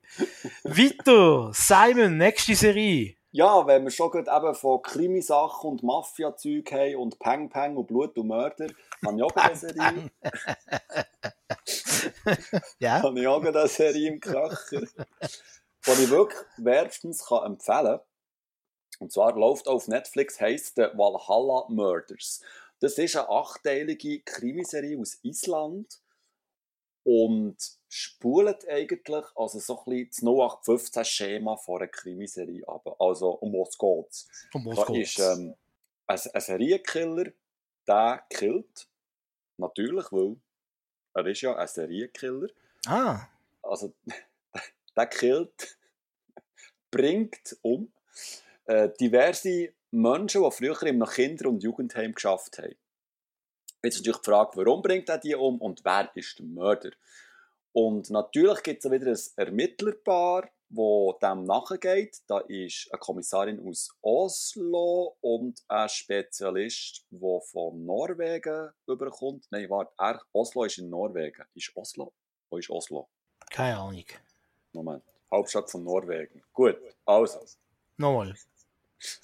[0.64, 3.13] Weiter, Simon, nächste Serie.
[3.36, 7.88] Ja, wenn wir schon gerade eben von Krimisachen und Mafia-Zeug haben und Peng Peng und
[7.88, 8.68] Blut und Mörder,
[9.04, 10.12] habe ich auch eine Serie.
[12.78, 13.02] ja.
[13.02, 18.00] habe ich auch eine Serie im Kracher, die ich wirklich wärmstens kann empfehlen kann.
[19.00, 22.40] Und zwar läuft auf Netflix, heisst The Valhalla Murders.
[22.78, 26.00] Das ist eine achteilige Krimiserie aus Island
[27.02, 27.56] und
[27.94, 32.84] spult eigentlich also so ein bisschen das 0815-Schema von einer Krimiserie ab.
[33.00, 34.28] Also um was geht's?
[34.52, 35.10] Um was da geht's?
[35.10, 35.54] ist ähm,
[36.08, 37.30] ein, ein Serienkiller,
[37.86, 38.88] der killt.
[39.58, 40.36] Natürlich, weil
[41.14, 42.48] er ist ja ein Serienkiller.
[42.86, 43.28] Ah.
[43.62, 43.92] Also
[44.96, 45.78] der killt,
[46.90, 47.92] bringt um
[48.64, 52.74] äh, diverse Menschen, die früher im Kinder- und Jugendheim geschafft haben.
[53.84, 56.90] Jetzt ist natürlich die Frage, warum bringt er die um und wer ist der Mörder?
[57.74, 62.22] Und natürlich gibt es wieder ein Ermittlerpaar, wo dem nachgeht.
[62.28, 69.46] Da ist eine Kommissarin aus Oslo und ein Spezialist, der von Norwegen überkommt.
[69.50, 71.44] Nein, warte, Oslo ist in Norwegen.
[71.54, 72.12] Ist Oslo?
[72.48, 73.08] Wo ist Oslo?
[73.50, 74.06] Keine Ahnung.
[74.72, 75.02] Moment.
[75.32, 76.44] Hauptstadt von Norwegen.
[76.52, 77.40] Gut, also.
[77.96, 78.34] Nochmal.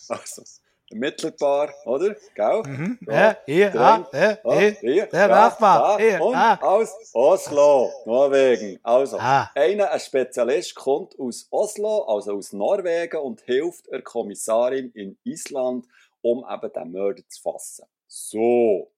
[0.09, 0.42] Also,
[0.91, 2.16] Ermittlerpaar, oder?
[2.34, 2.62] Gell?
[2.66, 2.99] Mhm.
[3.05, 4.70] So, Ja, hier, ah, ja, hier.
[4.80, 6.59] hier, der Nachbar, da hier, und ah.
[6.61, 8.78] aus Oslo, Norwegen.
[8.82, 9.51] Also, Ah.
[9.55, 15.86] einer, ein Spezialist, kommt aus Oslo, also aus Norwegen, und hilft der Kommissarin in Island,
[16.22, 17.86] um eben den Mörder zu fassen.
[18.09, 18.91] So.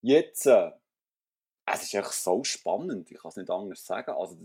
[0.00, 0.70] Jetzt, äh,
[1.66, 4.12] es ist echt so spannend, ich kann es nicht anders sagen.
[4.12, 4.36] Also,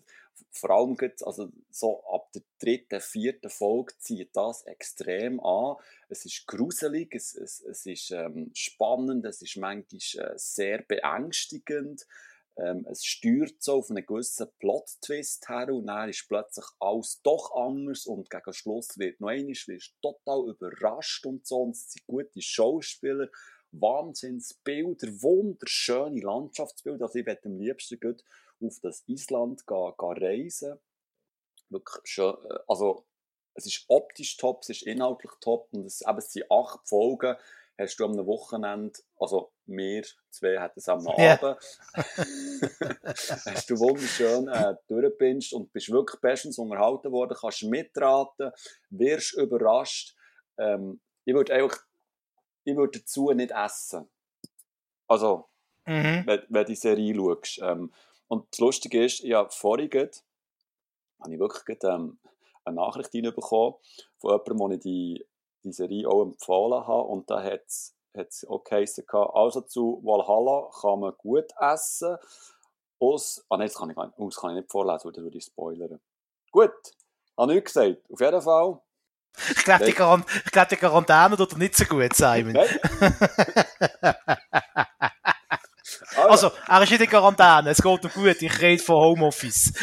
[0.52, 5.76] vor allem geht's, also so ab der dritten, vierten Folge zieht das extrem an.
[6.10, 12.06] Es ist gruselig, es, es, es ist ähm, spannend, es ist manchmal äh, sehr beängstigend.
[12.58, 17.56] Ähm, es steuert so auf einen gewissen Plot-Twist her und dann ist plötzlich alles doch
[17.56, 21.58] anders und gegen Schluss wird noch einmal wirst total überrascht und so.
[21.58, 23.30] Und es sind gute Schauspieler,
[23.72, 27.06] Wahnsinnsbilder, wunderschöne Landschaftsbilder.
[27.06, 28.24] Also ich werde am liebsten gut
[28.62, 30.80] auf das Island gehen, gehen reisen.
[31.70, 33.06] Wirklich schön, äh, also
[33.54, 37.36] es ist optisch top, es ist inhaltlich top und es, eben, es sind acht Folgen.
[37.80, 41.34] Hast du am Wochenende, also wir zwei hatten es am Ja.
[41.34, 41.58] Abend,
[43.46, 48.52] hast du wunderschön äh, durchgepinscht und bist wirklich bestens unterhalten worden, kannst mitraten,
[48.90, 50.16] wirst überrascht.
[50.58, 51.84] Ähm, ich würde einfach,
[52.64, 54.10] ich würde dazu nicht essen.
[55.08, 55.46] Also,
[55.88, 56.24] Mhm.
[56.26, 57.60] wenn, wenn du die Serie schaust.
[57.64, 57.94] Ähm,
[58.28, 59.90] und das Lustige ist, habe vorhin
[61.20, 62.20] habe ich wirklich ähm,
[62.64, 63.76] eine Nachricht reinbekommen
[64.18, 65.26] von jemandem, wo ich die,
[65.64, 67.08] die Serie auch empfohlen habe.
[67.08, 67.96] Und da hat es
[68.48, 72.18] auch geheißen, also zu Valhalla kann man gut essen.
[73.00, 75.24] Aus, ah nein, das kann ich, gar nicht, das kann ich nicht vorlesen, weil das
[75.24, 76.00] würde ich spoilern.
[76.52, 76.72] Gut,
[77.38, 78.02] habe nichts gesagt.
[78.12, 78.82] Auf jeden Fall.
[79.52, 82.58] Ich glaube, die, Quarant ich glaub, die Quarantäne tut dir nicht so gut, Simon.
[86.30, 89.74] Also, er ist nicht in Quarantäne, es geht ihm gut, ich rede von Homeoffice.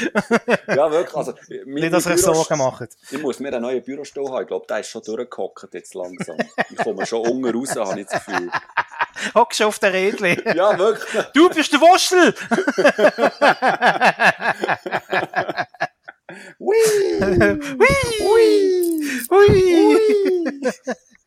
[0.69, 1.15] ja, wirklich.
[1.17, 1.35] Also,
[1.67, 2.89] Nicht, dass Büros- Sorgen macht.
[3.11, 4.43] Ich muss mir einen neuen Bürostuhl haben.
[4.43, 6.37] Ich glaube, der ist schon durchgehockt jetzt langsam.
[6.71, 8.51] Ich komme schon unten raus, habe ich das Gefühl.
[9.35, 10.37] Hockst du auf der Rädli.
[10.57, 11.25] Ja, wirklich.
[11.35, 12.35] Du bist der Wuschel!
[16.59, 16.77] Hui!
[19.31, 20.61] Hui!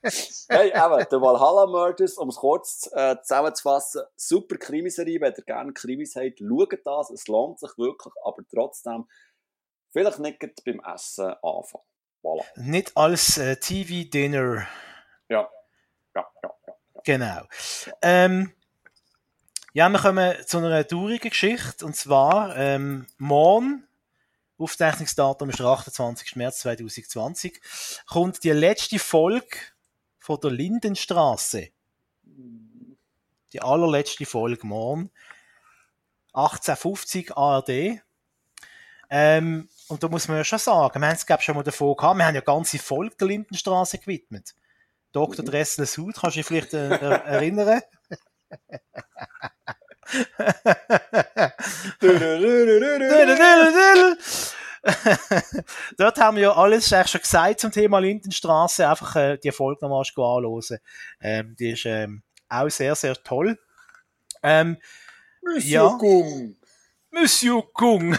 [0.02, 5.74] Hey, eben, der Valhalla Murders, um es kurz äh, zusammenzufassen, super Krimiserie, wenn ihr gerne
[5.74, 9.08] Krimis habt, schaut das, es lohnt sich wirklich, aber trotzdem
[9.92, 11.84] vielleicht nicht beim Essen anfangen.
[12.24, 12.44] Voilà.
[12.56, 14.68] Nicht als äh, TV-Dinner.
[15.30, 15.50] Ja.
[16.16, 17.02] Ja, ja, ja, ja.
[17.04, 17.42] Genau.
[18.02, 18.54] Ähm,
[19.74, 23.88] ja, wir kommen zu einer traurigen Geschichte, und zwar ähm, morgen,
[24.58, 26.36] Aufzeichnungsdatum ist der 28.
[26.36, 27.62] März 2020,
[28.08, 29.58] kommt die letzte Folge
[30.28, 31.70] von der Lindenstraße.
[33.54, 35.10] Die allerletzte Folge morgen.
[36.34, 38.02] 1850 ARD.
[39.10, 41.96] Ähm, und da muss man ja schon sagen, wir haben es glaube schon mal davor
[41.96, 44.54] gehabt, wir haben ja ganze Folge der Lindenstraße gewidmet.
[45.14, 45.46] Dr.
[45.46, 45.50] Mhm.
[45.50, 47.82] Dressel Sud, kannst du dich vielleicht äh, erinnern?
[55.98, 58.88] Dort haben wir ja alles eigentlich schon gesagt zum Thema Lindenstraße.
[58.88, 60.80] Einfach äh, die Folge nochmal anschauen.
[61.22, 63.60] Ähm, die ist ähm, auch sehr, sehr toll.
[64.44, 64.78] Ähm,
[65.42, 65.98] Monsieur ja.
[65.98, 66.56] Kung.
[67.12, 68.18] Monsieur Kung.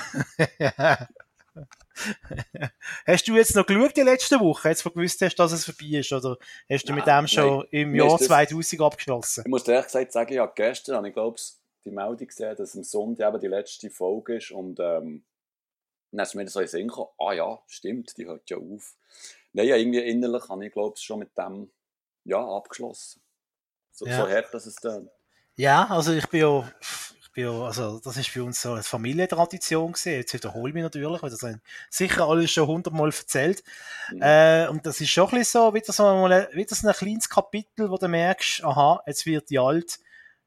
[3.07, 5.99] hast du jetzt noch geschaut die letzte Woche, jetzt wo gewusst hast, dass es vorbei
[5.99, 6.12] ist?
[6.12, 6.37] Oder
[6.71, 7.66] hast du nein, mit dem schon nein.
[7.71, 9.45] im Jahr 2000 abgeschlossen?
[9.47, 11.37] Ich muss dir ehrlich gesagt sagen, ja, gestern habe ich, glaube
[11.85, 15.25] die Meldung gesehen, dass am Sonntag eben die letzte Folge ist und ähm,
[16.12, 18.96] dann ist mir so in den Sinn gekommen, ah ja, stimmt, die hört ja auf.
[19.52, 21.70] Nein, ja, irgendwie innerlich habe ich, glaube ich, schon mit dem
[22.24, 23.20] ja, abgeschlossen.
[23.92, 24.16] So, ja.
[24.16, 25.11] so hart, dass es dann.
[25.56, 26.72] Ja, also ich bin ja,
[27.20, 30.12] ich bin ja, also das ist für uns so eine Familientradition gewesen.
[30.12, 33.64] Jetzt wiederhole ich mich natürlich, weil das haben sicher alles schon hundertmal erzählt.
[34.12, 34.22] Mhm.
[34.22, 37.28] Äh, und das ist schon ein bisschen so, wieder so ein, wieder so ein kleines
[37.28, 39.98] Kapitel, wo du merkst, aha, jetzt wird die alt,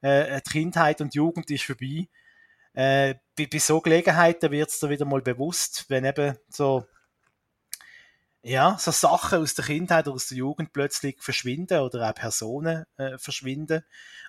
[0.02, 2.08] äh, die Kindheit und Jugend ist vorbei.
[2.74, 6.86] Äh, bei, bei so Gelegenheiten wird es da wieder mal bewusst, wenn eben so,
[8.44, 12.86] ja, so Sachen aus der Kindheit oder aus der Jugend plötzlich verschwinden oder auch Personen
[12.98, 13.84] äh, verschwinden.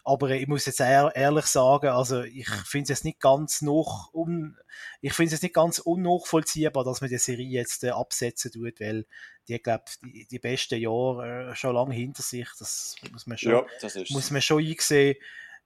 [0.05, 4.12] Aber ich muss jetzt ehr, ehrlich sagen, also ich finde es jetzt nicht ganz noch
[4.12, 4.59] un,
[5.01, 9.07] ich finde es nicht ganz unnachvollziehbar, dass man die Serie jetzt äh, absetzen tut, weil
[9.49, 12.49] die, glaube die, die besten Jahre äh, schon lange hinter sich.
[12.59, 13.64] Das muss man schon, ja,
[14.11, 15.16] muss man schon einsehen.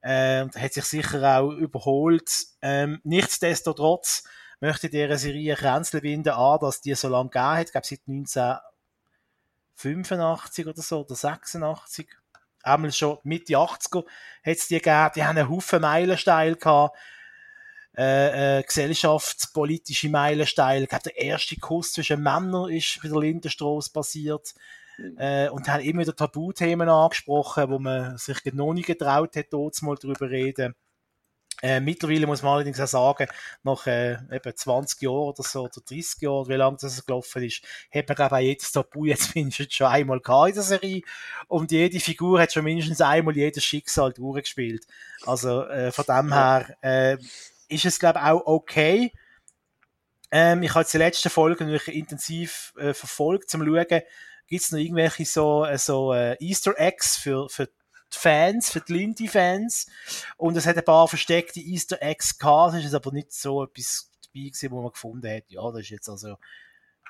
[0.09, 2.31] Ähm, hat sich sicher auch überholt.
[2.63, 4.23] Ähm, nichtsdestotrotz
[4.61, 7.67] möchte dieser Serie Kränzle winden an, dass die so lange gegeben hat.
[7.67, 12.07] Ich glaube, seit 1985 oder so, oder 86.
[12.63, 14.05] Einmal schon Mitte 80er
[14.45, 15.11] hat es die gegeben.
[15.17, 16.97] Die haben einen Haufen Meilensteine gehabt.
[17.97, 20.85] Äh, äh, gesellschaftspolitische Meilensteine.
[20.85, 24.55] Ich glaube, der erste Kuss zwischen Männern ist bei der Lindenstraße passiert.
[25.19, 29.81] Äh, und haben immer wieder Tabuthemen angesprochen, wo man sich noch nicht getraut hat, dort
[29.83, 30.75] mal darüber reden.
[31.63, 33.29] Äh, mittlerweile muss man allerdings auch sagen,
[33.63, 37.63] nach äh, eben 20 Jahren oder so, oder 30 Jahren, wie lange das gelaufen ist,
[37.91, 41.03] hat man, glaube ich, auch jedes Tabu jetzt mindestens schon einmal gehabt in der Serie.
[41.49, 44.87] Und jede Figur hat schon mindestens einmal jedes Schicksal durchgespielt.
[45.25, 47.17] Also äh, von dem her äh,
[47.69, 49.13] ist es, glaube ich, auch okay.
[50.31, 54.03] Ähm, ich habe die letzte Folge natürlich intensiv äh, verfolgt, zum schauen,
[54.47, 58.81] gibt es noch irgendwelche so, äh, so äh, Easter Eggs für, für die Fans, für
[58.81, 59.87] die Lindy-Fans.
[60.37, 62.75] Und es hat ein paar versteckte Easter Eggs gehabt.
[62.75, 65.91] Es ist aber nicht so etwas dabei gewesen, wo man gefunden hat, ja, das ist
[65.91, 66.37] jetzt also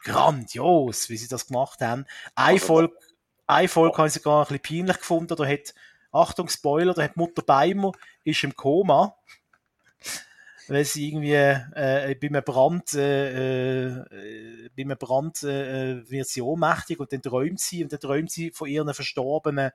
[0.02, 2.06] grandios, wie sie das gemacht haben.
[2.34, 2.94] Eine Folge,
[3.46, 5.36] eine Folge habe ich sogar ein bisschen peinlich gefunden.
[5.36, 5.74] Da hat,
[6.12, 7.92] Achtung, Spoiler, da hat Mutter Beimer
[8.24, 9.16] ist im Koma
[10.68, 16.42] weil sie irgendwie äh, bei einem Brand, äh, äh, bei einem Brand äh, wird sie
[16.42, 19.70] ohnmächtig und dann träumt sie und dann träumt sie von ihren verstorbenen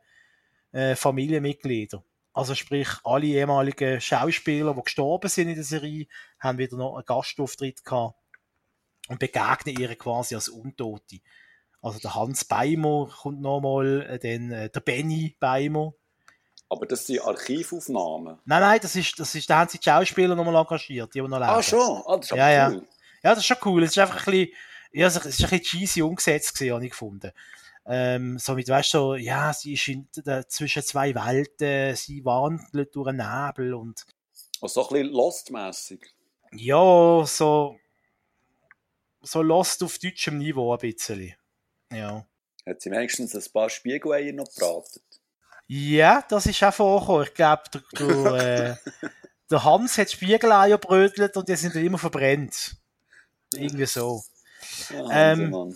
[0.71, 2.03] äh, Familienmitgliedern.
[2.33, 6.07] Also sprich, alle ehemaligen Schauspieler, die gestorben sind in der Serie,
[6.39, 8.15] haben wieder noch einen Gastauftritt gehabt
[9.09, 11.19] und begegnen ihr quasi als Untote.
[11.81, 15.93] Also der Hans Beimer kommt nochmal, äh, dann äh, der Benny Beimer,
[16.71, 18.39] aber das sind Archivaufnahmen.
[18.45, 21.27] Nein, nein, das ist, das ist, da haben sie die Schauspieler nochmal engagiert, die, noch
[21.27, 21.43] leben.
[21.43, 22.01] Ah, schon?
[22.05, 22.69] Ah, das ist ja, ja.
[22.69, 22.87] cool.
[23.21, 23.83] Ja, das ist schon cool.
[23.83, 24.53] Es ist einfach ein bisschen,
[24.93, 27.31] ja, es ist ein bisschen cheesy umgesetzt gewesen, habe ich gefunden.
[27.85, 32.23] Ähm, so mit, weißt du, so, ja, sie ist in, da, zwischen zwei Welten, sie
[32.23, 34.05] wandelt durch einen Nebel und.
[34.61, 36.15] Also so ein bisschen Lost-mässig.
[36.53, 37.77] Ja, so,
[39.21, 41.33] so Lost auf deutschem Niveau ein bisschen.
[41.91, 42.25] Ja.
[42.65, 45.01] Hat sie wenigstens ein paar Spiegeleier noch gebraten?
[45.73, 47.23] Ja, das ist auch vorgekommen.
[47.23, 48.91] Ich glaube, der, der, äh,
[49.49, 52.75] der Hans hat Spiegeleier brötelt und die sind dann immer verbrennt.
[53.53, 54.21] Irgendwie so.
[54.89, 55.73] Ja, ähm,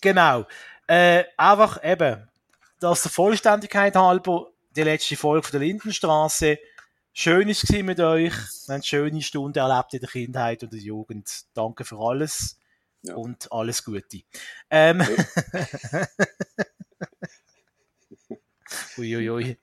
[0.00, 0.44] genau.
[0.88, 2.28] Äh, einfach eben,
[2.80, 6.58] dass der Vollständigkeit halber die letzte Folge von der Lindenstraße
[7.12, 8.34] schön ist mit euch.
[8.66, 11.44] Wir haben schöne Stunden erlebt in der Kindheit und der Jugend.
[11.54, 12.58] Danke für alles.
[13.02, 13.14] ja.
[13.14, 14.22] und alles Gute.
[14.68, 15.06] Ähm,
[18.98, 19.26] Uiuiui.
[19.28, 19.58] Ui, ui.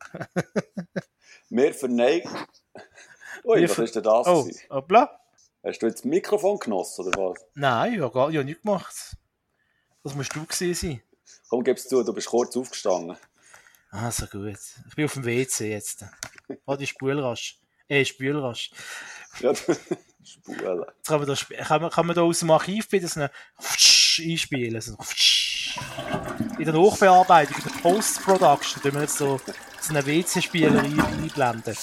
[1.49, 2.31] Wir verneigen.
[3.43, 4.27] Ui, Wir was ver- ist denn das?
[4.27, 5.19] Oh, hoppla.
[5.65, 7.39] Hast du jetzt das Mikrofon genossen, oder was?
[7.55, 9.17] Nein, ich habe gar ich hab nichts gemacht.
[10.03, 11.01] Das musst du gewesen sein.
[11.49, 13.15] Komm, gib's zu, du bist kurz aufgestanden.
[13.91, 14.57] Ah, so gut.
[14.89, 16.03] Ich bin auf dem WC jetzt.
[16.65, 17.59] Oh, die Spülrasch.
[17.87, 18.71] Äh, Spülrasch.
[19.39, 19.53] Ja.
[20.23, 20.45] Jetzt
[21.05, 24.79] kann man da, kann man, kann man da aus dem Archiv bitte so eine einspielen.
[24.79, 24.95] So
[26.59, 29.39] in der Nachbearbeitung, in der Post-Production, tun wir jetzt so,
[29.81, 31.75] so einen WC-Spieler ein- einblenden.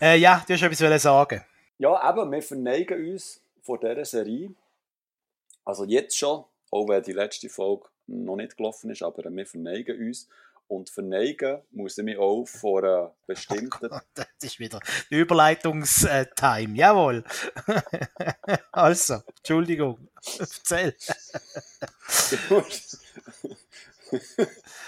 [0.00, 1.42] Äh, ja, du hast etwas sagen.
[1.78, 4.50] Ja, eben, wir verneigen uns vor dieser Serie.
[5.64, 9.98] Also jetzt schon, auch wenn die letzte Folge noch nicht gelaufen ist, aber wir verneigen
[10.06, 10.28] uns.
[10.66, 16.76] Und verneigen muss ich mich auch vor einer bestimmten Das ist wieder die Überleitungstime.
[16.76, 17.22] Jawohl.
[18.72, 20.08] also, Entschuldigung.
[20.38, 20.96] Erzähl.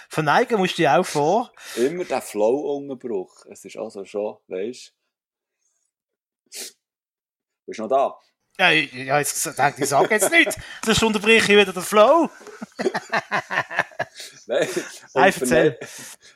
[0.08, 1.52] Verneigen musst du dich auch vor.
[1.76, 3.44] immer der Flow-Unterbruch.
[3.46, 4.96] Es ist also schon, weißt du.
[7.66, 8.25] Bist du noch da?
[8.58, 8.66] Ja,
[9.10, 10.56] habe jetzt gedacht, ich sage jetzt nicht.
[10.84, 12.30] Sonst unterbreche ich wieder den Flow.
[14.46, 14.68] Nein.
[15.14, 15.72] Erzähl.
[15.78, 15.78] verne-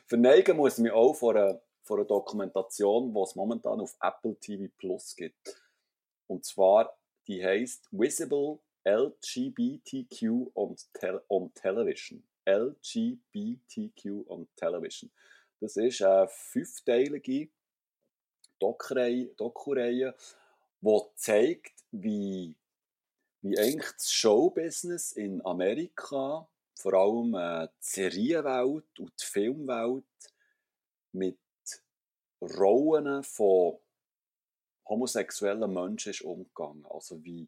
[0.05, 4.35] Verneigen muss ich mich auch vor einer, vor einer Dokumentation, die es momentan auf Apple
[4.39, 5.55] TV Plus gibt.
[6.27, 6.95] Und zwar,
[7.27, 12.23] die heißt Visible LGBTQ on, Tel on Television.
[12.47, 15.11] LGBTQ on Television.
[15.59, 17.49] Das ist eine fünfteilige
[18.59, 20.15] Doku-Reihe,
[20.81, 22.55] die zeigt, wie,
[23.41, 30.05] wie eigentlich das Showbusiness in Amerika, vor allem äh, die Serienwelt und die Filmwelt,
[31.11, 31.37] mit
[32.41, 33.77] Rollen von
[34.87, 36.85] homosexuellen Menschen ist umgegangen.
[36.89, 37.47] Also wie,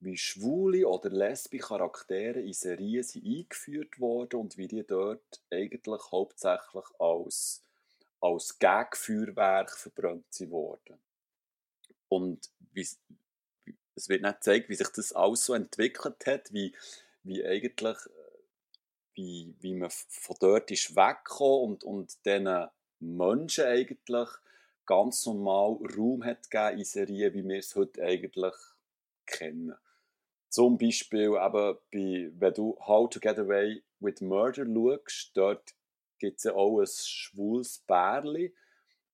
[0.00, 6.02] wie schwule oder lesbische Charaktere in Serien sind eingeführt worden und wie die dort eigentlich
[6.12, 7.62] hauptsächlich als,
[8.20, 10.98] als Gagfeuerwerk verbrannt sind worden.
[12.08, 16.74] Und es wird nicht gezeigt, wie sich das alles so entwickelt hat, wie,
[17.22, 18.28] wie eigentlich äh,
[19.14, 22.68] wie, wie man von dort ist weggekommen und, und diesen
[23.00, 24.28] Menschen eigentlich
[24.86, 28.54] ganz normal Raum hat gegeben in Serien, wie wir es heute eigentlich
[29.26, 29.74] kennen.
[30.48, 35.74] Zum Beispiel eben bei, wenn du How to Get Away with Murder schaust, dort
[36.18, 38.54] gibt es ja auch ein schwules Bärli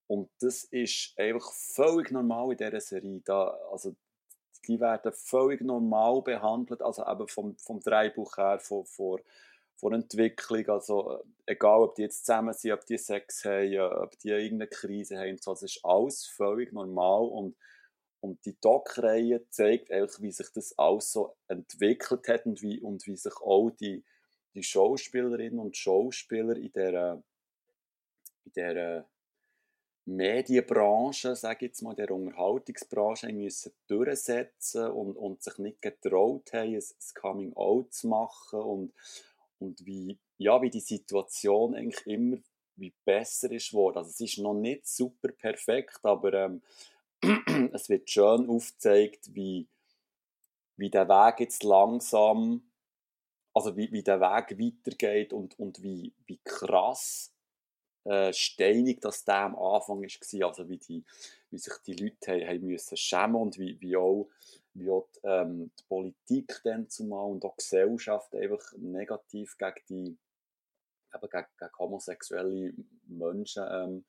[0.07, 3.20] und das ist einfach völlig normal in dieser Serie.
[3.24, 3.94] Da, also,
[4.66, 9.20] die werden völlig normal behandelt, also eben vom, vom Drehbuch her, von, von,
[9.76, 13.80] von Entwicklung, also äh, egal ob die jetzt zusammen sind, ob die Sex haben, äh,
[13.80, 17.57] ob die irgendeine Krise haben, so, das ist alles völlig normal und,
[18.20, 23.07] und die Doc-Reihe zeigt einfach, wie sich das alles so entwickelt hat und wie, und
[23.07, 24.05] wie sich auch die,
[24.55, 27.22] die Schauspielerinnen und Schauspieler in dieser,
[28.44, 29.07] in dieser
[30.07, 36.74] Medienbranche, sage ich jetzt mal, der Unterhaltungsbranche, müssen durchsetzen und, und sich nicht getraut haben,
[36.74, 36.82] ein,
[37.14, 38.92] Coming-out zu machen und,
[39.59, 42.36] und wie, ja, wie die Situation eigentlich immer
[42.76, 43.98] wie besser ist worden.
[43.98, 46.62] Also es ist noch nicht super perfekt, aber ähm,
[47.72, 49.68] es wird schön aufgezeigt, wie,
[50.76, 52.70] wie der Weg jetzt langsam,
[53.55, 57.34] also wie, wie der Weg weitergeht und, und wie, wie krass
[58.05, 60.48] äh, steinig das am Anfang war.
[60.48, 61.05] Also wie, die,
[61.50, 64.28] wie sich die Leute haben, haben müssen schämen und wie, wie auch,
[64.74, 69.80] wie auch die, ähm, die Politik dann zumal und auch die Gesellschaft einfach negativ gegen
[69.88, 70.18] die
[71.14, 72.74] eben gegen, gegen homosexuelle
[73.07, 74.05] Menschen ähm,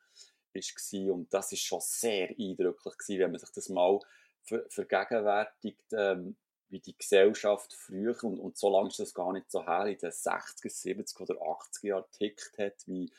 [0.53, 1.09] gsi.
[1.09, 3.99] und das ist schon sehr eindrücklich gewesen, wenn man sich das mal
[4.43, 6.37] ver vergegenwärtigt, ähm,
[6.69, 9.97] wie die Gesellschaft früher, und, und so lange ist das gar nicht so her, in
[9.97, 13.11] den 60er, 70er oder 80er Jahren tickt hat, wie,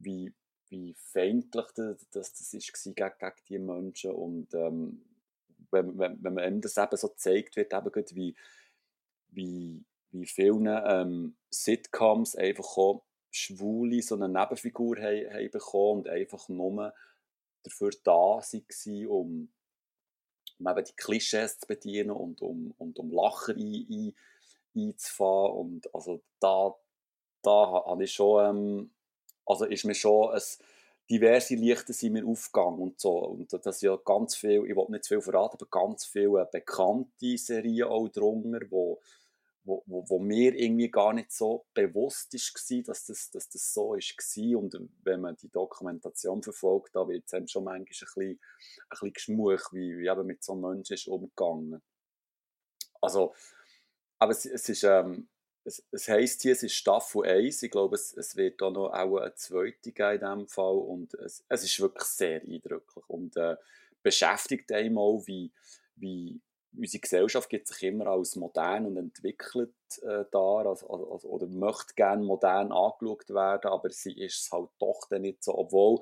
[0.00, 0.32] wie,
[0.68, 5.04] wie feindlich das, das, das ist gegen, gegen die Menschen und ähm,
[5.70, 8.34] wenn, wenn, wenn man einem das eben so gezeigt wird, eben gerade wie,
[9.28, 16.08] wie, wie vielen ähm, Sitcoms einfach auch Schwule so eine Nebenfigur haben, haben bekommen und
[16.08, 16.92] einfach nur
[17.62, 19.52] dafür da waren, um,
[20.58, 24.14] um eben die Klischees zu bedienen und um, und um Lacher ein, ein,
[24.74, 25.56] einzufahren.
[25.56, 26.74] Und also da,
[27.42, 28.90] da habe ich schon, ähm,
[29.50, 30.42] also ist mir schon ein,
[31.10, 33.18] diverse Lichter sind mir aufgegangen und so.
[33.18, 37.36] Und das ja ganz viel, ich will nicht zu viel verraten, aber ganz viele bekannte
[37.36, 39.00] Serien auch drunter, wo,
[39.64, 44.58] wo, wo, mir irgendwie gar nicht so bewusst war, dass das, dass das so war.
[44.58, 48.38] Und wenn man die Dokumentation verfolgt, da wird es schon manchmal ein bisschen, ein
[48.88, 51.82] bisschen geschmuch, wie, wie eben mit so einem Menschen ist umgegangen.
[53.00, 53.34] Also,
[54.18, 55.28] aber es, es ist, ähm,
[55.70, 57.62] es, es heisst hier, es ist Staffel 1.
[57.62, 60.76] Ich glaube, es, es wird auch noch auch eine zweite geben in diesem Fall.
[60.76, 63.56] Und es, es ist wirklich sehr eindrücklich und äh,
[64.02, 65.52] beschäftigt einem auch, wie,
[65.96, 66.40] wie
[66.76, 71.94] unsere Gesellschaft gibt sich immer als modern und entwickelt äh, dar also, also, oder möchte
[71.94, 76.00] gerne modern angeschaut werden, aber sie ist es halt doch dann nicht so, obwohl,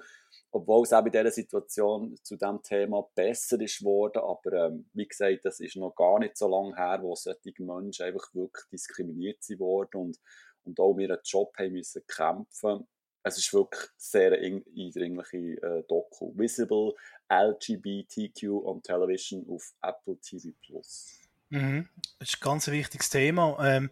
[0.51, 5.07] obwohl es auch in dieser Situation zu diesem Thema besser ist worden, aber ähm, wie
[5.07, 9.45] gesagt, das ist noch gar nicht so lange her, wo solche Menschen einfach wirklich diskriminiert
[9.59, 10.21] worden und,
[10.65, 12.87] und auch ihren Job haben müssen kämpfen
[13.29, 16.33] es ist wirklich sehr eindringliche äh, Doku.
[16.37, 16.95] Visible
[17.31, 21.19] LGBTQ on Television auf Apple TV Plus.
[21.51, 21.89] Mhm.
[22.19, 23.57] Das ist ein ganz wichtiges Thema.
[23.65, 23.91] Ähm,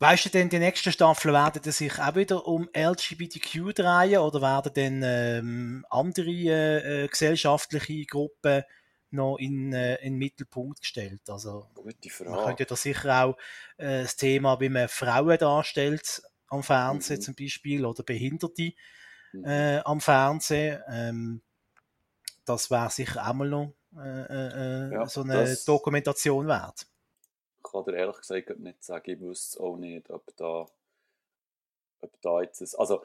[0.00, 4.40] weißt du denn, die nächsten Staffeln werden die sich auch wieder um LGBTQ drehen oder
[4.40, 8.64] werden dann ähm, andere äh, äh, gesellschaftliche Gruppen
[9.10, 11.20] noch in, äh, in den Mittelpunkt gestellt?
[11.28, 12.30] Also, Gute Frage.
[12.30, 13.36] Man könnte da sicher auch
[13.76, 17.22] äh, das Thema, wie man Frauen darstellt, am Fernsehen mhm.
[17.22, 18.72] zum Beispiel oder Behinderte
[19.32, 19.44] mhm.
[19.44, 20.80] äh, am Fernsehen.
[20.88, 21.42] Ähm,
[22.44, 26.86] das wäre sicher auch mal noch äh, äh, äh ja, so eine Dokumentation wert.
[27.62, 30.66] Kann dir ehrlich gesagt nicht sagen, ich wüsste auch nicht, ob da,
[32.00, 32.74] ob da jetzt ist.
[32.74, 33.04] Also,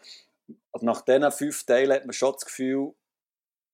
[0.71, 2.93] also nach diesen fünf Teilen hat man schon das Gefühl,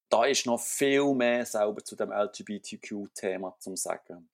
[0.08, 4.28] da ist noch viel mehr selber zu dem LGBTQ-Thema zu sagen.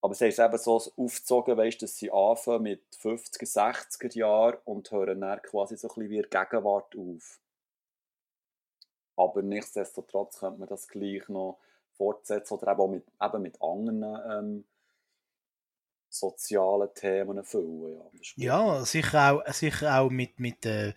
[0.00, 4.90] Aber sie es eben so aufgezogen, weißt, dass sie anfangen mit 50er, 60er Jahren und
[4.90, 7.40] hören dann quasi so ein bisschen wie Gegenwart auf.
[9.16, 11.58] Aber nichtsdestotrotz könnte man das gleich noch
[11.96, 14.64] fortsetzen oder eben auch mit, eben mit anderen ähm,
[16.18, 18.00] sozialen Themen füllen.
[18.36, 20.92] Ja, ja sicher, auch, sicher auch mit, mit äh,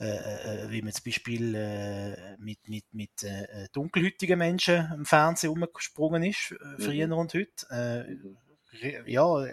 [0.00, 5.50] äh, äh, wie man zum Beispiel äh, mit, mit, mit äh, dunkelhütigen Menschen im Fernsehen
[5.50, 7.14] umgesprungen ist, äh, früher mhm.
[7.14, 7.66] und heute.
[7.70, 9.06] Äh, mhm.
[9.06, 9.46] ja,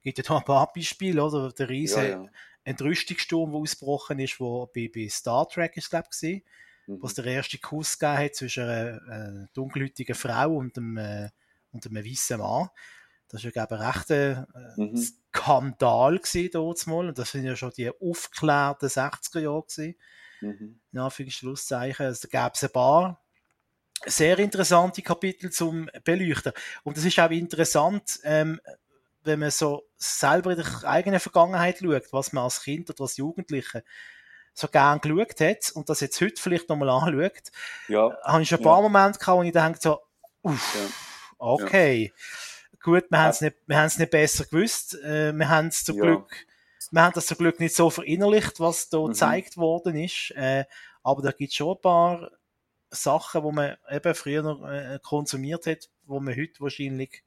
[0.00, 1.52] gibt ja da ein paar Beispiele, oder?
[1.52, 2.30] Der riesige ja, ja.
[2.64, 6.42] Entrüstungssturm, der ausgebrochen ist, wo bei, bei Star Trek ist, glaube ich,
[6.86, 7.02] mhm.
[7.02, 11.28] wo es der erste Kuss gegeben hat zwischen einer, dunkelhütigen Frau und einem, äh,
[11.70, 12.70] und einem weißen Mann.
[13.32, 14.96] Das war ja, glaube ich, ein rechter äh, mhm.
[14.96, 16.20] Skandal
[16.86, 17.08] mal.
[17.08, 19.96] Und das sind ja schon die aufgeklärten 60er Jahre gewesen.
[20.42, 20.80] Mhm.
[20.92, 22.06] In Anführungszeichen.
[22.06, 23.22] Also, da gab es ein paar
[24.04, 26.52] sehr interessante Kapitel zum Beleuchten.
[26.82, 28.60] Und es ist auch interessant, ähm,
[29.24, 33.16] wenn man so selber in der eigenen Vergangenheit schaut, was man als Kind oder als
[33.16, 33.82] Jugendliche
[34.52, 37.50] so gern geschaut hat und das jetzt heute vielleicht nochmal anschaut,
[37.88, 38.14] ja.
[38.24, 38.82] habe ich schon ein paar ja.
[38.82, 40.00] Momente gehabt, wo ich denke so,
[40.42, 40.90] uff, ja.
[41.38, 42.12] okay.
[42.14, 42.22] Ja
[42.82, 44.94] gut, wir haben es nicht, wir haben es nicht besser gewusst.
[45.02, 46.02] Äh, wir haben es zum ja.
[46.02, 46.46] Glück,
[46.90, 49.08] wir haben das zum Glück nicht so verinnerlicht, was da mhm.
[49.08, 50.32] gezeigt worden ist.
[50.32, 50.64] Äh,
[51.02, 52.30] aber da gibt es schon ein paar
[52.90, 57.24] Sachen, wo man eben früher äh, konsumiert hat, wo man heute wahrscheinlich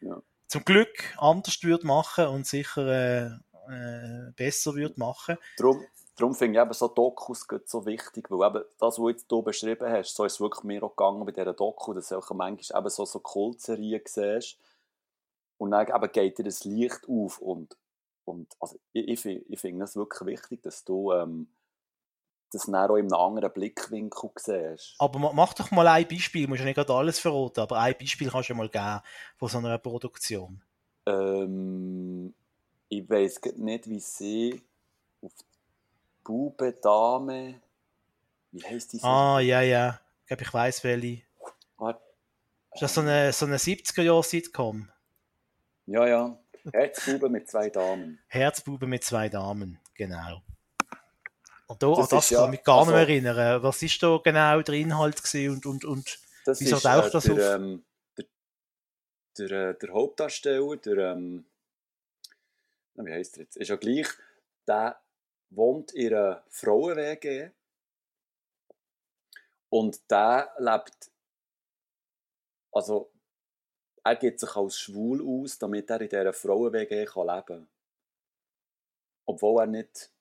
[0.00, 0.20] ja.
[0.46, 3.26] zum Glück anders würde machen und sicher äh,
[3.68, 5.38] äh, besser würde machen.
[5.56, 5.84] Drum,
[6.16, 9.90] darum finde ich eben so Dokus so wichtig, weil eben das, was du jetzt beschrieben
[9.90, 12.90] hast, so ist es wirklich mir auch gegangen bei dieser Doku, dass du manchmal eben
[12.90, 14.58] so, so Kultserien siehst,
[15.58, 17.38] und dann eben geht dir das Licht auf.
[17.38, 17.76] Und,
[18.24, 21.48] und also ich, ich, ich finde es wirklich wichtig, dass du ähm,
[22.52, 24.94] das dann auch in einem anderen Blickwinkel siehst.
[24.98, 26.44] Aber mach doch mal ein Beispiel.
[26.44, 29.00] Du musst ja nicht gerade alles verraten, aber ein Beispiel kannst du mal geben
[29.36, 30.62] von so einer Produktion.
[31.06, 32.34] Ähm,
[32.88, 34.62] ich weiß nicht, wie sie
[35.22, 35.44] auf die
[36.24, 37.60] Bube Dame.
[38.52, 39.02] Wie heißt die?
[39.02, 40.00] Ah, ja, ja.
[40.22, 41.22] Ich glaube, ich weiß welche.
[41.78, 42.00] Warte.
[42.72, 44.88] Ist das so eine, so eine 70er-Jahr-Sitcom?
[45.86, 46.38] Ja, ja.
[46.72, 48.18] Herzbube mit zwei Damen.
[48.26, 50.42] Herzbube mit zwei Damen, genau.
[51.68, 53.62] Und da, das, das kann ich mich gar also, nicht mehr erinnern.
[53.62, 57.24] Was ist da genau der Inhalt und, und, und das wieso ist, taucht äh, das
[57.24, 57.38] der, auf?
[57.38, 57.84] Ähm,
[58.18, 58.24] der,
[59.38, 61.46] der, äh, der, Hauptdarsteller, der, ähm,
[62.94, 63.56] wie heißt er jetzt?
[63.56, 64.08] Ist ja gleich,
[64.66, 65.00] der
[65.50, 67.50] wohnt in einer Frauen-WG
[69.68, 71.10] und der lebt,
[72.72, 73.12] also
[74.06, 77.68] er gibt sich als schwul aus, damit er in dieser Frauen-WG leben kann.
[79.26, 80.12] Obwohl er nicht,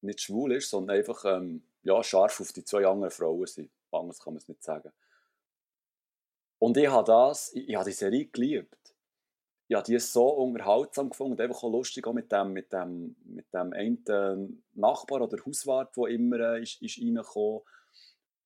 [0.00, 3.70] nicht schwul ist, sondern einfach ähm, ja, scharf auf die zwei anderen Frauen sind.
[3.92, 4.92] Anders kann man es nicht sagen.
[6.58, 8.76] Und ich habe das, ich, habe die Serie geliebt.
[9.68, 13.14] Ich habe die so unterhaltsam gefunden und einfach auch lustig auch mit dem, mit dem,
[13.24, 17.60] mit dem einen Nachbar oder Hauswart, der immer äh, ist, ist reingekommen.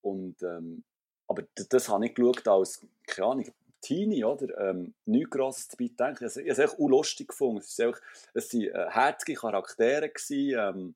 [0.03, 0.85] Und, ähm,
[1.27, 4.59] aber das habe ich geschaut als, keine Ahnung, Teenie, oder?
[4.59, 6.27] Ähm, nichts Grosses dabei denken.
[6.27, 7.59] Ich, ich habe es echt lustig gefunden.
[7.59, 7.95] Es waren
[8.35, 10.11] äh, herzige Charaktere.
[10.31, 10.95] Ähm,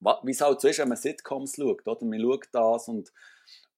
[0.00, 2.04] wie es halt so ist, wenn man Sitcoms schaut, oder?
[2.04, 3.12] Man schaut das und,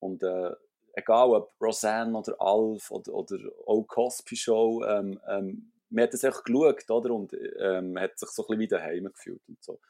[0.01, 0.53] und äh,
[0.95, 6.25] egal ob Roseanne oder Alf oder, oder auch Cosby Show, ähm, ähm, man hat es
[6.25, 7.11] einfach geschaut, oder?
[7.15, 9.81] Und ähm, hat sich so ein bisschen wie daheim gefühlt und so.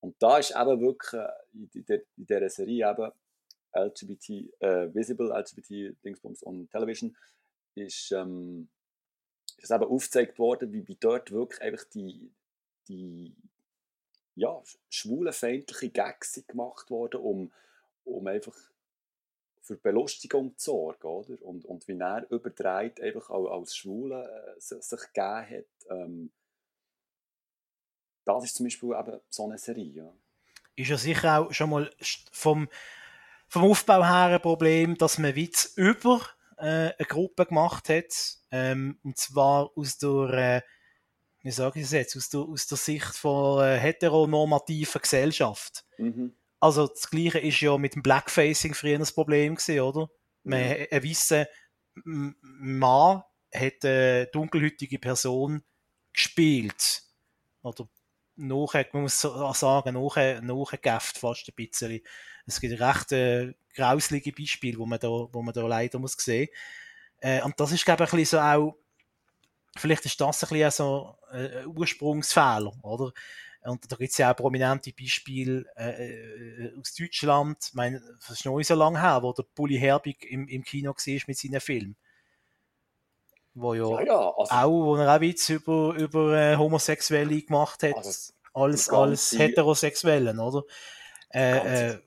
[0.00, 1.28] Und da ist eben wirklich äh,
[1.74, 3.12] in, der, in dieser Serie eben
[3.74, 4.30] LGBT,
[4.60, 7.16] äh, Visible LGBT Dingsbums on Television,
[7.80, 8.68] ist, ähm,
[9.58, 12.30] ist eben aufgezeigt worden, wie, dort wirklich einfach die,
[12.88, 13.34] die
[14.34, 17.52] ja, schwulenfeindliche Gags gemacht worden, um,
[18.04, 18.54] um einfach
[19.68, 21.42] für Belustigung zu sorgen, oder?
[21.42, 25.90] Und, und wie er überdreht einfach auch als Schwule äh, sich gegeben hat.
[25.90, 26.30] Ähm,
[28.24, 29.92] das ist zum Beispiel eben so eine Serie.
[29.92, 30.12] Ja.
[30.76, 31.90] Ist ja sicher auch schon mal
[32.30, 32.68] vom,
[33.48, 36.20] vom Aufbau her ein Problem, dass man Witz über
[36.58, 38.38] äh, eine Gruppe gemacht hat.
[38.50, 40.62] Ähm, und zwar aus der, äh,
[41.42, 45.84] wie sage ich es jetzt, aus der, aus der Sicht von äh, heteronormativen Gesellschaft.
[45.98, 46.34] Mhm.
[46.60, 50.10] Also das Gleiche ist ja mit dem Blackfacing früher das Problem gewesen, oder?
[50.42, 50.86] Man, mhm.
[50.90, 51.46] ein weißer
[52.04, 53.22] Mann
[53.54, 55.62] hat eine dunkelhütige Person
[56.12, 57.02] gespielt.
[57.62, 57.88] Oder
[58.38, 62.00] nachher, man muss sagen, nachher, nachgegeft fast ein bisschen.
[62.46, 66.48] Es gibt recht äh, grauslige Beispiele, wo man da, wo man da leider muss sehen.
[67.20, 68.76] Äh, und das ist, glaube ich, ein bisschen so auch,
[69.76, 73.12] vielleicht ist das ein bisschen so äh, ein Ursprungsfehler, oder?
[73.62, 77.58] Und da gibt es ja auch prominente Beispiele äh, äh, aus Deutschland.
[77.68, 80.62] Ich meine, das ist noch nicht so lange her, wo der Bully Herbig im, im
[80.62, 81.96] Kino war mit seinen Filmen.
[83.60, 87.82] Wo ja, ja, ja also, auch, wo er auch Witz über, über äh, Homosexuelle gemacht
[87.82, 90.64] hat, also, als, als Heterosexuellen, oder?
[91.32, 91.98] Äh, äh,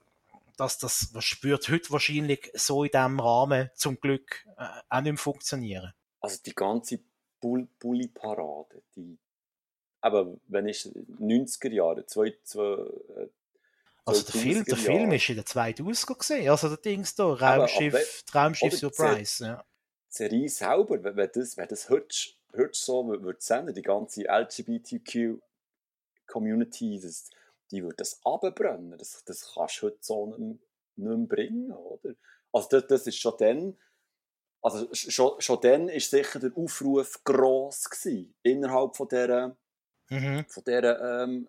[0.58, 5.18] dass das spürt heute wahrscheinlich so in diesem Rahmen zum Glück äh, auch nicht mehr
[5.18, 5.94] funktionieren.
[6.20, 7.00] Also die ganze
[7.40, 9.18] Bully-Parade, die,
[10.02, 13.30] aber wenn ich 90er Jahre, zwei, zwei, äh,
[14.06, 17.94] also der Film, der Film ist in der 2000er gesehen, also der Dings da, Raumschiff,
[17.94, 19.46] aber, Traumschiff Surprise.
[19.46, 19.64] Ja.
[20.12, 22.16] Serie selber, wenn das, wenn das heute,
[22.56, 27.32] heute so würde senden, die ganze LGBTQ-Community, das,
[27.72, 28.98] die würde das abbrennen.
[28.98, 30.60] Das, das kannst du heute so nicht,
[30.98, 32.14] nicht mehr bringen, oder?
[32.52, 33.78] Also das, das ist schon dann,
[34.62, 39.56] also schon, schon dann ist sicher der Aufruf gross gewesen, innerhalb von dieser
[40.10, 40.44] mhm.
[40.50, 41.48] von dieser ähm,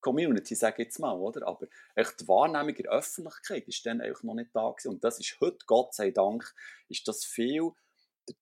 [0.00, 1.48] Community, sage ich jetzt mal, oder?
[1.48, 1.66] Aber
[1.96, 4.90] echt die Wahrnehmung in der Öffentlichkeit ist dann einfach noch nicht da gewesen.
[4.90, 6.54] Und das ist heute, Gott sei Dank,
[6.88, 7.72] ist das viel,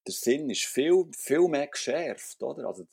[0.06, 2.66] der, Sinn ist viel, viel mehr geschärft, oder?
[2.66, 2.86] Also,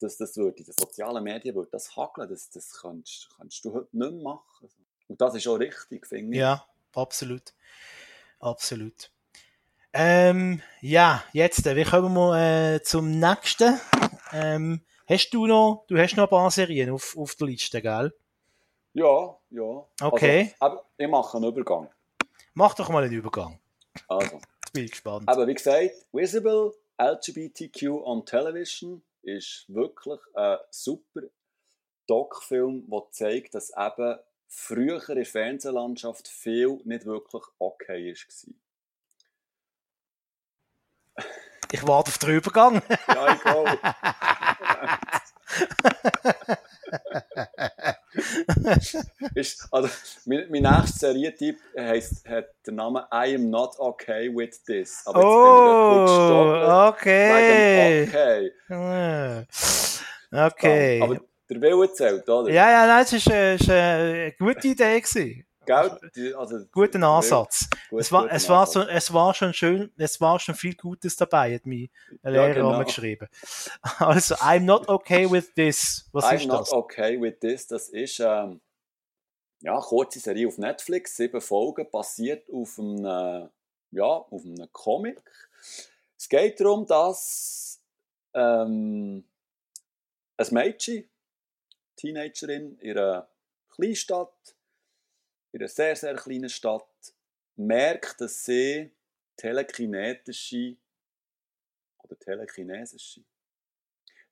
[0.00, 3.72] das, das würde in den sozialen Medien würde das hageln, das, das kannst, kannst du
[3.72, 4.68] heute nicht mehr machen.
[5.08, 6.40] Und das ist auch richtig, finde ich.
[6.40, 7.54] Ja, absolut.
[8.40, 9.10] Absolut.
[9.92, 13.80] Ähm, ja, jetzt, äh, wie kommen wir äh, zum nächsten?
[14.32, 18.12] Ähm, Hast du noch, du hast noch ein paar Serien auf, auf der Liste, gell?
[18.92, 19.86] Ja, ja.
[20.02, 20.52] Okay.
[20.58, 21.88] Also, aber ich mache einen Übergang.
[22.54, 23.60] Mach doch mal einen Übergang.
[24.08, 24.40] Also.
[24.76, 25.28] Bin gespannt.
[25.28, 31.22] Aber wie gesagt, Visible LGBTQ on Television ist wirklich ein super
[32.06, 38.54] Doc-Film, der zeigt, dass eben früher in der Fernsehlandschaft viel nicht wirklich okay war.
[41.72, 42.82] Ich warte auf den Übergang.
[43.08, 43.76] ja, ich auch.
[49.34, 49.88] ist, also,
[50.24, 55.02] mein, mein nächster Serientipp heisst, hat den Namen I am not okay with this.
[55.06, 58.02] Aber jetzt oh, bin ich okay.
[58.08, 59.46] okay.
[60.32, 61.00] Okay.
[61.02, 62.50] aber der Wille zählt, oder?
[62.50, 65.00] Ja, ja, nein, es war eine gute Idee.
[65.00, 65.46] Gewesen.
[65.66, 66.34] Gell?
[66.36, 67.68] Also, Guten Ansatz.
[67.90, 71.16] Gut, es, war, es, war so, es war schon schön, es war schon viel Gutes
[71.16, 71.88] dabei, hat mir
[72.22, 72.84] ein Lehrer ja, genau.
[72.84, 73.28] geschrieben.
[73.98, 76.08] Also, I'm not okay with this.
[76.12, 76.48] Was I'm ist das?
[76.48, 78.60] I'm not okay with this, das ist, ähm,
[79.60, 83.48] ja, kurze Serie auf Netflix, sieben Folgen, basiert auf einem, äh,
[83.90, 85.20] ja, auf einem Comic.
[86.16, 87.80] Es geht darum, dass
[88.34, 89.24] ähm,
[90.36, 91.08] ein Mädchen,
[91.96, 93.28] Teenagerin, in einer
[93.74, 94.55] Kleinstadt,
[95.52, 97.14] in einer sehr, sehr kleinen Stadt
[97.56, 98.90] merkt, dass sie
[99.36, 100.76] telekinetische
[102.02, 103.22] oder telekinesische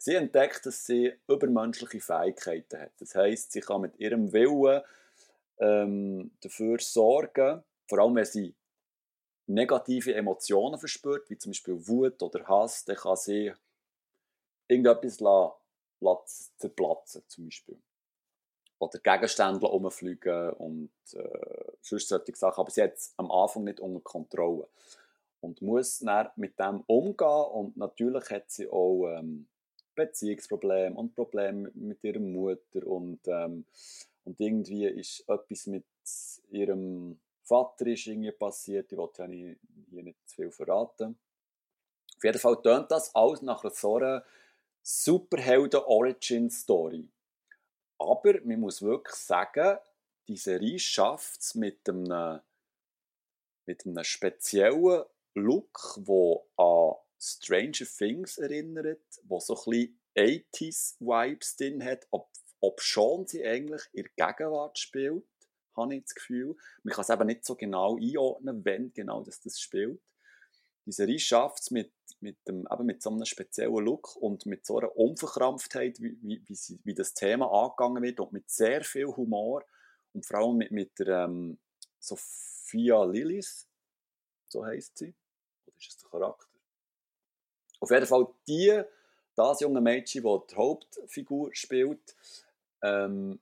[0.05, 2.93] Sie entdeckt, dass sie übermenschliche Fähigkeiten hat.
[2.99, 4.83] Das heißt, sie kann mit ihrem Willen
[5.59, 8.55] ähm, dafür sorgen, vor allem wenn sie
[9.47, 13.53] negative Emotionen verspürt, wie zum Beispiel Wut oder Hass, dann kann sie
[14.69, 15.55] irgendetwas lassen,
[16.01, 17.79] lassen zerplatzen, zum Beispiel
[18.85, 22.61] oder Gegenstände rumfliegen und äh, sonst solche Sachen.
[22.61, 24.69] Aber sie hat es am Anfang nicht unter Kontrolle.
[25.41, 29.47] Und muss dann mit dem umgehen und natürlich hat sie auch ähm,
[29.95, 33.67] Beziehungsprobleme und Probleme mit ihrer Mutter und, ähm,
[34.25, 35.85] und irgendwie ist etwas mit
[36.51, 38.91] ihrem Vater ist irgendwie passiert.
[38.91, 39.57] Ich wollte hier
[40.03, 41.19] nicht zu viel verraten.
[42.17, 44.25] Auf jeden Fall tönt das alles nach so einer
[44.83, 47.07] Superhelden-Origin-Story.
[47.99, 49.79] Aber man muss wirklich sagen,
[50.29, 52.41] die Serie schafft es mit einem,
[53.67, 55.05] mit einem speziellen
[55.35, 62.31] Look, der an Stranger Things erinnert, wo so ein bisschen 80s-Vibes drin hat, ob,
[62.61, 65.25] ob schon sie eigentlich in der Gegenwart spielt,
[65.77, 66.57] habe ich das Gefühl.
[66.83, 70.01] Man kann es eben nicht so genau einordnen, wenn genau das, das spielt.
[70.87, 71.93] Die Serie schafft es mit,
[72.25, 76.43] mit, dem, eben mit so einem speziellen Look und mit so einer Unverkrampftheit, wie, wie,
[76.47, 79.65] wie, sie, wie das Thema angegangen wird und mit sehr viel Humor
[80.15, 81.59] und vor allem mit, mit der ähm,
[82.01, 83.69] Sophia Lillis,
[84.49, 85.15] so heißt sie.
[85.67, 86.47] Oder ist das der Charakter?
[87.81, 88.83] Auf jeden Fall die,
[89.37, 92.17] das junge Mädchen, das die Hauptfigur spielt,
[92.83, 93.39] ähm,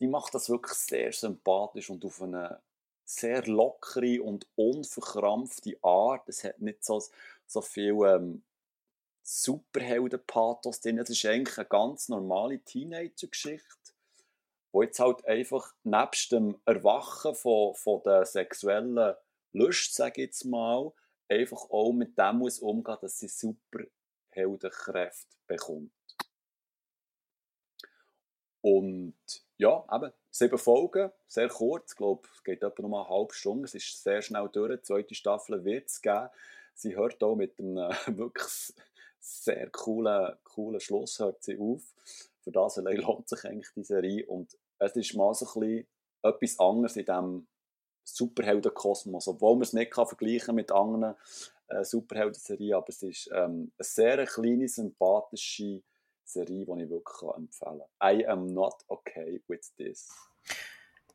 [0.00, 2.60] die macht das wirklich sehr sympathisch und auf eine
[3.04, 6.28] sehr lockere und unverkrampfte Art.
[6.28, 7.02] Es hat nicht so,
[7.52, 8.42] so viel ähm,
[9.22, 10.98] Superhelden-Pathos drin.
[10.98, 13.92] Es ist eigentlich eine ganz normale Teenager-Geschichte,
[14.72, 19.14] wo jetzt halt einfach nebst dem Erwachen von, von der sexuellen
[19.52, 20.92] Lust, sage ich jetzt mal,
[21.28, 25.92] einfach auch mit dem muss umgehen, dass sie Superheldenkräfte bekommt.
[28.62, 29.14] Und
[29.56, 33.64] ja, eben, sieben Folgen, sehr kurz, ich glaube, es geht etwa noch eine halbe Stunde,
[33.64, 36.28] es ist sehr schnell durch, die zweite Staffel wird es geben.
[36.74, 37.76] Sie hört auch mit einem
[38.18, 38.74] wirklich
[39.20, 41.82] sehr coolen, coolen Schluss hört sie auf.
[42.40, 45.86] Für das allein lohnt sich eigentlich die Serie und es ist mal so ein bisschen
[46.22, 47.48] etwas anderes in diesem
[48.04, 51.14] Superheldenkosmos, obwohl man es nicht kann vergleichen mit anderen
[51.68, 55.82] äh, Superhelden-Serien, aber es ist ähm, eine sehr kleine, sympathische
[56.24, 58.16] Serie, die ich wirklich empfehlen kann.
[58.16, 60.10] I am not okay with this.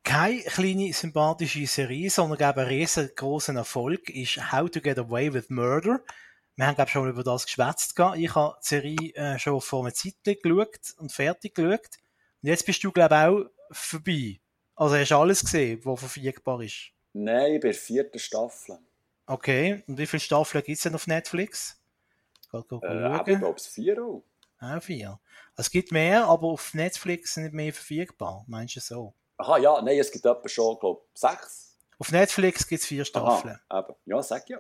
[0.08, 5.50] Keine kleine, sympathische Serie, sondern eben einen riesengroßen Erfolg ist How to Get Away with
[5.50, 6.00] Murder.
[6.56, 7.94] Wir haben, glaube ich, schon über das geschwätzt.
[8.16, 11.98] Ich habe die Serie äh, schon vor einer Zeit geschaut und fertig geschaut.
[12.42, 14.40] Und jetzt bist du, glaube ich, auch vorbei.
[14.78, 16.92] Also hast du alles gesehen, was verfügbar ist?
[17.12, 18.80] Nein, ich bin vierten Staffel.
[19.26, 21.82] Okay, und wie viele Staffeln gibt es denn auf Netflix?
[22.54, 22.68] Äh, ich
[23.40, 24.24] glaube, es vier auch.
[24.60, 25.20] Ah, vier.
[25.58, 28.46] Es gibt mehr, aber auf Netflix sind nicht mehr verfügbar.
[28.48, 29.14] Meinst du so?
[29.38, 31.78] Aha, ja, nein, es gibt etwa schon, glaube ich, sechs.
[32.00, 33.60] Auf Netflix gibt es vier Staffeln.
[33.70, 33.96] Aha, eben.
[34.06, 34.60] Ja, sag ja.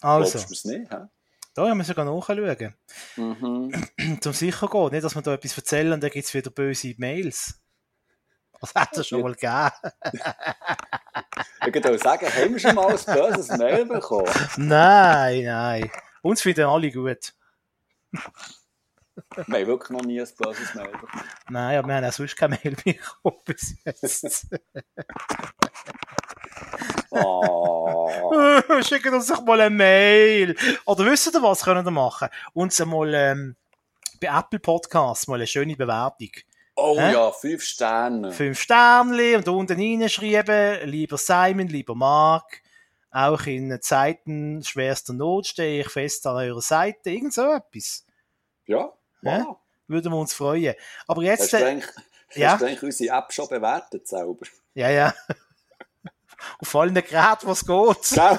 [0.00, 0.38] Also.
[0.38, 1.06] Glaubst du nicht, hä?
[1.54, 2.74] Da haben wir sogar nachschauen.
[3.16, 4.18] Mhm.
[4.20, 4.90] Zum sicher gehen.
[4.90, 7.60] Nicht, dass wir da etwas erzählen und dann gibt es wieder böse Mails.
[8.60, 9.70] Was hat es schon mal gegeben?
[11.66, 14.30] ich würde sagen, haben wir schon mal ein böses Mail bekommen?
[14.58, 15.90] Nein, nein.
[16.22, 17.32] Uns finden alle gut.
[19.34, 21.24] Wir haben wirklich noch nie ein böses Mail bekommen.
[21.48, 24.46] Nein, aber wir haben auch sonst kein Mail bekommen bis jetzt.
[27.10, 28.08] oh.
[28.82, 30.56] Schicken uns doch mal eine Mail.
[30.86, 32.28] Oder wisst ihr was können wir machen?
[32.54, 33.56] Uns einmal ähm,
[34.20, 36.30] bei Apple Podcasts mal eine schöne Bewertung.
[36.76, 37.12] Oh Hä?
[37.12, 38.32] ja, fünf Sterne.
[38.32, 42.62] Fünf Sterne und unten reinschreiben, lieber Simon, lieber Mark,
[43.10, 47.10] auch in Zeiten schwerster Not stehe ich fest an eurer Seite.
[47.10, 48.06] Irgend so etwas.
[48.66, 48.92] Ja?
[49.22, 49.56] Wow.
[49.86, 50.74] Würden wir uns freuen.
[51.06, 51.52] Aber jetzt...
[51.52, 51.90] Hast du eigentlich,
[52.34, 52.52] ja?
[52.52, 54.46] hast du eigentlich unsere App schon bewertet selber?
[54.74, 55.14] Ja, ja.
[56.60, 58.10] Auf allen Geräten, was geht.
[58.10, 58.38] Gell?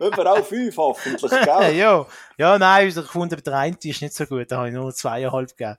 [0.00, 1.74] Überall fünf hoffentlich, gell?
[1.76, 2.06] ja.
[2.38, 5.50] ja, nein, ich gefunden, der eine ist nicht so gut, da habe ich nur zweieinhalb
[5.56, 5.76] gegeben.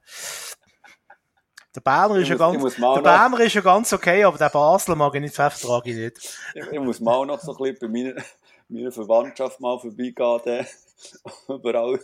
[1.73, 5.15] Der Berner ist, ja ganz, der Berner ist ja ganz okay, aber der Basler mag
[5.15, 6.37] ich nicht, vertrage ich nicht.
[6.53, 8.21] Ich, ich, muss mal noch so ein bisschen bei meiner,
[8.67, 10.67] meiner Verwandtschaft mal vorbeigehen,
[11.47, 11.99] überall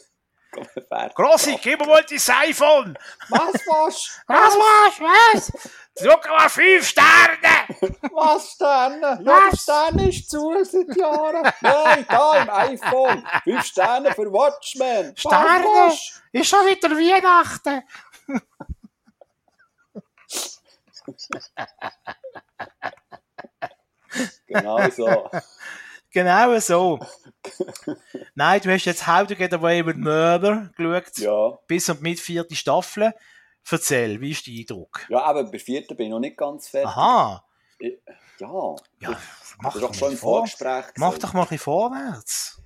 [1.14, 2.98] Grossi, gib mir mal die Seifon!
[3.30, 4.22] Was, was?
[4.28, 5.52] Was, was, was?
[6.00, 7.68] Schau mal, fünf Sterne!
[8.12, 9.20] Was Sterne?
[9.24, 11.52] Der Sterne ist zu seit Jahren.
[11.62, 13.28] Nein, da im iPhone.
[13.44, 15.16] Fünf Sterne für Watchmen.
[15.18, 15.66] Sterne?
[15.66, 17.84] Was, ist schon wieder Weihnachten.
[24.48, 25.30] genau so.
[26.18, 26.98] Genau so.
[28.34, 31.18] Nein, du hast jetzt How to Get Away with Murder geschaut.
[31.20, 31.60] Ja.
[31.68, 33.14] Bis und mit vierte Staffel.
[33.70, 35.06] Erzähl, wie ist dein Eindruck?
[35.10, 36.90] Ja, aber bei vierter bin ich noch nicht ganz fertig.
[36.90, 37.46] Aha.
[37.78, 38.00] Ich,
[38.40, 38.76] ja.
[39.00, 39.22] ja
[39.60, 42.64] mach doch schon im Vorgespräch Mach doch mal ein bisschen vorwärts.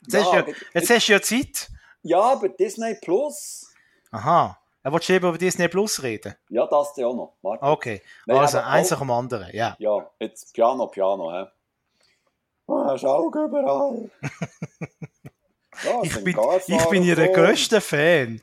[0.00, 1.70] Jetzt, ja, hast, du, jetzt hast du ja Zeit.
[2.00, 3.70] Ja, aber Disney Plus.
[4.12, 4.58] Aha.
[4.82, 6.36] Er willst du eben über Disney Plus reden?
[6.48, 7.36] Ja, das ja auch noch.
[7.42, 7.64] Warte.
[7.64, 8.00] Okay.
[8.24, 9.76] Nein, also eins nach dem anderen, ja.
[9.78, 11.30] Ja, jetzt Piano, Piano,
[12.66, 14.10] Oh, schau überall.
[15.84, 16.36] ja, ich, bin,
[16.66, 18.40] ich bin ihr grösster Fan.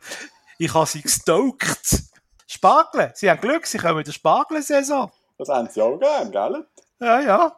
[0.57, 2.03] Ich habe sie gestoked.
[2.47, 3.11] Spargeln.
[3.15, 5.11] Sie haben Glück, sie kommen in der Spargelsaison.
[5.37, 6.67] Das haben sie auch gern, gell?
[6.99, 7.55] Ja, ja.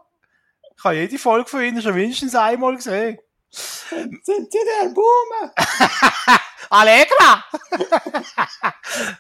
[0.78, 3.20] Ich habe jede Folge von Ihnen schon mindestens einmal gesehen.
[3.50, 5.54] Sind Sie der Boomer?
[6.74, 7.44] Allegra!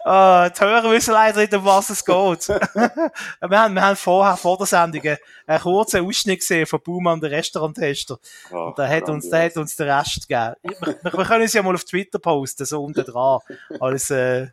[0.06, 2.48] oh, die Hörer wissen leider nicht, um was es geht.
[2.50, 5.04] wir, haben, wir haben vorher, vor der Sendung,
[5.46, 8.18] einen kurzen Ausschnitt gesehen von Boomer und der Restauranttester.
[8.52, 10.56] Oh, und da hat, uns, da hat uns der Rest gegeben.
[10.64, 13.40] Wir, wir können es ja mal auf Twitter posten, so unten dran.
[13.80, 14.48] Als, äh,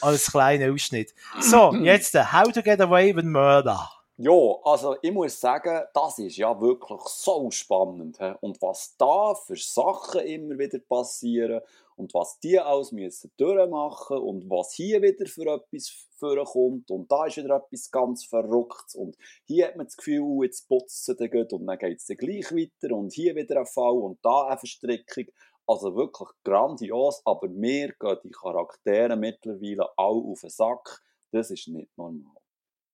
[0.00, 1.14] als kleiner Ausschnitt.
[1.38, 3.88] So, jetzt, uh, How to get away with murder.
[4.22, 4.32] Ja,
[4.64, 8.18] also ich muss sagen, das ist ja wirklich so spannend.
[8.18, 8.32] He?
[8.42, 11.62] Und was da für Sachen immer wieder passieren
[12.00, 17.26] und was die alles müssen durchmachen und was hier wieder für etwas vorkommt und da
[17.26, 19.16] ist wieder etwas ganz Verrücktes und
[19.46, 22.50] hier hat man das Gefühl, oh, jetzt putzt sie dann und dann geht es gleich
[22.52, 25.26] weiter und hier wieder ein Fall und da eine Verstrickung.
[25.66, 31.00] Also wirklich grandios, aber mir gehen die Charaktere mittlerweile alle auf den Sack.
[31.30, 32.34] Das ist nicht normal.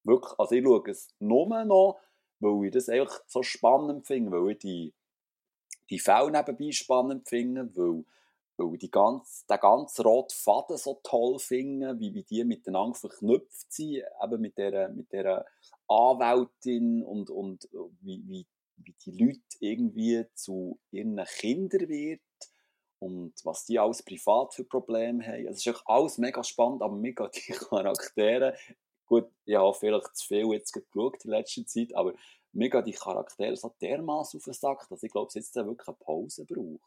[0.05, 1.99] Wirklich, also ich schaue es nur noch,
[2.41, 4.95] weil ich das einfach so spannend finde, weil ich die,
[5.89, 8.05] die Fälle nebenbei spannend finde, weil,
[8.57, 12.99] weil ich die ganz, den ganzen roten Faden so toll finde, wie, wie die miteinander
[12.99, 15.45] verknüpft sind, eben mit dieser, mit dieser
[15.89, 17.69] Anwältin und, und
[18.01, 18.47] wie, wie,
[18.77, 22.21] wie die Leute irgendwie zu ihren Kindern wird
[22.99, 25.49] und was die alles privat für Probleme haben.
[25.49, 28.57] Es ist alles mega spannend, aber gehen die Charaktere
[29.07, 32.15] Gut, ich habe vielleicht zu viel jetzt geschaut in letzter Zeit, aber
[32.53, 35.97] gehen die Charaktere so dermaßen auf den Sack, dass ich glaube, sie jetzt wirklich eine
[35.97, 36.81] Pause brauchen.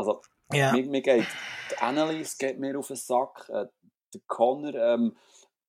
[0.00, 0.22] Also,
[0.52, 0.72] ja.
[0.72, 1.26] mir, mir geht,
[1.70, 3.66] die Annelies geht mir auf den Sack, äh,
[4.12, 5.16] der Connor, ähm,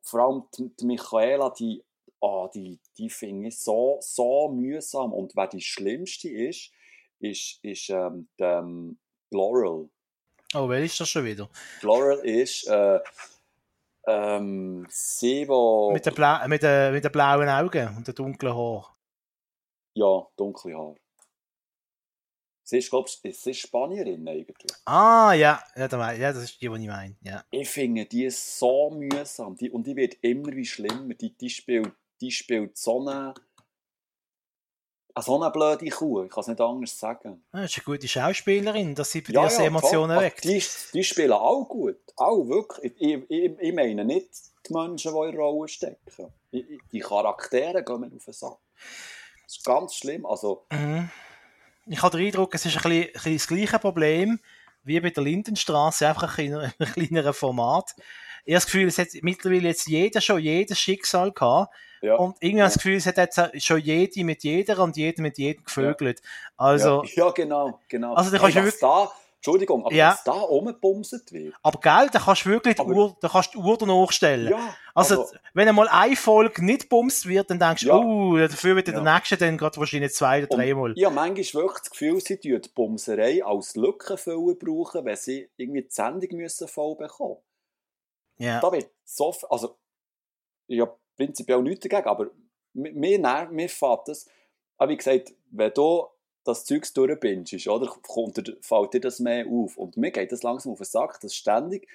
[0.02, 1.84] vor allem die, die Michaela, die,
[2.20, 5.14] oh, die, die finde ich so, so mühsam.
[5.14, 6.72] Und wer die schlimmste ist,
[7.20, 8.98] ist, ist ähm, die, ähm,
[9.32, 9.90] Laurel.
[10.54, 11.50] Oh, wer ist das schon wieder?
[11.82, 12.68] Laurel ist...
[12.68, 13.00] Äh,
[14.08, 15.92] ähm, sie, wo...
[15.92, 18.98] Mit den, Bla mit, den, mit den blauen Augen und den dunklen Haar.
[19.94, 20.96] Ja, dunkle Haar.
[22.72, 24.72] Sie ist, glaube ich, sie ist Spanierin eigentlich.
[24.86, 25.62] Ah, ja.
[25.76, 27.18] Ja, das ist die, die ich meine.
[27.22, 27.44] Ja.
[27.52, 29.58] Ich finde die so mühsam.
[29.58, 31.14] Die, und die wird immer wie schlimmer.
[31.16, 31.92] Die, die, spielt,
[32.22, 33.34] die spielt so eine
[35.14, 37.44] eine so eine blöde Kuh, ich kann es nicht anders sagen.
[37.54, 40.24] Ja, das ist eine gute Schauspielerin, dass sie bei ja, dir ja, Emotionen toll.
[40.24, 40.46] weckt.
[40.46, 42.94] Die, die spielen auch gut, auch wirklich.
[42.98, 44.30] Ich, ich, ich meine nicht
[44.66, 46.34] die Menschen, die in Rollen stecken.
[46.54, 48.60] Die Charaktere gehen mir auf den Sack.
[49.44, 50.26] Das ist ganz schlimm.
[50.26, 51.10] Also, mhm.
[51.92, 54.40] Ich habe den Eindruck, es ist ein bisschen, ein bisschen das gleiche Problem
[54.84, 57.94] wie bei der Lindenstraße, einfach in einem kleineren Format.
[58.46, 62.16] Ich habe das Gefühl, es hat mittlerweile jetzt jeder schon jedes Schicksal gehabt ja.
[62.16, 62.66] Und irgendwie ja.
[62.66, 66.22] das Gefühl, es hat jetzt schon jede mit jeder und jeder mit jedem gevögelt.
[66.58, 67.26] Also, ja.
[67.26, 68.16] ja, genau, genau.
[68.16, 68.82] Also, da kannst hey, wirklich...
[68.82, 69.12] Da,
[69.42, 70.20] Entschuldigung, aber ja.
[70.24, 71.56] da rumbumset wird.
[71.64, 74.52] Aber gell, da kannst du wirklich die Uhr, da kannst die Uhr danach stellen.
[74.52, 77.98] Ja, also, also, wenn einmal eine Folge nicht bumst wird, dann denkst du, ja.
[77.98, 79.02] uh, dafür wird ja.
[79.02, 80.92] der nächste dann gerade wahrscheinlich zwei oder dreimal.
[80.92, 85.82] Habe manchmal wirklich das Gefühl, sie tun die Bumserei als Lückenfüller brauchen, wenn sie irgendwie
[85.82, 87.38] die Sendung müssen voll bekommen.
[88.38, 88.60] Ja.
[88.60, 89.76] Da wird so, also,
[90.68, 92.30] ich habe prinzipiell nichts dagegen, aber
[92.74, 94.30] mir, nervt, mir fällt das,
[94.78, 96.06] aber wie gesagt, wenn du
[96.44, 99.78] das Zeug durchbingst, oder, kommt, fällt dir das mehr auf.
[99.78, 101.88] Und mir geht das langsam auf den Sack, dass ständig,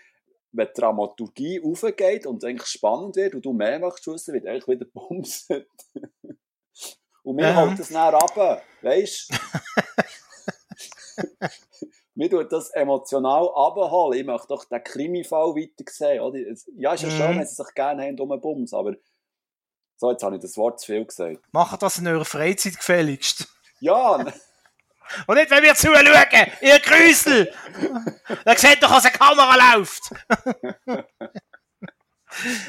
[0.52, 4.86] wenn die Dramaturgie aufgeht und eigentlich spannend wird und du mehr machst, wird eigentlich wieder
[4.86, 5.68] bumset.
[7.24, 7.56] und mir ähm.
[7.56, 9.36] holt das dann runter, weißt du?
[12.14, 14.20] mir tut das emotional abholen.
[14.20, 16.20] Ich möchte doch den Krimi-Fall weiter sehen.
[16.20, 16.38] Oder?
[16.76, 17.40] Ja, ist ja schön, mhm.
[17.40, 18.94] wenn sie sich gerne haben um einen Bums, aber
[19.98, 21.40] so, jetzt habe ich das Wort zu viel gesagt.
[21.52, 23.48] Macht das in eurer Freizeit gefälligst.
[23.80, 24.24] Ja.
[25.26, 26.06] Und nicht, wenn wir zuschauen,
[26.60, 27.52] ihr Grüsel!
[28.44, 30.10] Dann seht doch, als eine Kamera läuft!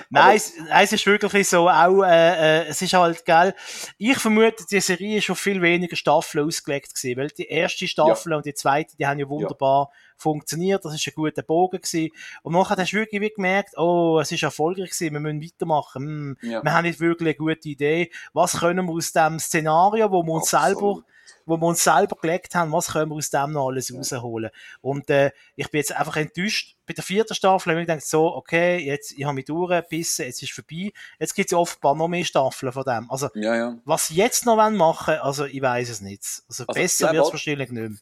[0.10, 3.54] Nein, es, es, ist wirklich so, auch, äh, äh, es ist halt, gell,
[3.98, 8.32] ich vermute, die Serie ist schon viel weniger Staffeln ausgelegt gewesen, weil die erste Staffel
[8.32, 8.38] ja.
[8.38, 9.98] und die zweite, die haben ja wunderbar ja.
[10.18, 12.12] Funktioniert, das ist ein guter Bogen gewesen.
[12.44, 16.38] Und nachher hast du wirklich gemerkt, oh, es ist erfolgreich gewesen, wir müssen weitermachen, hm,
[16.42, 16.64] ja.
[16.64, 20.34] wir haben nicht wirklich eine gute Idee, was können wir aus dem Szenario, wo wir
[20.34, 20.78] uns Absolut.
[20.78, 21.08] selber
[21.48, 24.52] wo wir uns selber gelegt haben, was können wir aus dem noch alles rausholen.
[24.82, 26.76] Und äh, ich bin jetzt einfach enttäuscht.
[26.86, 30.44] Bei der vierten Staffel habe ich gedacht, so, okay, jetzt, ich habe mich durchgebissen, jetzt
[30.44, 30.92] ist vorbei.
[31.20, 33.10] Jetzt gibt es ja offenbar noch mehr Staffeln von dem.
[33.10, 33.78] Also, ja, ja.
[33.86, 36.22] was sie jetzt noch machen also ich weiß es nicht.
[36.50, 38.00] Also, also besser wird es wahrscheinlich nicht mehr.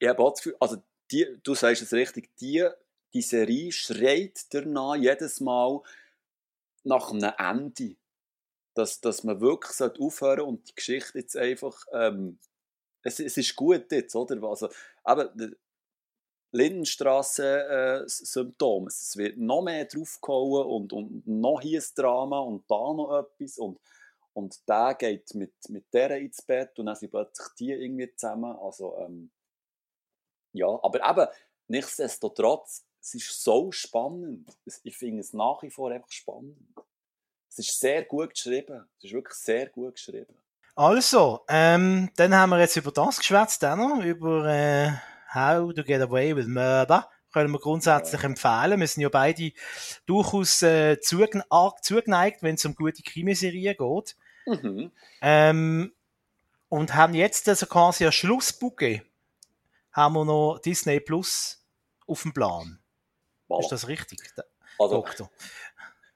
[0.00, 0.76] Ich habe das Gefühl, also
[1.10, 2.68] die, du sagst es richtig, die,
[3.12, 5.82] die Serie schreit danach jedes Mal
[6.84, 7.96] nach einem Ende.
[8.74, 12.38] Dass, dass man wirklich aufhören und die Geschichte jetzt einfach ähm,
[13.02, 14.40] es, es ist gut jetzt, oder?
[14.48, 14.68] Also,
[15.02, 15.32] aber
[16.52, 18.86] Lindenstraße-Symptom.
[18.88, 23.58] es wird noch mehr draufgehauen und, und noch hier ein Drama und da noch etwas
[23.58, 23.78] und,
[24.32, 28.56] und der geht mit, mit der ins Bett und dann sind plötzlich die irgendwie zusammen.
[28.56, 29.30] Also, ähm,
[30.52, 31.26] ja, aber eben,
[31.68, 34.50] nichtsdestotrotz, es ist so spannend.
[34.82, 36.58] Ich finde es nach wie vor einfach spannend.
[37.48, 38.88] Es ist sehr gut geschrieben.
[38.98, 40.36] Es ist wirklich sehr gut geschrieben.
[40.76, 44.92] Also, ähm, dann haben wir jetzt über das geschwätzt, noch, über äh,
[45.34, 47.08] How to Get Away with Murder.
[47.32, 48.28] Können wir grundsätzlich ja.
[48.28, 48.80] empfehlen.
[48.80, 49.52] Wir sind ja beide
[50.06, 51.42] durchaus äh, zugen
[51.82, 54.16] zugeneigt, wenn es um gute Krimiserien geht.
[54.46, 54.90] Mhm.
[55.22, 55.92] Ähm,
[56.68, 59.02] und haben jetzt also quasi ein Schlussbucke.
[59.92, 61.64] Haben wir noch Disney Plus
[62.06, 62.78] auf dem Plan.
[63.48, 63.60] Voilà.
[63.60, 64.20] Ist das richtig,
[64.78, 65.30] also, Doktor?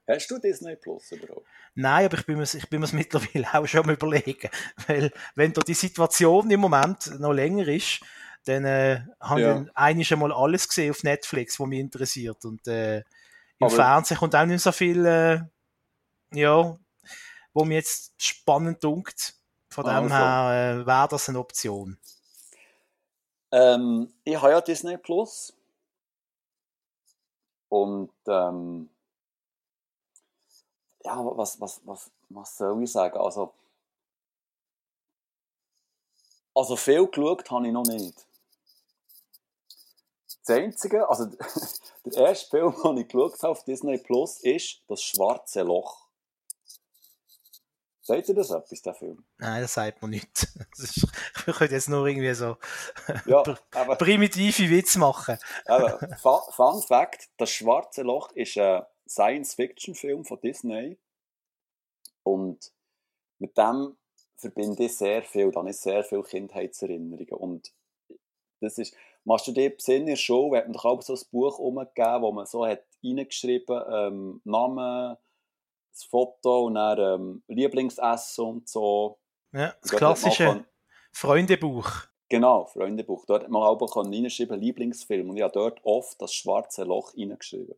[0.08, 1.46] Hast du Disney Plus überhaupt?
[1.74, 4.50] Nein, aber ich bin mir, ich bin mir mittlerweile auch schon mal überlegen.
[4.86, 8.00] Weil, wenn da die Situation im Moment noch länger ist,
[8.44, 9.60] dann äh, habe ja.
[9.62, 12.44] ich eigentlich einmal alles gesehen auf Netflix, was mich interessiert.
[12.44, 13.04] Und äh, im
[13.66, 15.40] aber, Fernsehen kommt auch nicht so viel, äh,
[16.32, 16.78] ja,
[17.52, 19.34] wo mir jetzt spannend dunkt.
[19.70, 20.14] Von dem also.
[20.14, 21.98] her äh, wäre das eine Option.
[23.54, 25.52] Ähm, ich habe ja Disney Plus.
[27.68, 28.90] Und ähm,
[31.04, 33.16] ja, was, was, was, was soll ich sagen?
[33.16, 33.52] Also,
[36.52, 38.26] also viel geschaut habe ich noch nicht.
[40.46, 41.26] Das Einzige, also
[42.06, 46.03] der erste Film, den ich geschaut habe auf Disney Plus, ist Das Schwarze Loch.
[48.06, 49.24] Seht ihr das etwas, der Film?
[49.38, 50.28] Nein, das sagt man nicht.
[50.76, 51.06] Ist,
[51.46, 52.58] ich könnte jetzt nur irgendwie so
[53.26, 55.38] ja, aber, primitive Witze machen.
[55.64, 55.98] Aber,
[56.52, 60.98] Fun Fact: Das Schwarze Loch ist ein Science-Fiction-Film von Disney.
[62.24, 62.72] Und
[63.38, 63.96] mit dem
[64.36, 67.32] verbinde ich sehr viel, dann ist sehr viele Kindheitserinnerungen.
[67.32, 67.72] Und
[68.60, 68.94] das ist,
[69.24, 72.32] machst du dir Sinn in der hat man doch auch so ein Buch umgegeben, wo
[72.32, 75.16] man so hat reingeschrieben, ähm, Namen,
[75.94, 79.18] das Foto und dann ähm, Lieblingsessen und so.
[79.52, 80.64] Ja, das klassische
[81.12, 81.90] Freundebuch.
[82.28, 83.24] Genau, Freundebuch.
[83.26, 85.30] Dort hat man auch reingeschrieben, Lieblingsfilm.
[85.30, 87.76] Und ich habe dort oft das schwarze Loch reingeschrieben.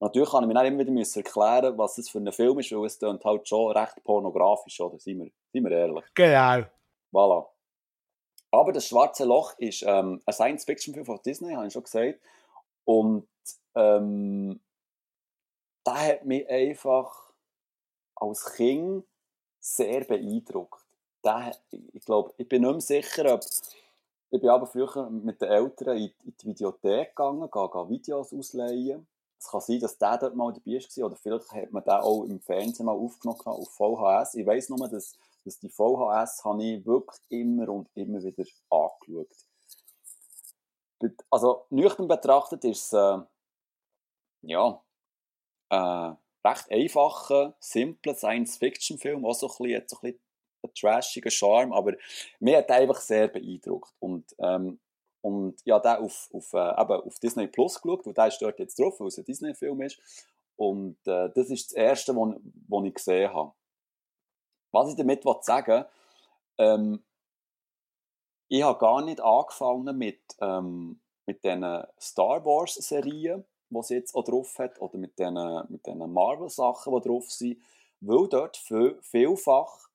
[0.00, 2.86] Natürlich kann ich mir dann immer wieder erklären, was das für ein Film ist, weil
[2.86, 4.98] es dann halt schon recht pornografisch, oder?
[4.98, 6.04] Seien wir, seien wir ehrlich.
[6.14, 6.64] Genau.
[7.12, 7.46] Voilà.
[8.50, 12.18] Aber das Schwarze Loch ist ähm, ein Science-Fiction-Film von Disney, habe ich schon gesagt.
[12.84, 13.28] Und
[13.74, 14.60] ähm,
[15.84, 17.29] da hat mich einfach
[18.20, 19.04] als Kind
[19.58, 20.84] sehr beeindruckt.
[21.24, 21.56] Der,
[21.92, 23.40] ich glaube, ich bin nicht mehr sicher, ob
[24.32, 29.06] ich bin aber früher mit den Eltern in, die Videothek gegangen, gehe, Videos ausleihen
[29.40, 32.24] es kann sein, dass der dort mal dabei war oder vielleicht hat man den auch
[32.24, 34.34] im Fernsehen mal aufgenommen auf VHS.
[34.34, 39.28] Ich weiss nur, dass, dass die VHS habe ich wirklich immer und immer wieder angeschaut.
[41.30, 43.18] Also nüchtern betrachtet ist es äh,
[44.42, 44.82] ja,
[45.70, 46.12] äh,
[46.44, 50.20] recht einfacher, simpler Science-Fiction-Film, auch so ein bisschen, so ein bisschen
[50.62, 51.94] einen trashigen Charme, aber
[52.38, 53.92] mir hat einfach sehr beeindruckt.
[53.98, 54.80] Und ähm,
[55.22, 58.78] und ja, der auf, auf, äh, auf Disney Plus geschaut, und der ist dort jetzt
[58.78, 60.00] drauf, weil es ein Disney-Film ist.
[60.56, 63.52] Und äh, das ist das Erste, was ich gesehen habe.
[64.72, 65.84] Was ich damit sagen
[66.58, 67.02] ähm,
[68.48, 74.24] ich habe gar nicht angefangen mit, ähm, mit diesen Star Wars-Serien, die sie jetzt auch
[74.24, 77.62] drauf hat, oder mit diesen, mit Marvel-Sachen, die drauf sind,
[78.00, 79.88] weil dort vielfach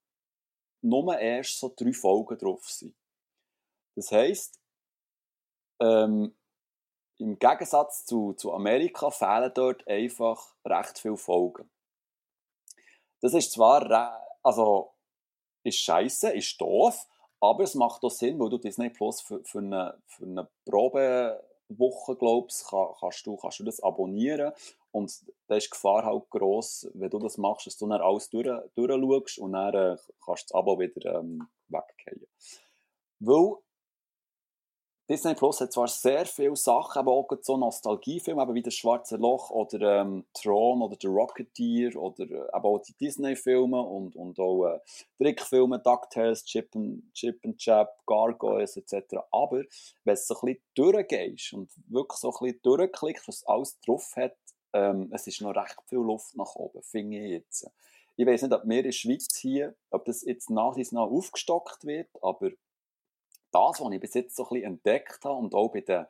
[0.81, 2.95] nur erst so drei Folgen drauf sind.
[3.95, 4.59] Das heisst,
[5.79, 6.35] ähm,
[7.17, 11.69] Im Gegensatz zu, zu Amerika fehlen dort einfach recht viele Folgen.
[13.21, 14.93] Das ist zwar, also,
[15.63, 17.07] ist scheiße, ist doof,
[17.39, 20.47] aber es macht auch Sinn, weil du Disney Plus für, für, eine, für eine
[21.67, 24.51] Probewoche, glaubst, kann, kannst, du, kannst du das abonnieren.
[24.91, 25.11] Und
[25.47, 28.47] da ist die Gefahr halt gross, wenn du das machst, dass du dann alles durch,
[28.75, 32.27] durchschaust und dann äh, kannst du das Abo wieder ähm, weggehen.
[33.19, 33.57] Weil
[35.07, 39.17] Disney Plus hat zwar sehr viele Sachen, aber auch so Nostalgiefilme, eben wie das Schwarze
[39.17, 44.65] Loch oder ähm, Tron oder The Rocketeer oder äh, auch die Disney-Filme und, und auch
[44.65, 44.79] äh,
[45.19, 49.17] Trickfilme, DuckTales, Chip and, Chip and Chap, Gargoyles etc.
[49.31, 49.63] Aber
[50.05, 54.11] wenn du so ein bisschen durchgehst und wirklich so ein bisschen durchklickst, was alles drauf
[54.15, 54.35] hat,
[54.73, 57.69] ähm, es ist noch recht viel Luft nach oben, finde ich jetzt.
[58.17, 61.01] Ich weiß nicht, ob wir in der Schweiz hier, ob das jetzt nach und nach
[61.03, 62.49] aufgestockt wird, aber
[63.55, 66.05] das, was ich bis jetzt so ein bisschen entdeckt habe und auch bei den,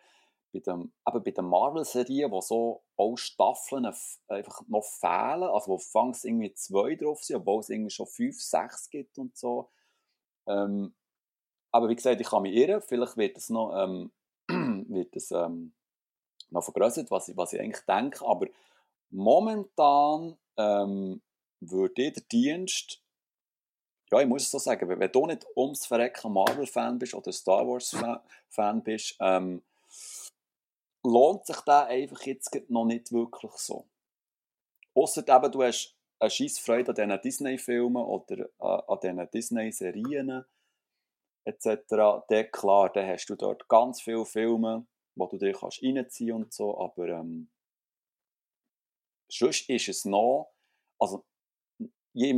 [0.51, 6.95] bei den Marvel-Serien, wo so auch Staffeln einfach noch fehlen, also wo fangs irgendwie zwei
[6.95, 9.69] drauf sind, obwohl es irgendwie schon fünf, sechs gibt und so.
[10.47, 10.95] Ähm,
[11.71, 14.11] aber wie gesagt, ich kann mich irren, vielleicht wird es noch, ähm,
[14.87, 15.73] wird es, ähm,
[16.49, 18.25] noch vergrößert, was ich, was ich eigentlich denke.
[18.25, 18.47] Aber
[19.09, 21.21] momentan ähm,
[21.59, 23.03] würde ich der Dienst,
[24.11, 27.67] ja, ich muss es so sagen, wenn du nicht ums Verrecken Marvel-Fan bist oder Star
[27.67, 29.63] Wars-Fan bist, ähm,
[31.03, 33.85] lohnt sich der einfach jetzt noch nicht wirklich so.
[34.93, 40.45] Ausser eben, du hast eine Scheissfreude an diesen Disney-Filmen oder an diesen Disney-Serien
[41.45, 46.35] etc., dann klar, dann hast du dort ganz viele Filme, wo du dich kannst reinziehen
[46.35, 47.49] und so, aber ähm,
[49.29, 50.53] sonst ist es noch,
[50.99, 51.23] also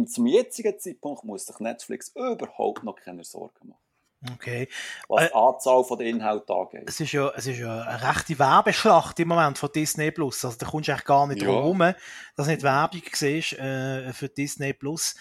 [0.07, 3.87] zum jetzigen Zeitpunkt muss sich Netflix überhaupt noch keine Sorgen machen.
[4.33, 4.67] Okay.
[5.07, 6.83] Was äh, die Anzahl von den Inhalten angeht.
[6.87, 10.43] Es ist, ja, es ist ja eine rechte Werbeschlacht im Moment von Disney Plus.
[10.43, 11.47] Also da kommst du eigentlich gar nicht ja.
[11.47, 11.95] drum herum,
[12.35, 15.15] dass du nicht Werbung siehst äh, für Disney Plus.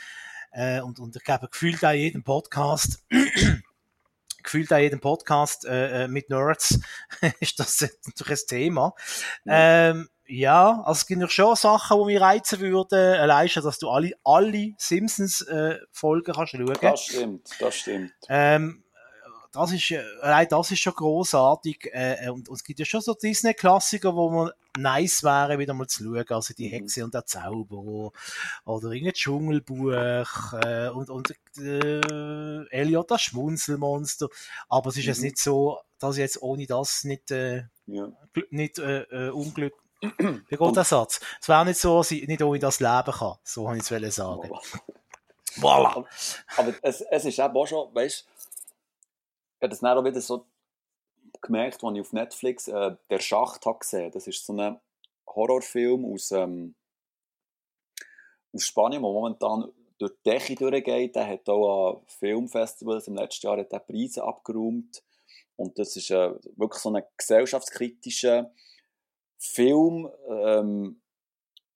[0.52, 3.04] Äh, und, und ich glaube, gefühlt auch jedem Podcast
[4.46, 6.80] gefühlt auch jedem Podcast äh, äh mit Nerds
[7.40, 8.94] ist das natürlich ein Thema.
[9.44, 9.90] Ja.
[9.90, 12.98] Ähm, ja, also es gibt noch schon Sachen, die mich reizen würden.
[12.98, 16.76] Allein schon, dass du alle, alle Simpsons-Folgen äh, kannst schauen.
[16.80, 18.12] Das stimmt, das stimmt.
[18.28, 18.82] Ähm,
[19.56, 23.00] das ist, äh, allein das ist schon großartig äh, und, und, es gibt ja schon
[23.00, 26.72] so Disney-Klassiker, wo man nice wäre, wieder mal zu schauen, also die mhm.
[26.72, 28.12] Hexe und der Zauberer
[28.66, 34.28] oder irgendein Dschungelbuch äh, und, und äh, Elliot das Schmunzelmonster,
[34.68, 35.08] aber es ist mhm.
[35.08, 38.08] jetzt nicht so, dass ich jetzt ohne das nicht, äh, ja.
[38.50, 39.72] nicht äh, äh, unglück
[40.18, 41.20] wie geht der Satz?
[41.40, 43.36] Es wäre nicht so, dass ich nicht ohne das leben kann.
[43.42, 44.50] So habe ich es sagen.
[45.56, 46.04] Voilà.
[46.58, 48.35] Aber es, es ist eben auch schon, weißt ich
[49.66, 50.46] habe das dann auch wieder so
[51.42, 54.80] gemerkt, als ich auf Netflix äh, «Der Schacht» habe gesehen Das ist so ein
[55.26, 56.74] Horrorfilm aus, ähm,
[58.52, 61.16] aus Spanien, der momentan durch die Decke durchgeht.
[61.16, 65.02] Der hat auch an Filmfestivals im letzten Jahr hat Preise abgeräumt.
[65.56, 68.52] Und das ist äh, wirklich so ein gesellschaftskritischer
[69.38, 71.02] Film, ähm,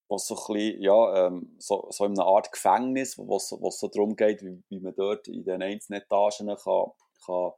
[0.07, 4.15] wo so bisschen, ja, ähm, so, so in einer Art Gefängnis, wo es so darum
[4.15, 6.91] geht, wie, wie man dort in den einzelnen Etagen kann,
[7.25, 7.51] kann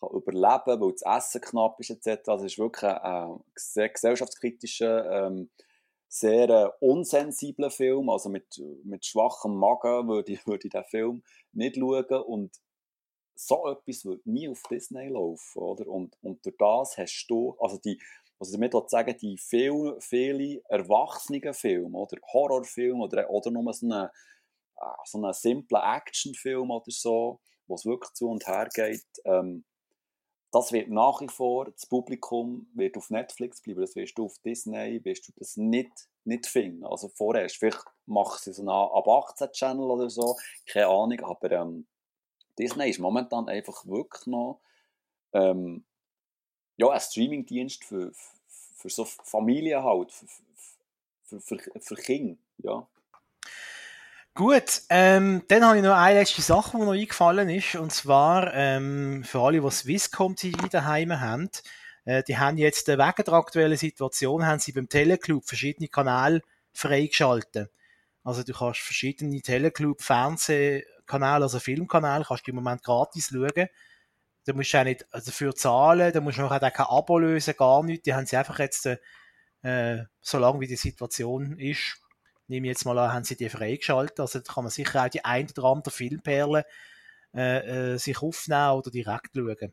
[0.00, 2.28] kann überleben weil das Essen knapp ist etc.
[2.28, 5.50] Also es ist wirklich ein, sehr gesellschaftskritischer, ähm,
[6.08, 11.22] sehr äh, unsensibler Film, also mit, mit schwachem Magen würde ich, würde ich den Film
[11.52, 12.60] nicht schauen und
[13.36, 15.86] so etwas würde nie auf Disney laufen, oder?
[15.86, 17.98] Und, und durch das hast du, also die,
[18.38, 24.08] also damit sagen, die viel, viele erwachsenen Filme, oder Horrorfilme, oder, oder nur so einen,
[24.76, 29.64] äh, so einen simplen Actionfilm oder so, wo es wirklich zu und her geht, ähm,
[30.52, 34.38] das wird nach wie vor, das Publikum wird auf Netflix bleiben, das wirst du auf
[34.38, 36.84] Disney, wirst du das nicht, nicht finden.
[36.84, 40.36] Also vorerst, vielleicht machst du so einen ab 18 Channel oder so,
[40.66, 41.86] keine Ahnung, aber ähm,
[42.58, 44.60] Disney ist momentan einfach wirklich noch
[45.32, 45.84] ähm,
[46.76, 50.26] ja, ein Streamingdienst für, für, für so Familien halt, für,
[51.24, 52.86] für, für, für Kinder, ja.
[54.34, 58.54] Gut, ähm, dann habe ich noch eine letzte Sache, die noch eingefallen ist, und zwar
[58.54, 61.50] ähm, für alle, die Swisscom TV daheim haben,
[62.04, 66.42] äh, die haben jetzt äh, wegen der aktuellen Situation haben sie beim Teleclub verschiedene Kanäle
[66.72, 67.70] freigeschaltet.
[68.22, 73.66] Also du kannst verschiedene Teleclub Fernsehkanäle, also Filmkanäle, kannst du im Moment gratis schauen.
[74.46, 77.82] Da musst du auch nicht dafür zahlen, da musst du auch kein Abo lösen, gar
[77.82, 78.04] nichts.
[78.04, 78.86] Die haben sie einfach jetzt,
[79.62, 81.99] äh, so lange wie die Situation ist,
[82.50, 84.20] nehme ich jetzt mal an, haben sie die freigeschaltet.
[84.20, 86.66] Also da kann man sicher auch die ein oder andere Filmperle
[87.34, 89.72] äh, äh, sich aufnehmen oder direkt schauen.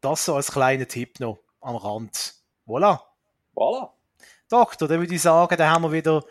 [0.00, 2.34] Das so als kleiner Tipp noch am Rand.
[2.66, 3.00] Voilà.
[3.54, 3.90] Voilà.
[4.48, 6.24] Doktor, dann würde ich sagen, da haben wir wieder,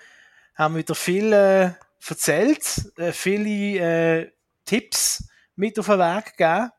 [0.56, 1.72] haben wir wieder viel äh,
[2.08, 4.32] erzählt, äh, viele äh,
[4.64, 6.72] Tipps mit auf den Weg gegeben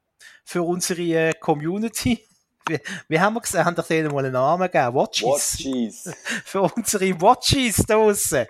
[0.45, 2.27] für unsere äh, Community
[2.69, 4.95] wie, wie haben wir gesagt, haben doch denen mal einen Namen gegeben?
[4.95, 5.27] Watchies.
[5.27, 6.11] Watchies.
[6.45, 8.47] Für unsere Watchies draussen.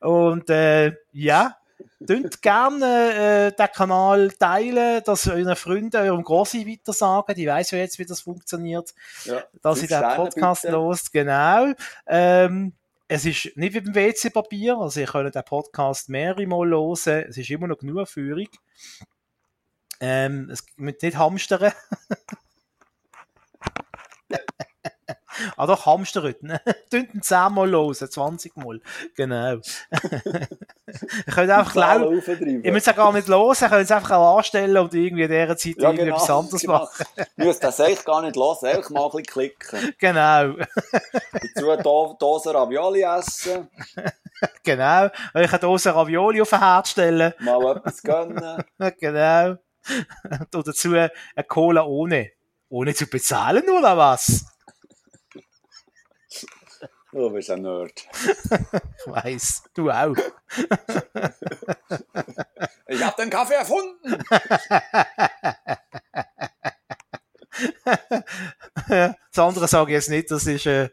[0.00, 1.56] Und äh, ja,
[2.04, 7.34] Könnt gerne äh, den Kanal teilen, dass euren Freunden, eurem Grossi weiter sagen.
[7.36, 8.94] Ich weiss ja jetzt, wie das funktioniert.
[9.24, 11.12] Ja, dass ihr den Podcast lost.
[11.12, 11.72] Genau.
[12.06, 12.72] Ähm,
[13.08, 17.26] es ist nicht wie beim WC-Papier, also ihr könnt den Podcast mehrere Mal hören.
[17.28, 18.48] Es ist immer noch genug Führung.
[20.00, 21.72] Ähm, es müsst nicht hamstern.
[25.56, 26.58] ah doch, Hamsterrücken.
[26.90, 28.80] Tünten 10 Mal los, 20 Mal.
[29.16, 29.54] Genau.
[30.06, 32.26] ihr könnt einfach laut.
[32.28, 35.28] Ihr müsst es gar nicht los, ihr könnt es einfach auch anstellen und irgendwie in
[35.28, 36.72] dieser Zeit ja, genau, etwas anderes genau.
[36.74, 37.06] machen.
[37.36, 39.94] ihr müsst das eigentlich gar nicht los, einfach mal ein bisschen klicken.
[39.98, 40.54] Genau.
[41.54, 43.68] Dazu Dose Ravioli essen.
[44.62, 45.08] Genau.
[45.34, 47.34] Euch eine Dose Ravioli auf den Herd stellen.
[47.40, 48.64] Mal etwas gönnen.
[49.00, 49.56] genau.
[50.54, 51.10] Und dazu eine
[51.46, 52.30] Cola ohne.
[52.68, 54.44] Ohne zu bezahlen, oder was?
[57.10, 57.90] Du bist ein Nerd.
[57.96, 58.06] ich
[59.06, 60.14] weiss, du auch.
[62.86, 64.22] ich hab den Kaffee erfunden!
[68.88, 70.66] das andere sage ich jetzt nicht, das ist.
[70.66, 70.90] Äh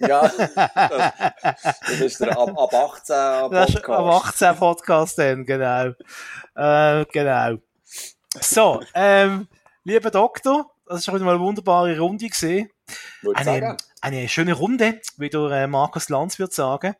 [0.00, 3.88] ja, das, das, ist der ab, ab 18 Podcast.
[3.88, 5.94] Ab 18 Podcast dann, genau.
[6.54, 7.56] Äh, genau.
[8.40, 9.48] So, ähm,
[9.84, 12.70] lieber Doktor, das war heute mal eine wunderbare Runde gesehen.
[13.34, 16.94] Eine, eine schöne Runde, wie der äh, Markus Lanz wird sagen.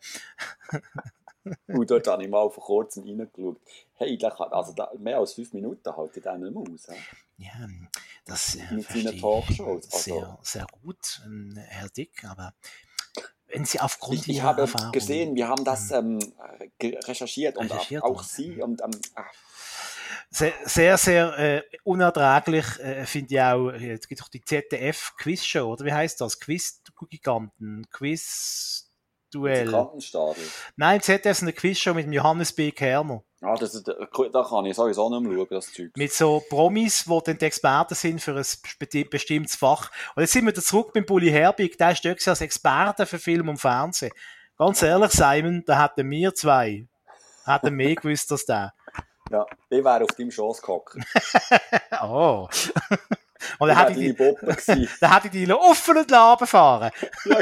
[1.67, 3.61] Und dort habe ich mal vor kurzem reingeschaut.
[3.95, 6.87] Hey, da kann, also da, mehr als fünf Minuten halte ich den nicht mehr aus.
[7.37, 7.69] Ja,
[8.25, 9.93] das äh, Mit seinen Talkshows.
[9.93, 9.99] Also.
[9.99, 12.55] Sehr, sehr gut, ähm, Herr Dick, aber
[13.49, 16.19] wenn Sie aufgrund ich, ich habe Erfahrung, gesehen, wir haben das ähm,
[16.81, 18.91] recherchiert, recherchiert und auch, auch Sie und ähm,
[20.31, 25.85] sehr, sehr, sehr äh, unerträglich äh, finde ich auch, es gibt doch die ZDF-Quiz-Show, oder
[25.85, 26.41] wie heißt das?
[26.41, 29.71] Quiz-Giganten, Quiz-Duell.
[30.77, 32.71] Nein, ZDF ist eine Quiz-Show mit Johannes B.
[32.71, 33.23] Kerner.
[33.45, 35.91] Ah, das, ist, da kann ich sowieso nicht mehr schauen, das Zeug.
[35.97, 39.91] Mit so Promis, die dann die Experten sind für ein bestimmtes Fach.
[40.17, 43.59] Und jetzt sind wir zurück beim Bully Herbig, der ist als Experte für Film und
[43.59, 44.13] Fernsehen.
[44.57, 46.87] Ganz ehrlich, Simon, da hätten wir zwei,
[47.45, 48.73] hätten mehr gewusst als der.
[49.31, 50.97] Ja, ich wäre auf deinem Schoß gehockt.
[52.03, 52.49] oh.
[53.59, 56.91] Und dann hätte ich die, dann hätte ich die offenen Laben fahren.
[57.25, 57.37] Ja.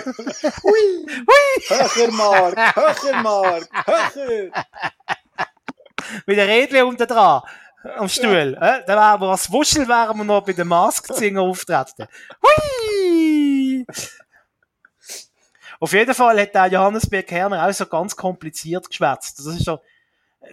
[0.62, 1.06] Hui!
[1.06, 1.62] Hui!
[1.68, 2.76] Höcher, Mark!
[2.76, 3.68] Höcher, Mark!
[3.86, 4.66] Höcher!
[6.26, 7.42] Mit der Rädchen unten dran.
[7.96, 8.56] Am Stuhl.
[8.60, 8.80] Ja.
[8.80, 12.06] Dann wären wir als Wuschel wären wir noch bei den Mask-Singer auftreten.
[12.42, 13.86] Hui!
[15.80, 17.22] Auf jeden Fall hat der Johannes B.
[17.22, 19.40] Kerner auch so ganz kompliziert geschwätzt.
[19.40, 19.80] Das ist so,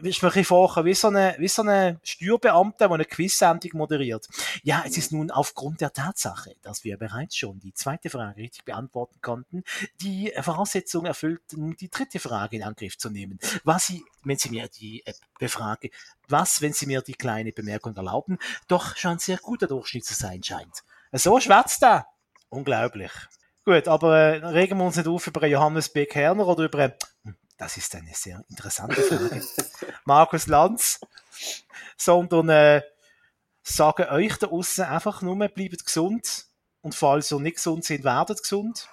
[0.02, 4.28] ist mir ein vorher wie so eine, wie so eine Steuerbeamte, der eine Quiz-Sendung moderiert.
[4.64, 8.66] Ja, es ist nun aufgrund der Tatsache, dass wir bereits schon die zweite Frage richtig
[8.66, 9.64] beantworten konnten,
[10.02, 13.40] die Voraussetzung erfüllt, die dritte Frage in Angriff zu nehmen.
[13.64, 15.90] Was Sie, wenn Sie mir die äh, befrage,
[16.28, 18.38] was, wenn Sie mir die kleine Bemerkung erlauben,
[18.68, 20.84] doch schon ein sehr guter Durchschnitt zu sein scheint.
[21.12, 22.08] So schwätzt er.
[22.50, 23.12] Unglaublich.
[23.66, 26.06] Gut, aber äh, regen wir uns nicht auf über Johannes B.
[26.06, 26.94] Kerner oder über
[27.60, 29.44] das ist eine sehr interessante Frage.
[30.06, 31.02] Markus Lanz,
[31.98, 32.82] sondern äh,
[33.62, 36.46] sagen euch da außen einfach nur, bleibt gesund
[36.82, 38.88] und falls ihr nicht gesund sind, werdet gesund.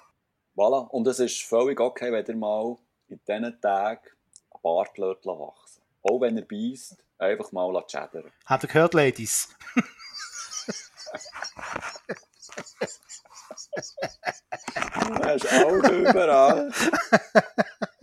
[0.57, 2.77] Voilà, und es ist völlig okay, wenn ihr mal
[3.09, 4.11] in diesen Tagen
[4.53, 8.33] ein Bart wachsen Auch wenn er beißt, einfach mal chattern.
[8.47, 9.49] Habt ihr gehört, Ladies?
[15.23, 16.73] das ist auch überall.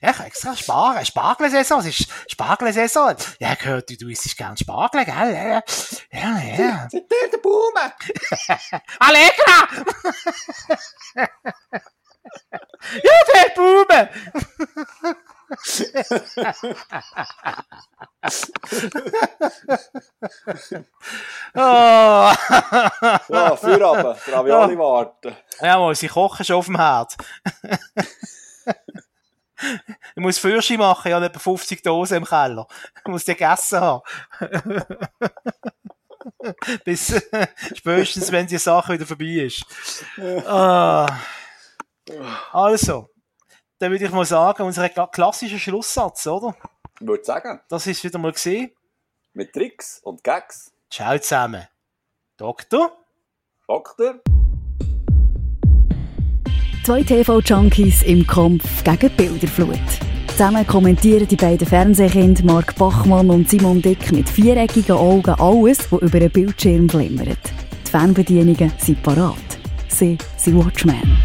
[0.00, 1.04] ja, ich extra sparen.
[1.04, 3.16] Spargelsaison, es ist Spargelsaison.
[3.38, 5.14] Ja, gehört, du, du isst gern Spargel, gell?
[5.14, 5.62] Ja,
[6.10, 6.38] ja.
[6.38, 6.88] ja.
[6.90, 7.92] Sind der der Baume?
[8.98, 9.68] Allegra!
[13.02, 14.10] ja, der Baume!
[21.54, 22.32] Oh.
[23.28, 24.78] ja, Feierabend, Ravioli ja.
[24.78, 25.36] warten.
[25.60, 27.16] Ja, mal, sie kochen schon auf dem Herd.
[30.16, 32.66] ich muss Fürschi machen, ich habe etwa 50 Dosen im Keller.
[32.98, 34.02] Ich muss die gegessen haben.
[36.84, 37.14] Bis
[37.74, 39.64] spätestens, wenn die Sache wieder vorbei ist.
[40.46, 41.06] Ah.
[42.52, 43.11] Also,
[43.82, 46.54] dann würde ich mal sagen, unser klassischer Schlusssatz, oder?
[47.00, 47.60] Ich würde sagen.
[47.68, 48.70] Das ist wieder mal gesehen.
[49.34, 50.70] Mit Tricks und Gags.
[50.88, 51.66] Ciao zusammen.
[52.36, 52.92] Doktor?
[53.66, 54.20] Doktor?
[56.84, 59.78] Zwei TV-Junkies im Kampf gegen Bilderflut.
[60.28, 66.02] Zusammen kommentieren die beiden Fernsehkinder Mark Bachmann und Simon Dick mit viereckigen Augen alles, was
[66.02, 67.38] über den Bildschirm glimmert.
[67.84, 69.34] Die Fernbedienungen sind parat.
[69.88, 71.18] Sie sind Watchmen.